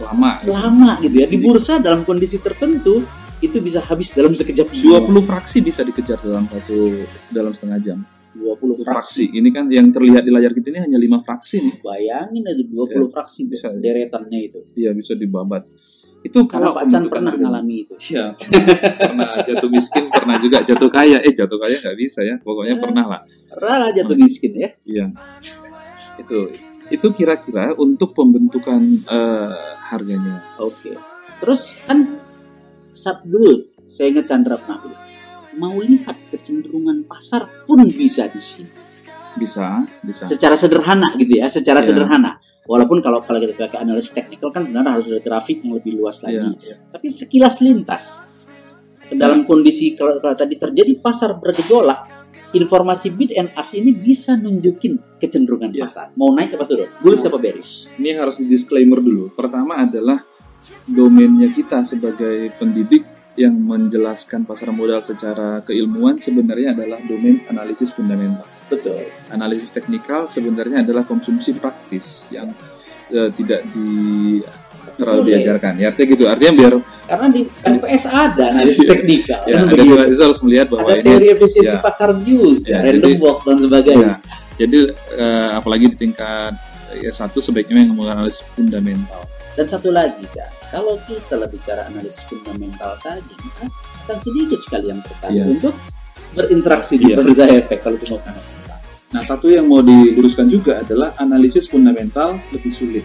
lama. 0.00 0.30
lama 0.44 0.90
gitu 1.00 1.16
ya. 1.16 1.26
Di 1.26 1.38
bursa 1.38 1.78
dalam 1.78 2.02
kondisi 2.02 2.38
tertentu 2.38 3.02
itu 3.38 3.58
bisa 3.58 3.78
habis 3.80 4.10
dalam 4.10 4.32
sekejap 4.32 4.66
20 4.68 5.10
fraksi 5.22 5.58
bisa 5.60 5.82
dikejar 5.82 6.18
dalam 6.18 6.44
satu 6.44 7.02
dalam 7.28 7.52
setengah 7.52 7.78
jam. 7.78 7.98
20 8.34 8.78
fraksi. 8.78 8.86
Fraksi. 8.86 9.24
Ini 9.32 9.48
kan 9.50 9.66
yang 9.68 9.90
terlihat 9.90 10.22
di 10.22 10.30
layar 10.30 10.52
kita 10.52 10.68
ini 10.68 10.80
hanya 10.80 10.98
lima 10.98 11.18
fraksi 11.18 11.56
nih. 11.60 11.74
Bayangin 11.80 12.42
ada 12.44 12.62
20 12.62 12.70
Ya, 12.88 13.06
fraksi 13.08 13.40
bisa. 13.46 13.70
deretannya 13.70 14.38
itu. 14.40 14.60
Iya 14.74 14.90
bisa 14.92 15.14
dibabat. 15.14 15.66
Itu 16.18 16.50
kalau 16.50 16.74
Pak 16.74 16.90
Chan 16.90 17.06
pernah 17.06 17.30
kabinet. 17.30 17.46
ngalami 17.46 17.76
itu. 17.78 17.94
Iya, 18.10 18.34
pernah 18.98 19.38
jatuh 19.40 19.70
miskin, 19.70 20.02
pernah 20.08 20.36
juga 20.36 20.58
jatuh 20.60 20.90
kaya. 20.90 21.22
Eh 21.22 21.30
jatuh 21.30 21.56
kaya 21.56 21.78
nggak 21.78 21.94
bisa 21.94 22.20
ya, 22.22 22.42
pokoknya 22.42 22.74
Eh. 22.74 22.82
pernah 22.82 23.04
lah. 23.06 23.20
Pernah 23.48 23.76
lah 23.86 23.90
jatuh 23.94 24.18
miskin 24.18 24.50
ya. 24.52 24.70
Iya, 24.82 25.14
itu 26.18 26.38
itu 26.88 27.06
kira-kira 27.12 27.76
untuk 27.76 28.16
pembentukan 28.16 28.80
eh, 29.04 29.72
harganya. 29.92 30.44
Oke. 30.60 30.96
Terus 31.38 31.76
kan 31.84 32.18
saat 32.96 33.22
dulu 33.22 33.62
saya 33.92 34.10
ingat 34.12 34.26
Chandra 34.26 34.58
pernah 34.58 34.84
mau 35.58 35.74
lihat 35.82 36.14
kecenderungan 36.30 37.04
pasar 37.08 37.50
pun 37.66 37.82
bisa 37.90 38.30
di 38.30 38.38
sini. 38.38 38.70
Bisa, 39.38 39.86
bisa. 40.02 40.26
Secara 40.26 40.58
sederhana 40.58 41.14
gitu 41.18 41.38
ya, 41.38 41.46
secara 41.50 41.82
Iya. 41.82 41.94
sederhana. 41.94 42.42
Walaupun 42.68 43.00
kalau 43.00 43.24
kalau 43.24 43.40
kita 43.40 43.56
pakai 43.56 43.80
analisis 43.80 44.12
teknikal 44.12 44.52
kan 44.52 44.68
sebenarnya 44.68 45.00
harus 45.00 45.08
ada 45.08 45.24
grafik 45.24 45.64
yang 45.64 45.80
lebih 45.80 45.96
luas 45.96 46.20
lagi. 46.20 46.36
Iya, 46.36 46.48
iya. 46.60 46.76
Tapi 46.92 47.06
sekilas 47.08 47.64
lintas 47.64 48.20
dalam 49.08 49.48
kondisi 49.48 49.96
kalau, 49.96 50.20
kalau 50.20 50.36
tadi 50.36 50.60
terjadi 50.60 51.00
pasar 51.00 51.40
bergejolak, 51.40 52.27
informasi 52.52 53.12
bid 53.12 53.30
and 53.36 53.52
ask 53.54 53.76
ini 53.76 53.92
bisa 53.92 54.36
nunjukin 54.36 54.96
kecenderungan 55.20 55.72
Iya. 55.74 55.84
pasar. 55.88 56.06
Mau 56.16 56.32
naik 56.32 56.56
apa 56.56 56.64
turun? 56.64 56.88
Bullish 57.04 57.26
apa 57.28 57.36
bearish? 57.36 57.88
Ini 58.00 58.16
harus 58.16 58.40
di 58.40 58.48
disclaimer 58.48 59.00
dulu. 59.00 59.28
Pertama 59.32 59.80
adalah 59.84 60.24
domainnya 60.88 61.52
kita 61.52 61.84
sebagai 61.84 62.52
pendidik 62.56 63.04
yang 63.38 63.54
menjelaskan 63.54 64.42
pasar 64.42 64.74
modal 64.74 64.98
secara 65.06 65.62
keilmuan 65.62 66.18
sebenarnya 66.18 66.74
adalah 66.74 66.98
domain 67.06 67.38
analisis 67.46 67.94
fundamental. 67.94 68.42
Betul. 68.66 69.06
Analisis 69.30 69.70
teknikal 69.70 70.26
sebenarnya 70.26 70.82
adalah 70.82 71.06
konsumsi 71.06 71.54
praktis 71.54 72.26
yang 72.34 72.50
eh, 73.14 73.30
tidak 73.30 73.62
di 73.70 74.42
terlalu 74.98 75.20
Boleh. 75.22 75.30
diajarkan. 75.38 75.72
Ya, 75.78 75.86
artinya 75.88 76.08
gitu. 76.10 76.24
Artinya 76.26 76.52
biar 76.54 76.72
Karena 77.08 77.26
di 77.32 77.42
NPS 77.64 78.04
ada 78.04 78.44
analisis 78.52 78.84
teknikal. 78.84 79.40
ya, 79.46 79.54
Kan 79.54 79.62
ada 79.62 79.72
begitu. 79.72 79.94
mahasiswa 79.94 80.24
harus 80.26 80.40
melihat 80.42 80.66
bahwa 80.68 80.84
ada 80.84 80.98
ini 80.98 81.08
teori 81.08 81.26
efisiensi 81.30 81.72
ya. 81.72 81.80
pasar 81.80 82.10
juga, 82.20 82.68
Ya, 82.68 82.78
random 82.82 83.08
jadi- 83.08 83.20
walk 83.22 83.38
dan 83.42 83.56
sebagainya. 83.58 84.12
Ya, 84.12 84.16
jadi 84.58 84.78
eh, 85.16 85.48
apalagi 85.54 85.84
di 85.88 85.96
tingkat 85.96 86.52
ya 86.98 87.10
satu 87.10 87.38
sebaiknya 87.38 87.80
yang 87.80 87.94
menganalisis 87.94 88.42
fundamental. 88.52 89.22
Dan 89.54 89.66
satu 89.66 89.88
lagi, 89.88 90.22
Cak, 90.28 90.70
kalau 90.70 90.94
kita 91.02 91.34
lebih 91.34 91.56
bicara 91.56 91.86
analisis 91.86 92.22
fundamental 92.24 92.94
saja, 92.96 93.18
maka 93.22 93.66
akan 94.04 94.16
sedikit 94.20 94.58
sekali 94.60 94.86
yang 94.88 95.00
tertarik 95.00 95.34
Iya. 95.34 95.44
untuk 95.48 95.74
berinteraksi 96.30 96.94
di 96.94 97.06
Iya. 97.08 97.16
bursa 97.18 97.44
efek 97.48 97.78
kalau 97.80 97.96
cuma 97.98 98.18
fundamental. 98.20 98.78
Nah, 99.08 99.22
satu 99.24 99.48
yang 99.48 99.64
mau 99.64 99.80
diluruskan 99.80 100.46
juga 100.46 100.78
adalah 100.78 101.16
analisis 101.16 101.64
fundamental 101.64 102.36
lebih 102.50 102.68
sulit. 102.68 103.04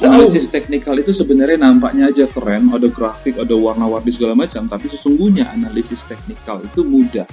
Analisis 0.00 0.48
teknikal 0.48 0.96
itu 0.98 1.12
sebenarnya 1.12 1.62
nampaknya 1.62 2.08
aja 2.08 2.24
keren, 2.26 2.72
ada 2.72 2.88
grafik, 2.88 3.38
ada 3.38 3.54
warna-warni 3.54 4.10
segala 4.10 4.34
macam, 4.34 4.66
tapi 4.66 4.88
sesungguhnya 4.90 5.52
analisis 5.52 6.02
teknikal 6.08 6.58
itu 6.64 6.80
mudah. 6.82 7.28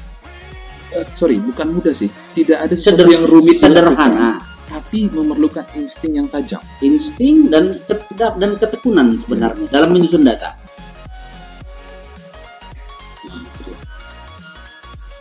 Eh, 0.93 1.05
sorry, 1.17 1.39
bukan 1.41 1.79
mudah 1.79 1.93
sih. 1.95 2.11
Tidak 2.35 2.59
ada 2.59 2.73
sesuatu 2.75 3.05
Seder- 3.05 3.13
yang 3.15 3.25
rumit 3.25 3.57
sederhana, 3.57 4.43
tapi 4.69 5.09
memerlukan 5.09 5.65
insting 5.79 6.21
yang 6.21 6.27
tajam. 6.29 6.61
insting 6.85 7.49
dan 7.49 7.79
ketedap 7.89 8.37
dan 8.37 8.53
ketekunan 8.59 9.17
sebenarnya 9.17 9.65
dalam 9.73 9.89
menyusun 9.89 10.21
data. 10.21 10.53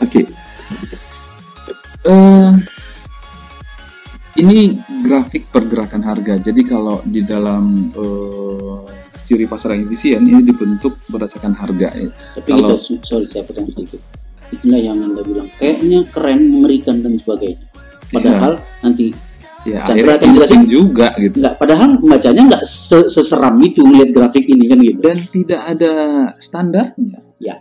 Oke. 0.05 0.24
Eh, 2.09 2.53
ini 4.39 4.78
grafik 5.03 5.51
pergerakan 5.51 6.03
harga. 6.03 6.39
Jadi 6.39 6.62
kalau 6.62 7.03
di 7.03 7.20
dalam 7.20 7.91
eh, 7.91 8.78
teori 9.26 9.45
pasar 9.45 9.76
yang 9.76 9.84
efisien 9.84 10.24
ini 10.24 10.41
dibentuk 10.41 10.97
berdasarkan 11.07 11.53
harga. 11.53 11.89
ya. 11.93 12.09
Tapi 12.39 12.49
Kalau- 12.49 12.78
gitu, 12.78 12.97
sorry 13.03 13.26
saya 13.28 13.45
potong 13.45 13.68
sedikit. 13.68 14.01
Itulah 14.49 14.80
yang 14.80 14.97
anda 15.05 15.20
bilang, 15.20 15.53
kayaknya 15.61 16.09
keren, 16.09 16.49
mengerikan 16.49 17.05
dan 17.05 17.20
sebagainya. 17.20 17.61
Padahal 18.09 18.57
nanti 18.80 19.12
Ya, 19.66 19.84
Chandra 19.84 20.16
akhirnya 20.16 20.47
jelasin. 20.49 20.62
juga 20.64 21.09
gitu. 21.18 21.34
nggak, 21.45 21.55
padahal 21.59 21.99
bacanya 22.01 22.43
nggak 22.47 22.64
se- 22.64 23.11
seseram 23.11 23.59
itu 23.61 23.82
melihat 23.84 24.11
grafik 24.16 24.47
ini 24.47 24.64
kan 24.64 24.78
gitu. 24.80 24.99
Dan 25.03 25.18
tidak 25.28 25.61
ada 25.66 25.93
standarnya. 26.39 27.20
Ya. 27.36 27.59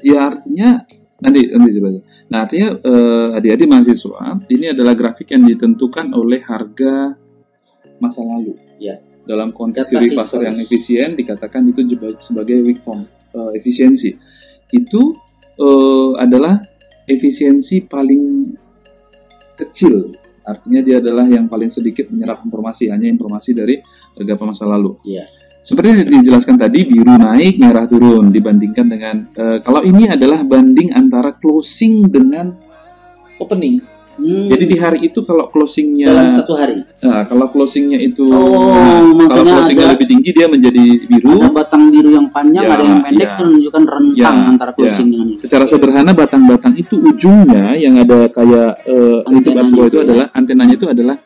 Ya 0.00 0.18
artinya 0.32 0.86
nanti 1.20 1.40
nanti 1.52 1.70
coba. 1.76 1.88
Nah 2.32 2.38
artinya 2.44 2.68
eh, 2.80 3.28
adik-adik 3.38 3.68
mahasiswa 3.68 4.40
ini 4.48 4.66
adalah 4.72 4.92
grafik 4.96 5.32
yang 5.32 5.44
ditentukan 5.46 6.16
oleh 6.16 6.40
harga 6.44 7.14
masa 8.00 8.24
lalu. 8.24 8.56
Ya. 8.80 8.98
Dalam 9.28 9.52
konteks 9.52 9.92
teori 9.92 10.10
pasar 10.16 10.48
yang 10.48 10.56
efisien 10.56 11.14
dikatakan 11.14 11.68
itu 11.68 11.84
sebagai 12.18 12.64
weak 12.64 12.80
form 12.82 13.04
eh, 13.36 13.50
efisiensi. 13.60 14.16
Itu 14.72 15.14
eh, 15.60 16.12
adalah 16.16 16.64
efisiensi 17.04 17.84
paling 17.84 18.56
kecil. 19.60 20.16
Artinya 20.40 20.80
dia 20.80 20.98
adalah 20.98 21.28
yang 21.28 21.46
paling 21.46 21.68
sedikit 21.68 22.08
menyerap 22.08 22.42
informasi, 22.42 22.88
hanya 22.88 23.06
informasi 23.06 23.52
dari 23.52 23.76
harga 24.16 24.34
masa 24.40 24.64
lalu. 24.66 24.96
Iya. 25.04 25.39
Seperti 25.60 25.86
yang 25.92 26.24
dijelaskan 26.24 26.56
tadi, 26.56 26.88
biru 26.88 27.04
naik, 27.06 27.60
merah 27.60 27.84
turun 27.84 28.32
dibandingkan 28.32 28.86
dengan 28.88 29.16
eh, 29.30 29.58
kalau 29.60 29.84
ini 29.84 30.08
adalah 30.08 30.40
banding 30.40 30.90
antara 30.90 31.36
closing 31.36 32.08
dengan 32.08 32.56
opening. 33.36 33.80
Hmm, 34.20 34.52
Jadi 34.52 34.64
di 34.68 34.76
hari 34.76 34.98
itu 35.00 35.24
kalau 35.24 35.48
closingnya, 35.48 36.12
dalam 36.12 36.28
satu 36.28 36.52
hari 36.52 36.84
nah, 37.00 37.24
kalau 37.24 37.48
closingnya 37.48 37.96
itu, 37.96 38.28
Oh, 38.28 39.16
kalau 39.24 39.48
closingnya 39.48 39.88
ada- 39.88 39.96
lebih 39.96 40.12
tinggi 40.12 40.36
dia 40.36 40.44
menjadi 40.44 40.84
biru. 41.08 41.40
ada 41.40 41.48
batang 41.48 41.88
biru 41.88 42.12
yang 42.12 42.28
panjang, 42.28 42.68
Ya, 42.68 42.76
ada 42.76 42.84
yang 42.84 43.00
pendek, 43.00 43.24
ya. 43.24 43.32
itu 43.32 43.42
menunjukkan 43.48 43.82
rentang 43.88 44.36
Ya, 44.36 44.50
antara 44.52 44.70
closing 44.76 45.08
dengan 45.08 45.24
ini. 45.24 45.40
Secara 45.40 45.64
sederhana 45.64 46.12
batang-batang 46.12 46.76
itu 46.76 47.00
ujungnya 47.00 47.80
yang 47.80 47.96
ada 47.96 48.28
kayak 48.28 48.70
bawah 48.84 49.40
itu 49.40 49.48
itu 49.88 49.96
ya. 49.96 50.04
adalah 50.04 50.26
antenanya 50.36 50.74
itu 50.76 50.86
adalah 50.90 51.16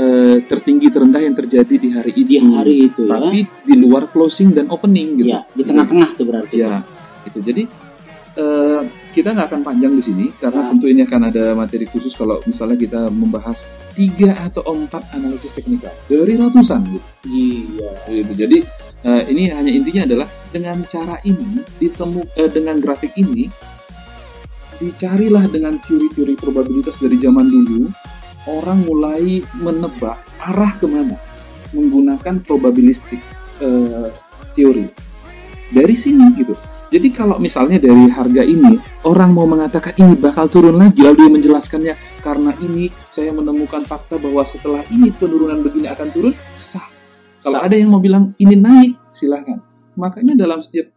eh, 0.00 0.36
tertinggi 0.48 0.88
terendah 0.88 1.20
yang 1.20 1.36
terjadi 1.36 1.74
di 1.76 1.88
hari 1.92 2.10
itu. 2.16 2.24
di 2.24 2.36
hari 2.40 2.74
itu 2.88 3.02
ya. 3.04 3.20
Tapi 3.20 3.38
di 3.44 3.74
luar 3.76 4.08
closing 4.08 4.56
dan 4.56 4.72
opening 4.72 5.20
gitu. 5.20 5.28
Ya, 5.36 5.44
di 5.52 5.62
tengah-tengah 5.62 6.16
tuh 6.16 6.24
berarti. 6.24 6.56
Ya, 6.64 6.80
gitu. 7.28 7.44
Jadi 7.44 7.62
eh, 8.40 8.80
kita 9.10 9.34
nggak 9.34 9.48
akan 9.50 9.62
panjang 9.66 9.92
di 9.92 10.02
sini 10.02 10.26
karena 10.38 10.64
Nah. 10.64 10.68
tentu 10.72 10.86
ini 10.86 11.02
akan 11.02 11.20
ada 11.34 11.44
materi 11.58 11.84
khusus 11.84 12.14
kalau 12.14 12.38
misalnya 12.46 12.78
kita 12.78 13.10
membahas 13.10 13.66
tiga 13.92 14.38
atau 14.38 14.62
empat 14.70 15.02
analisis 15.18 15.52
teknikal 15.52 15.92
dari 16.06 16.38
ratusan 16.38 16.80
gitu. 16.88 17.08
Iya. 17.28 17.90
Gitu. 18.06 18.32
Jadi 18.46 18.58
eh, 19.04 19.22
ini 19.34 19.50
hanya 19.50 19.72
intinya 19.74 20.02
adalah 20.06 20.28
dengan 20.54 20.78
cara 20.86 21.18
ini 21.26 21.60
ditemu 21.82 22.20
eh, 22.38 22.50
dengan 22.50 22.78
grafik 22.78 23.12
ini 23.18 23.50
dicarilah 24.80 25.44
dengan 25.52 25.76
teori-teori 25.76 26.40
probabilitas 26.40 26.96
dari 26.96 27.20
zaman 27.20 27.44
dulu 27.44 27.92
orang 28.48 28.84
mulai 28.86 29.44
menebak 29.58 30.16
arah 30.40 30.72
ke 30.80 30.86
mana 30.88 31.16
menggunakan 31.76 32.40
probabilistik 32.42 33.20
eh, 33.60 34.08
teori 34.56 34.86
dari 35.70 35.94
sini 35.94 36.26
gitu. 36.38 36.54
Jadi 36.90 37.08
kalau 37.14 37.38
misalnya 37.38 37.78
dari 37.78 38.10
harga 38.10 38.42
ini 38.42 38.74
orang 39.06 39.30
mau 39.30 39.46
mengatakan 39.46 39.94
ini 39.94 40.18
bakal 40.18 40.50
turun 40.50 40.74
lagi 40.74 41.06
lalu 41.06 41.22
dia 41.22 41.30
menjelaskannya 41.30 41.94
karena 42.18 42.50
ini 42.58 42.90
saya 43.06 43.30
menemukan 43.30 43.86
fakta 43.86 44.18
bahwa 44.18 44.42
setelah 44.42 44.82
ini 44.90 45.14
penurunan 45.14 45.62
begini 45.62 45.86
akan 45.86 46.08
turun 46.10 46.34
sah. 46.58 46.82
Kalau 47.46 47.62
Sah. 47.62 47.70
ada 47.70 47.78
yang 47.78 47.94
mau 47.94 48.02
bilang 48.02 48.34
ini 48.42 48.58
naik 48.58 48.98
silahkan. 49.14 49.62
Makanya 49.94 50.34
dalam 50.34 50.58
setiap 50.58 50.90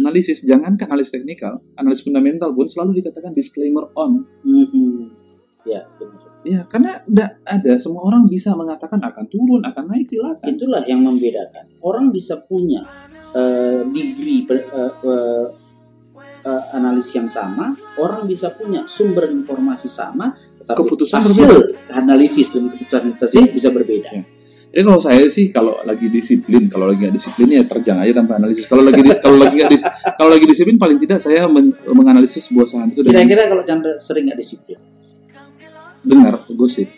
analisis 0.00 0.40
jangankan 0.48 0.88
analisis 0.88 1.12
teknikal, 1.12 1.60
analisis 1.76 2.08
fundamental 2.08 2.48
pun 2.56 2.72
selalu 2.72 3.04
dikatakan 3.04 3.36
disclaimer 3.36 3.92
on. 3.92 4.24
Mhm. 4.48 5.12
Ya, 5.68 5.84
benar. 6.00 6.31
Ya 6.42 6.66
karena 6.66 6.98
tidak 7.06 7.38
ada 7.46 7.72
semua 7.78 8.02
orang 8.02 8.26
bisa 8.26 8.50
mengatakan 8.58 8.98
akan 8.98 9.24
turun 9.30 9.62
akan 9.62 9.84
naik 9.86 10.10
silakan. 10.10 10.46
Itulah 10.58 10.82
yang 10.90 11.06
membedakan. 11.06 11.70
Orang 11.78 12.10
bisa 12.10 12.42
punya 12.42 12.82
eh, 13.32 13.86
degree 13.86 14.42
ber- 14.42 14.66
eh, 14.66 14.92
eh, 15.06 15.46
eh, 16.42 16.62
analis 16.74 17.08
yang 17.14 17.30
sama, 17.30 17.70
orang 17.96 18.26
bisa 18.26 18.50
punya 18.52 18.82
sumber 18.90 19.30
informasi 19.30 19.86
sama, 19.86 20.34
tetapi 20.58 20.78
Keputusan 20.82 21.22
hasil 21.22 21.50
analisis 21.94 22.50
dan 22.50 22.68
keputusan 22.74 23.02
investasi 23.14 23.38
bisa 23.54 23.68
berbeda. 23.70 24.10
Ya. 24.10 24.24
Jadi 24.72 24.82
kalau 24.88 25.00
saya 25.04 25.28
sih 25.28 25.52
kalau 25.52 25.76
lagi 25.84 26.08
disiplin, 26.08 26.66
kalau 26.72 26.88
lagi 26.88 27.04
nggak 27.04 27.14
disiplin 27.14 27.48
ya 27.54 27.62
terjang 27.68 28.00
aja 28.00 28.24
tanpa 28.24 28.40
analisis. 28.40 28.64
Kalau 28.64 28.82
lagi 28.82 29.04
di- 29.04 29.20
kalau 29.20 29.36
lagi 29.36 29.54
nggak 29.60 29.70
dis- 29.70 29.86
kalau 30.16 30.30
lagi 30.32 30.46
disiplin 30.48 30.76
paling 30.80 30.98
tidak 30.98 31.20
saya 31.20 31.44
men- 31.44 31.76
menganalisis 31.86 32.48
sebuah 32.48 32.66
saham 32.66 32.88
itu 32.88 33.04
Kira-kira 33.04 33.52
kalau 33.52 33.62
Chandra 33.68 34.00
sering 34.00 34.32
nggak 34.32 34.40
disiplin? 34.40 34.80
Dengar 36.02 36.42
gosip. 36.54 36.90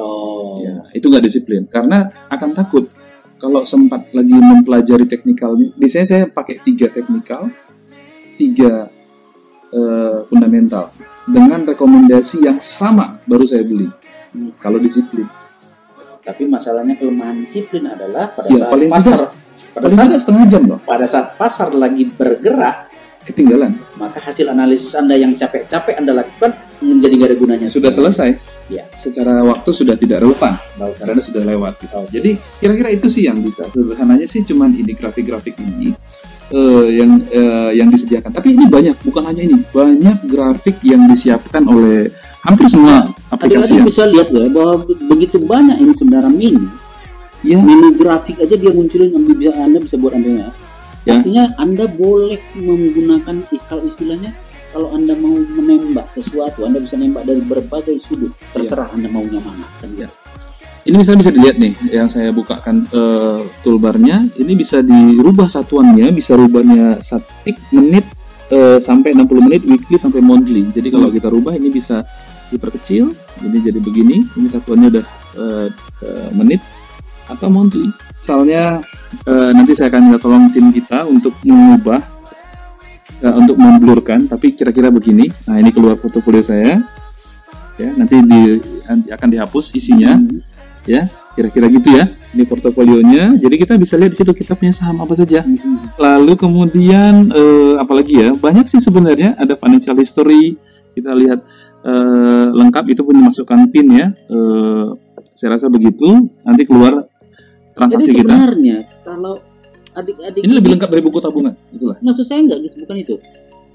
Oh, 0.00 0.60
Ya, 0.60 0.84
itu 0.96 1.08
nggak 1.08 1.24
disiplin 1.24 1.64
karena 1.68 2.12
akan 2.28 2.52
takut 2.56 2.88
kalau 3.40 3.64
sempat 3.64 4.12
lagi 4.12 4.36
mempelajari 4.36 5.08
teknikalnya, 5.08 5.72
biasanya 5.72 6.06
saya 6.06 6.24
pakai 6.28 6.60
tiga 6.60 6.92
teknikal, 6.92 7.48
tiga 8.36 8.92
uh, 9.72 10.28
fundamental 10.28 10.92
dengan 11.24 11.64
rekomendasi 11.64 12.44
yang 12.44 12.60
sama 12.60 13.24
baru 13.24 13.48
saya 13.48 13.64
beli. 13.64 13.88
Hmm. 14.36 14.52
Kalau 14.60 14.76
disiplin. 14.76 15.26
Tapi 16.20 16.44
masalahnya 16.46 17.00
kelemahan 17.00 17.40
disiplin 17.40 17.88
adalah 17.88 18.30
pada 18.36 18.46
ya, 18.52 18.60
saat 18.60 18.70
paling 18.76 18.90
pasar 18.92 19.16
tidak, 19.16 19.30
pada 19.72 19.84
paling 19.88 19.96
saat 19.96 20.20
setengah 20.20 20.44
jam 20.46 20.62
loh. 20.68 20.78
Pada 20.84 21.06
saat 21.08 21.26
pasar 21.40 21.68
lagi 21.72 22.04
bergerak 22.12 22.92
ketinggalan. 23.24 23.72
Maka 23.96 24.20
hasil 24.20 24.52
analisis 24.52 24.92
Anda 24.92 25.16
yang 25.16 25.32
capek-capek 25.34 25.96
Anda 25.96 26.20
lakukan 26.20 26.69
menjadi 26.82 27.14
gak 27.16 27.28
ada 27.32 27.36
gunanya. 27.36 27.66
Sudah 27.68 27.92
selesai 27.92 28.36
ya 28.70 28.86
secara 29.02 29.42
waktu 29.42 29.70
sudah 29.74 29.98
tidak 29.98 30.22
relevan 30.22 30.54
karena 30.98 31.20
sudah 31.22 31.42
lewat 31.42 31.80
gitu. 31.82 31.96
Jadi 32.10 32.30
kira-kira 32.58 32.88
itu 32.92 33.06
sih 33.08 33.28
yang 33.28 33.40
bisa. 33.40 33.68
Sederhananya 33.68 34.26
sih 34.26 34.42
cuman 34.44 34.72
ini 34.74 34.92
grafik-grafik 34.96 35.58
ini 35.60 35.92
uh, 36.54 36.86
yang 36.86 37.20
uh, 37.30 37.70
yang 37.74 37.88
disediakan. 37.90 38.30
Tapi 38.34 38.54
ini 38.58 38.66
banyak, 38.66 38.96
bukan 39.06 39.22
hanya 39.26 39.42
ini, 39.46 39.56
banyak 39.70 40.26
grafik 40.26 40.76
yang 40.82 41.06
disiapkan 41.10 41.66
oleh 41.66 42.10
hampir 42.42 42.66
semua 42.70 43.10
aplikasi. 43.30 43.76
Adik-adik 43.76 43.86
bisa 43.86 44.02
lihat 44.06 44.28
ya 44.30 44.46
bahwa 44.50 44.84
begitu 44.86 45.36
banyak 45.42 45.76
ini 45.78 45.92
sebenarnya 45.94 46.30
menu. 46.30 46.66
Ya. 47.40 47.56
Menu 47.56 47.96
grafik 47.96 48.36
aja 48.36 48.52
dia 48.52 48.72
munculin 48.72 49.16
bisa 49.38 49.56
Anda 49.56 49.78
bisa 49.80 49.96
buat 49.96 50.12
Anda 50.12 50.30
ya. 51.08 51.16
Artinya 51.16 51.56
Anda 51.56 51.88
boleh 51.88 52.36
menggunakan 52.60 53.48
kalau 53.64 53.88
istilahnya 53.88 54.36
kalau 54.70 54.94
anda 54.94 55.18
mau 55.18 55.34
menembak 55.34 56.14
sesuatu 56.14 56.62
anda 56.62 56.78
bisa 56.78 56.94
nembak 56.94 57.26
dari 57.26 57.42
berbagai 57.42 57.96
sudut. 57.98 58.30
Terserah 58.54 58.90
ya. 58.90 58.94
anda 58.98 59.08
maunya 59.10 59.42
mana. 59.42 59.66
Kan 59.82 59.90
ya 59.98 60.08
ini 60.88 60.96
misalnya 60.96 61.20
bisa 61.28 61.32
dilihat 61.36 61.56
nih 61.60 61.72
yang 61.92 62.08
saya 62.08 62.32
bukakan 62.32 62.88
uh, 62.96 63.44
toolbarnya. 63.60 64.32
Ini 64.32 64.52
bisa 64.56 64.80
dirubah 64.80 65.44
satuannya 65.44 66.08
bisa 66.08 66.32
rubahnya 66.40 67.04
satik 67.04 67.60
menit 67.68 68.08
uh, 68.48 68.80
sampai 68.80 69.12
60 69.12 69.28
menit 69.44 69.62
weekly 69.68 70.00
sampai 70.00 70.24
monthly. 70.24 70.64
Jadi 70.72 70.88
kalau 70.88 71.12
hmm. 71.12 71.16
kita 71.20 71.28
rubah 71.28 71.52
ini 71.52 71.68
bisa 71.68 72.00
diperkecil. 72.48 73.12
Jadi 73.44 73.58
jadi 73.60 73.78
begini 73.78 74.24
ini 74.40 74.48
satuannya 74.48 74.88
udah 74.88 75.06
uh, 75.36 75.68
uh, 76.00 76.28
menit 76.32 76.64
atau 77.28 77.52
monthly. 77.52 77.92
Misalnya 78.24 78.80
uh, 79.28 79.50
nanti 79.52 79.76
saya 79.76 79.92
akan 79.92 80.00
minta 80.08 80.18
tolong 80.18 80.48
tim 80.48 80.72
kita 80.72 81.04
untuk 81.04 81.36
mengubah 81.44 82.00
uh, 83.22 83.34
untuk 83.36 83.56
memblurkan 83.56 84.26
tapi 84.26 84.56
kira-kira 84.56 84.88
begini. 84.88 85.28
Nah 85.48 85.60
ini 85.60 85.70
keluar 85.70 85.96
portofolio 85.96 86.42
saya. 86.44 86.80
Ya 87.80 87.90
nanti 87.96 88.20
di 88.20 88.60
nanti 88.84 89.08
akan 89.12 89.28
dihapus 89.30 89.76
isinya. 89.76 90.16
Hmm. 90.16 90.42
ya 90.88 91.04
kira-kira 91.36 91.68
gitu 91.68 91.92
ya 91.92 92.08
ini 92.32 92.48
portofolionya. 92.48 93.36
Jadi 93.36 93.54
kita 93.60 93.76
bisa 93.76 94.00
lihat 94.00 94.16
di 94.16 94.18
situ 94.18 94.32
kita 94.32 94.56
punya 94.56 94.72
saham 94.72 95.04
apa 95.04 95.12
saja. 95.12 95.44
Hmm. 95.44 95.92
lalu 96.00 96.32
kemudian 96.40 97.28
uh, 97.30 97.76
apalagi 97.80 98.16
ya 98.16 98.30
banyak 98.32 98.66
sih 98.68 98.80
sebenarnya. 98.80 99.36
Ada 99.36 99.56
financial 99.60 99.96
history 100.00 100.56
kita 100.96 101.12
lihat 101.14 101.44
uh, 101.84 102.46
lengkap 102.50 102.84
itu 102.96 103.04
pun 103.04 103.14
dimasukkan 103.20 103.68
pin 103.68 103.86
ya. 103.92 104.06
Uh, 104.32 104.96
saya 105.36 105.56
rasa 105.56 105.68
begitu. 105.68 106.28
Nanti 106.44 106.64
keluar 106.64 107.06
transaksi 107.76 108.12
Jadi 108.12 108.16
sebenarnya 108.24 108.76
kita. 108.84 109.04
kalau 109.04 109.34
adik-adik 109.96 110.40
ini 110.42 110.52
lebih 110.54 110.70
lengkap 110.78 110.90
dari 110.90 111.02
buku 111.02 111.18
tabungan 111.18 111.54
itulah. 111.74 111.96
Maksud 112.02 112.24
saya 112.26 112.46
enggak 112.46 112.70
gitu 112.70 112.86
bukan 112.86 112.96
itu. 113.00 113.14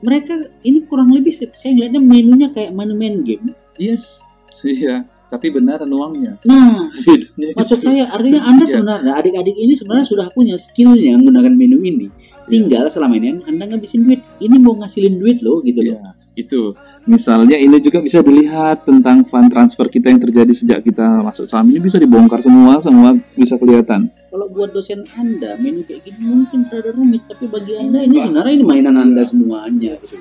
Mereka 0.04 0.34
ini 0.68 0.86
kurang 0.86 1.10
lebih 1.12 1.34
saya 1.34 1.72
ngeliatnya 1.74 2.02
menunya 2.04 2.48
kayak 2.52 2.76
main-main 2.76 3.24
game. 3.26 3.56
Yes 3.80 4.26
iya 4.64 5.04
tapi 5.26 5.50
benar 5.50 5.82
uangnya 5.84 6.38
nah 6.46 6.88
maksud 7.58 7.82
saya 7.82 8.08
artinya 8.14 8.46
anda 8.46 8.64
iya. 8.64 8.72
sebenarnya 8.78 9.14
adik-adik 9.20 9.58
ini 9.58 9.74
sebenarnya 9.74 10.08
sudah 10.08 10.28
punya 10.32 10.56
skillnya 10.56 11.18
menggunakan 11.20 11.54
menu 11.58 11.82
ini. 11.82 12.08
Tinggal 12.46 12.94
selama 12.94 13.18
ini 13.18 13.42
anda 13.50 13.66
ngabisin 13.66 14.06
duit. 14.06 14.22
Ini 14.38 14.62
mau 14.62 14.78
ngasilin 14.78 15.18
duit 15.18 15.42
loh 15.42 15.66
gitu 15.66 15.82
loh. 15.82 15.98
Ya, 15.98 16.14
itu 16.36 16.76
misalnya 17.08 17.56
ini 17.56 17.80
juga 17.80 18.04
bisa 18.04 18.20
dilihat 18.20 18.84
tentang 18.84 19.24
fund 19.26 19.48
transfer 19.48 19.88
kita 19.88 20.12
yang 20.12 20.20
terjadi 20.20 20.52
sejak 20.52 20.80
kita 20.84 21.24
masuk 21.24 21.48
saham. 21.48 21.72
Ini 21.72 21.80
bisa 21.80 21.98
dibongkar 21.98 22.44
semua 22.44 22.84
semua 22.84 23.16
bisa 23.34 23.56
kelihatan. 23.56 24.12
Kalau 24.30 24.52
buat 24.52 24.76
dosen 24.76 25.08
anda 25.16 25.56
menu 25.56 25.88
kayak 25.88 26.04
gini 26.04 26.28
mungkin 26.28 26.68
rada 26.68 26.92
rumit. 26.92 27.24
Tapi 27.26 27.48
bagi 27.48 27.74
anda 27.80 28.04
ini 28.04 28.20
sebenarnya 28.20 28.54
ini 28.60 28.66
mainan 28.68 28.96
anda 29.00 29.24
semuanya 29.24 29.96
gitu 30.04 30.20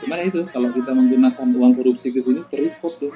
Gimana 0.00 0.24
itu? 0.24 0.40
Kalau 0.48 0.72
kita 0.72 0.90
menggunakan 0.96 1.46
uang 1.60 1.72
korupsi 1.76 2.08
ke 2.08 2.24
sini 2.24 2.40
terikut 2.48 2.92
tuh 3.00 3.12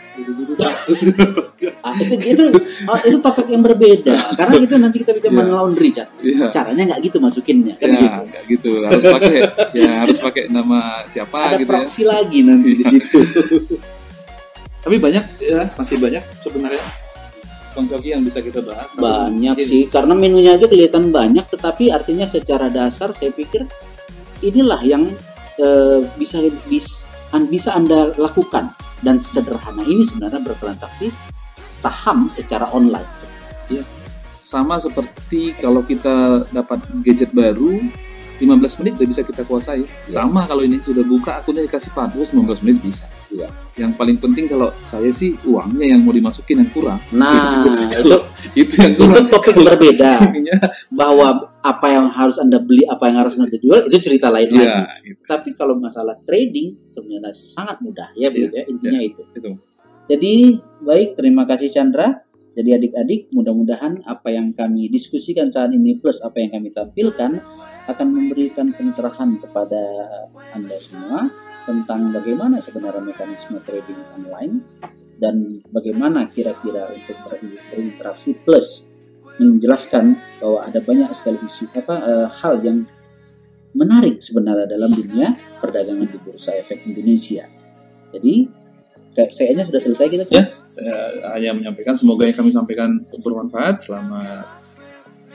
ah, 1.80 1.96
itu 1.96 2.14
itu 2.20 2.44
oh, 2.84 2.98
itu 3.00 3.18
topik 3.24 3.48
yang 3.48 3.64
berbeda. 3.64 4.36
Karena 4.36 4.54
itu 4.60 4.74
nanti 4.76 4.96
kita 5.00 5.16
bisa 5.16 5.32
yeah. 5.32 5.48
laundry 5.48 5.90
cat 5.90 6.12
yeah. 6.20 6.52
caranya 6.52 6.92
nggak 6.92 7.00
gitu 7.08 7.18
masukinnya 7.24 7.74
kan 7.80 7.88
yeah, 7.88 8.20
gitu. 8.44 8.84
gitu. 8.84 8.84
Harus 8.84 9.04
pakai 9.08 9.34
ya 9.72 9.90
harus 10.04 10.18
pakai 10.20 10.42
nama 10.52 11.08
siapa 11.08 11.56
ada 11.56 11.56
gitu 11.56 11.72
proxy 11.72 12.02
ya. 12.04 12.20
lagi 12.20 12.38
nanti 12.44 12.70
di 12.76 12.84
situ. 12.84 13.18
Tapi 14.84 14.96
banyak 15.00 15.24
ya 15.40 15.72
masih 15.80 15.96
banyak 15.96 16.20
sebenarnya 16.44 16.84
konsumsi 17.72 18.12
yang 18.12 18.20
bisa 18.20 18.44
kita 18.44 18.60
bahas. 18.60 18.92
Banyak 18.92 19.56
sih 19.64 19.88
karena 19.88 20.12
menunya 20.12 20.60
aja 20.60 20.68
kelihatan 20.68 21.08
banyak 21.08 21.48
tetapi 21.48 21.88
artinya 21.88 22.28
secara 22.28 22.68
dasar 22.68 23.16
saya 23.16 23.32
pikir 23.32 23.64
inilah 24.44 24.84
yang 24.84 25.08
e, 25.58 25.66
bisa 26.18 26.40
bis, 26.70 27.06
an, 27.34 27.46
bisa 27.50 27.74
anda 27.74 28.14
lakukan 28.16 28.70
dan 29.04 29.20
sederhana 29.20 29.84
ini 29.84 30.06
sebenarnya 30.06 30.40
bertransaksi 30.42 31.12
saham 31.78 32.32
secara 32.32 32.68
online. 32.72 33.06
Ya, 33.68 33.84
sama 34.40 34.80
seperti 34.80 35.56
kalau 35.60 35.84
kita 35.84 36.46
dapat 36.52 36.80
gadget 37.04 37.34
baru 37.34 37.80
15 38.40 38.80
menit 38.82 38.92
udah 38.98 39.08
bisa 39.08 39.22
kita 39.22 39.42
kuasai. 39.46 39.86
Ya. 40.10 40.22
Sama 40.24 40.48
kalau 40.50 40.66
ini 40.66 40.82
sudah 40.82 41.04
buka 41.06 41.38
akunnya 41.38 41.62
dikasih 41.64 41.90
password 41.94 42.30
15 42.34 42.64
menit 42.66 42.78
bisa. 42.82 43.06
Ya. 43.30 43.48
Yang 43.74 43.92
paling 43.98 44.16
penting 44.18 44.46
kalau 44.46 44.70
saya 44.86 45.10
sih 45.10 45.34
uangnya 45.46 45.94
yang 45.94 46.00
mau 46.06 46.14
dimasukin 46.14 46.62
yang 46.62 46.70
kurang. 46.70 46.98
Nah, 47.10 47.90
itu 47.90 48.18
itu 48.54 48.74
yang 48.78 48.94
kurang. 48.94 49.26
Itu 49.26 49.30
topik 49.34 49.54
berbeda. 49.58 50.12
bahwa 51.00 51.50
apa 51.64 51.86
yang 51.90 52.06
harus 52.12 52.36
anda 52.38 52.62
beli, 52.62 52.86
apa 52.86 53.10
yang 53.10 53.18
harus 53.24 53.34
anda 53.40 53.56
jual 53.58 53.88
itu 53.90 53.98
cerita 53.98 54.30
lain 54.30 54.54
ya, 54.54 54.86
lagi. 54.86 55.14
Gitu. 55.14 55.20
Tapi 55.26 55.50
kalau 55.58 55.74
masalah 55.80 56.18
trading 56.22 56.78
sebenarnya 56.94 57.34
sangat 57.34 57.82
mudah 57.82 58.12
ya, 58.14 58.30
ya, 58.30 58.50
ya. 58.50 58.62
intinya 58.70 59.00
ya, 59.00 59.08
itu. 59.10 59.22
itu. 59.34 59.50
Jadi 60.04 60.32
baik, 60.84 61.16
terima 61.16 61.48
kasih 61.48 61.72
Chandra. 61.72 62.20
Jadi 62.54 62.70
adik-adik, 62.70 63.34
mudah-mudahan 63.34 64.06
apa 64.06 64.30
yang 64.30 64.54
kami 64.54 64.86
diskusikan 64.86 65.50
saat 65.50 65.74
ini 65.74 65.98
plus 65.98 66.22
apa 66.22 66.38
yang 66.38 66.54
kami 66.54 66.70
tampilkan 66.70 67.42
akan 67.84 68.08
memberikan 68.16 68.72
pencerahan 68.72 69.36
kepada 69.40 69.82
Anda 70.56 70.76
semua 70.80 71.28
tentang 71.64 72.12
bagaimana 72.12 72.60
sebenarnya 72.60 73.04
mekanisme 73.04 73.60
trading 73.64 74.00
online 74.16 74.64
dan 75.20 75.60
bagaimana 75.72 76.28
kira-kira 76.28 76.88
untuk 76.92 77.16
berinteraksi 77.72 78.36
plus 78.44 78.88
menjelaskan 79.40 80.14
bahwa 80.38 80.64
ada 80.64 80.78
banyak 80.78 81.10
sekali 81.10 81.38
isu 81.42 81.66
apa 81.74 81.96
e, 81.98 82.12
hal 82.30 82.54
yang 82.62 82.86
menarik 83.74 84.22
sebenarnya 84.22 84.70
dalam 84.70 84.94
dunia 84.94 85.34
perdagangan 85.58 86.06
di 86.06 86.18
Bursa 86.22 86.54
Efek 86.54 86.86
Indonesia. 86.86 87.50
Jadi 88.14 88.46
kayaknya 89.18 89.66
sudah 89.66 89.80
selesai 89.82 90.06
kita. 90.06 90.24
Ya, 90.30 90.54
saya 90.70 90.94
hanya 91.34 91.50
menyampaikan 91.58 91.98
semoga 91.98 92.30
yang 92.30 92.38
kami 92.38 92.54
sampaikan 92.54 93.02
bermanfaat. 93.10 93.82
Selamat 93.82 94.46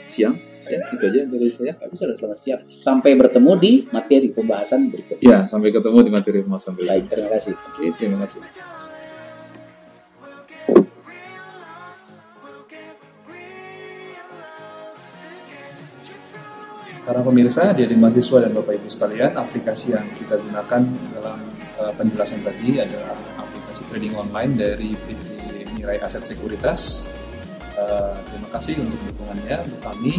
siang 0.08 0.40
ya 0.70 0.80
itu 0.94 1.04
aja 1.04 1.22
dari 1.26 1.50
saya. 1.52 1.74
Nggak 1.76 1.90
bisa 1.92 2.04
selamat 2.14 2.40
siap 2.40 2.60
sampai 2.70 3.12
bertemu 3.18 3.52
di 3.58 3.72
materi 3.90 4.28
pembahasan 4.30 4.94
berikutnya 4.94 5.26
ya 5.26 5.40
sampai 5.50 5.70
ketemu 5.74 5.98
di 6.06 6.12
materi 6.14 6.38
pembahasan 6.46 6.72
berikutnya 6.78 6.94
baik 6.94 7.06
terima 7.10 7.30
kasih. 7.34 7.54
Oke 7.58 7.86
terima 7.98 8.18
kasih. 8.26 8.42
Para 17.10 17.26
pemirsa, 17.26 17.74
jadi 17.74 17.90
mahasiswa 17.98 18.38
dan 18.38 18.54
Bapak 18.54 18.78
Ibu 18.78 18.86
sekalian, 18.86 19.34
aplikasi 19.34 19.98
yang 19.98 20.06
kita 20.14 20.38
gunakan 20.38 20.86
dalam 21.18 21.42
uh, 21.82 21.90
penjelasan 21.98 22.46
tadi 22.46 22.78
adalah 22.78 23.18
aplikasi 23.34 23.82
trading 23.90 24.14
online 24.14 24.54
dari 24.54 24.94
PT 24.94 25.26
Mirai 25.74 25.98
Aset 26.06 26.22
Sekuritas. 26.22 27.10
Uh, 27.74 28.14
terima 28.30 28.54
kasih 28.54 28.78
untuk 28.78 29.02
dukungannya. 29.10 29.58
Untuk 29.58 29.82
kami 29.82 30.14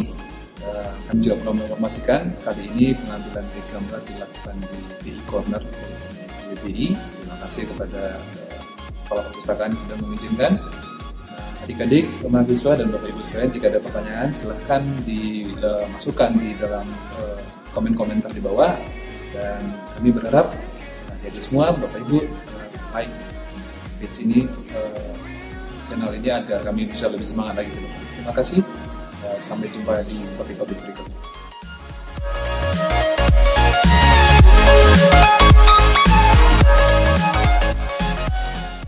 Uh, 0.61 0.93
kami 1.09 1.25
juga 1.25 1.41
perlu 1.41 1.53
menginformasikan 1.57 2.23
kali 2.45 2.69
ini 2.69 2.93
pengambilan 2.93 3.45
gambar 3.49 4.01
dilakukan 4.05 4.57
di 4.61 4.81
BI 5.01 5.23
Corner 5.25 5.63
di 6.53 6.57
BI. 6.61 6.89
Terima 6.93 7.37
kasih 7.49 7.63
kepada 7.65 8.03
uh, 8.21 8.63
kepala 9.09 9.21
perpustakaan 9.33 9.73
yang 9.73 9.81
sudah 9.81 9.97
mengizinkan. 10.05 10.53
Nah, 11.33 11.65
adik-adik, 11.65 12.05
mahasiswa 12.29 12.73
dan 12.77 12.87
bapak 12.93 13.09
ibu 13.09 13.21
sekalian, 13.25 13.49
jika 13.49 13.67
ada 13.73 13.81
pertanyaan 13.81 14.29
silahkan 14.37 14.83
dimasukkan 15.09 16.31
uh, 16.37 16.41
di 16.45 16.49
dalam 16.61 16.87
uh, 17.17 17.41
komen 17.73 17.97
komentar 17.97 18.29
di 18.29 18.45
bawah. 18.45 18.77
Dan 19.31 19.63
kami 19.97 20.13
berharap 20.13 20.53
jadi 21.25 21.39
semua 21.41 21.73
bapak 21.73 22.05
ibu 22.05 22.29
like 22.93 23.13
page 23.97 24.19
ini 24.29 24.45
uh, 24.77 25.13
channel 25.89 26.13
ini 26.17 26.29
agar 26.29 26.61
kami 26.69 26.85
bisa 26.85 27.09
lebih 27.09 27.25
semangat 27.25 27.65
lagi. 27.65 27.73
Terima 28.17 28.33
kasih. 28.37 28.61
Eh, 29.21 29.37
sampai 29.37 29.69
jumpa 29.69 30.01
di 30.09 30.17
topik-topik 30.41 30.81
berikutnya. 30.81 31.19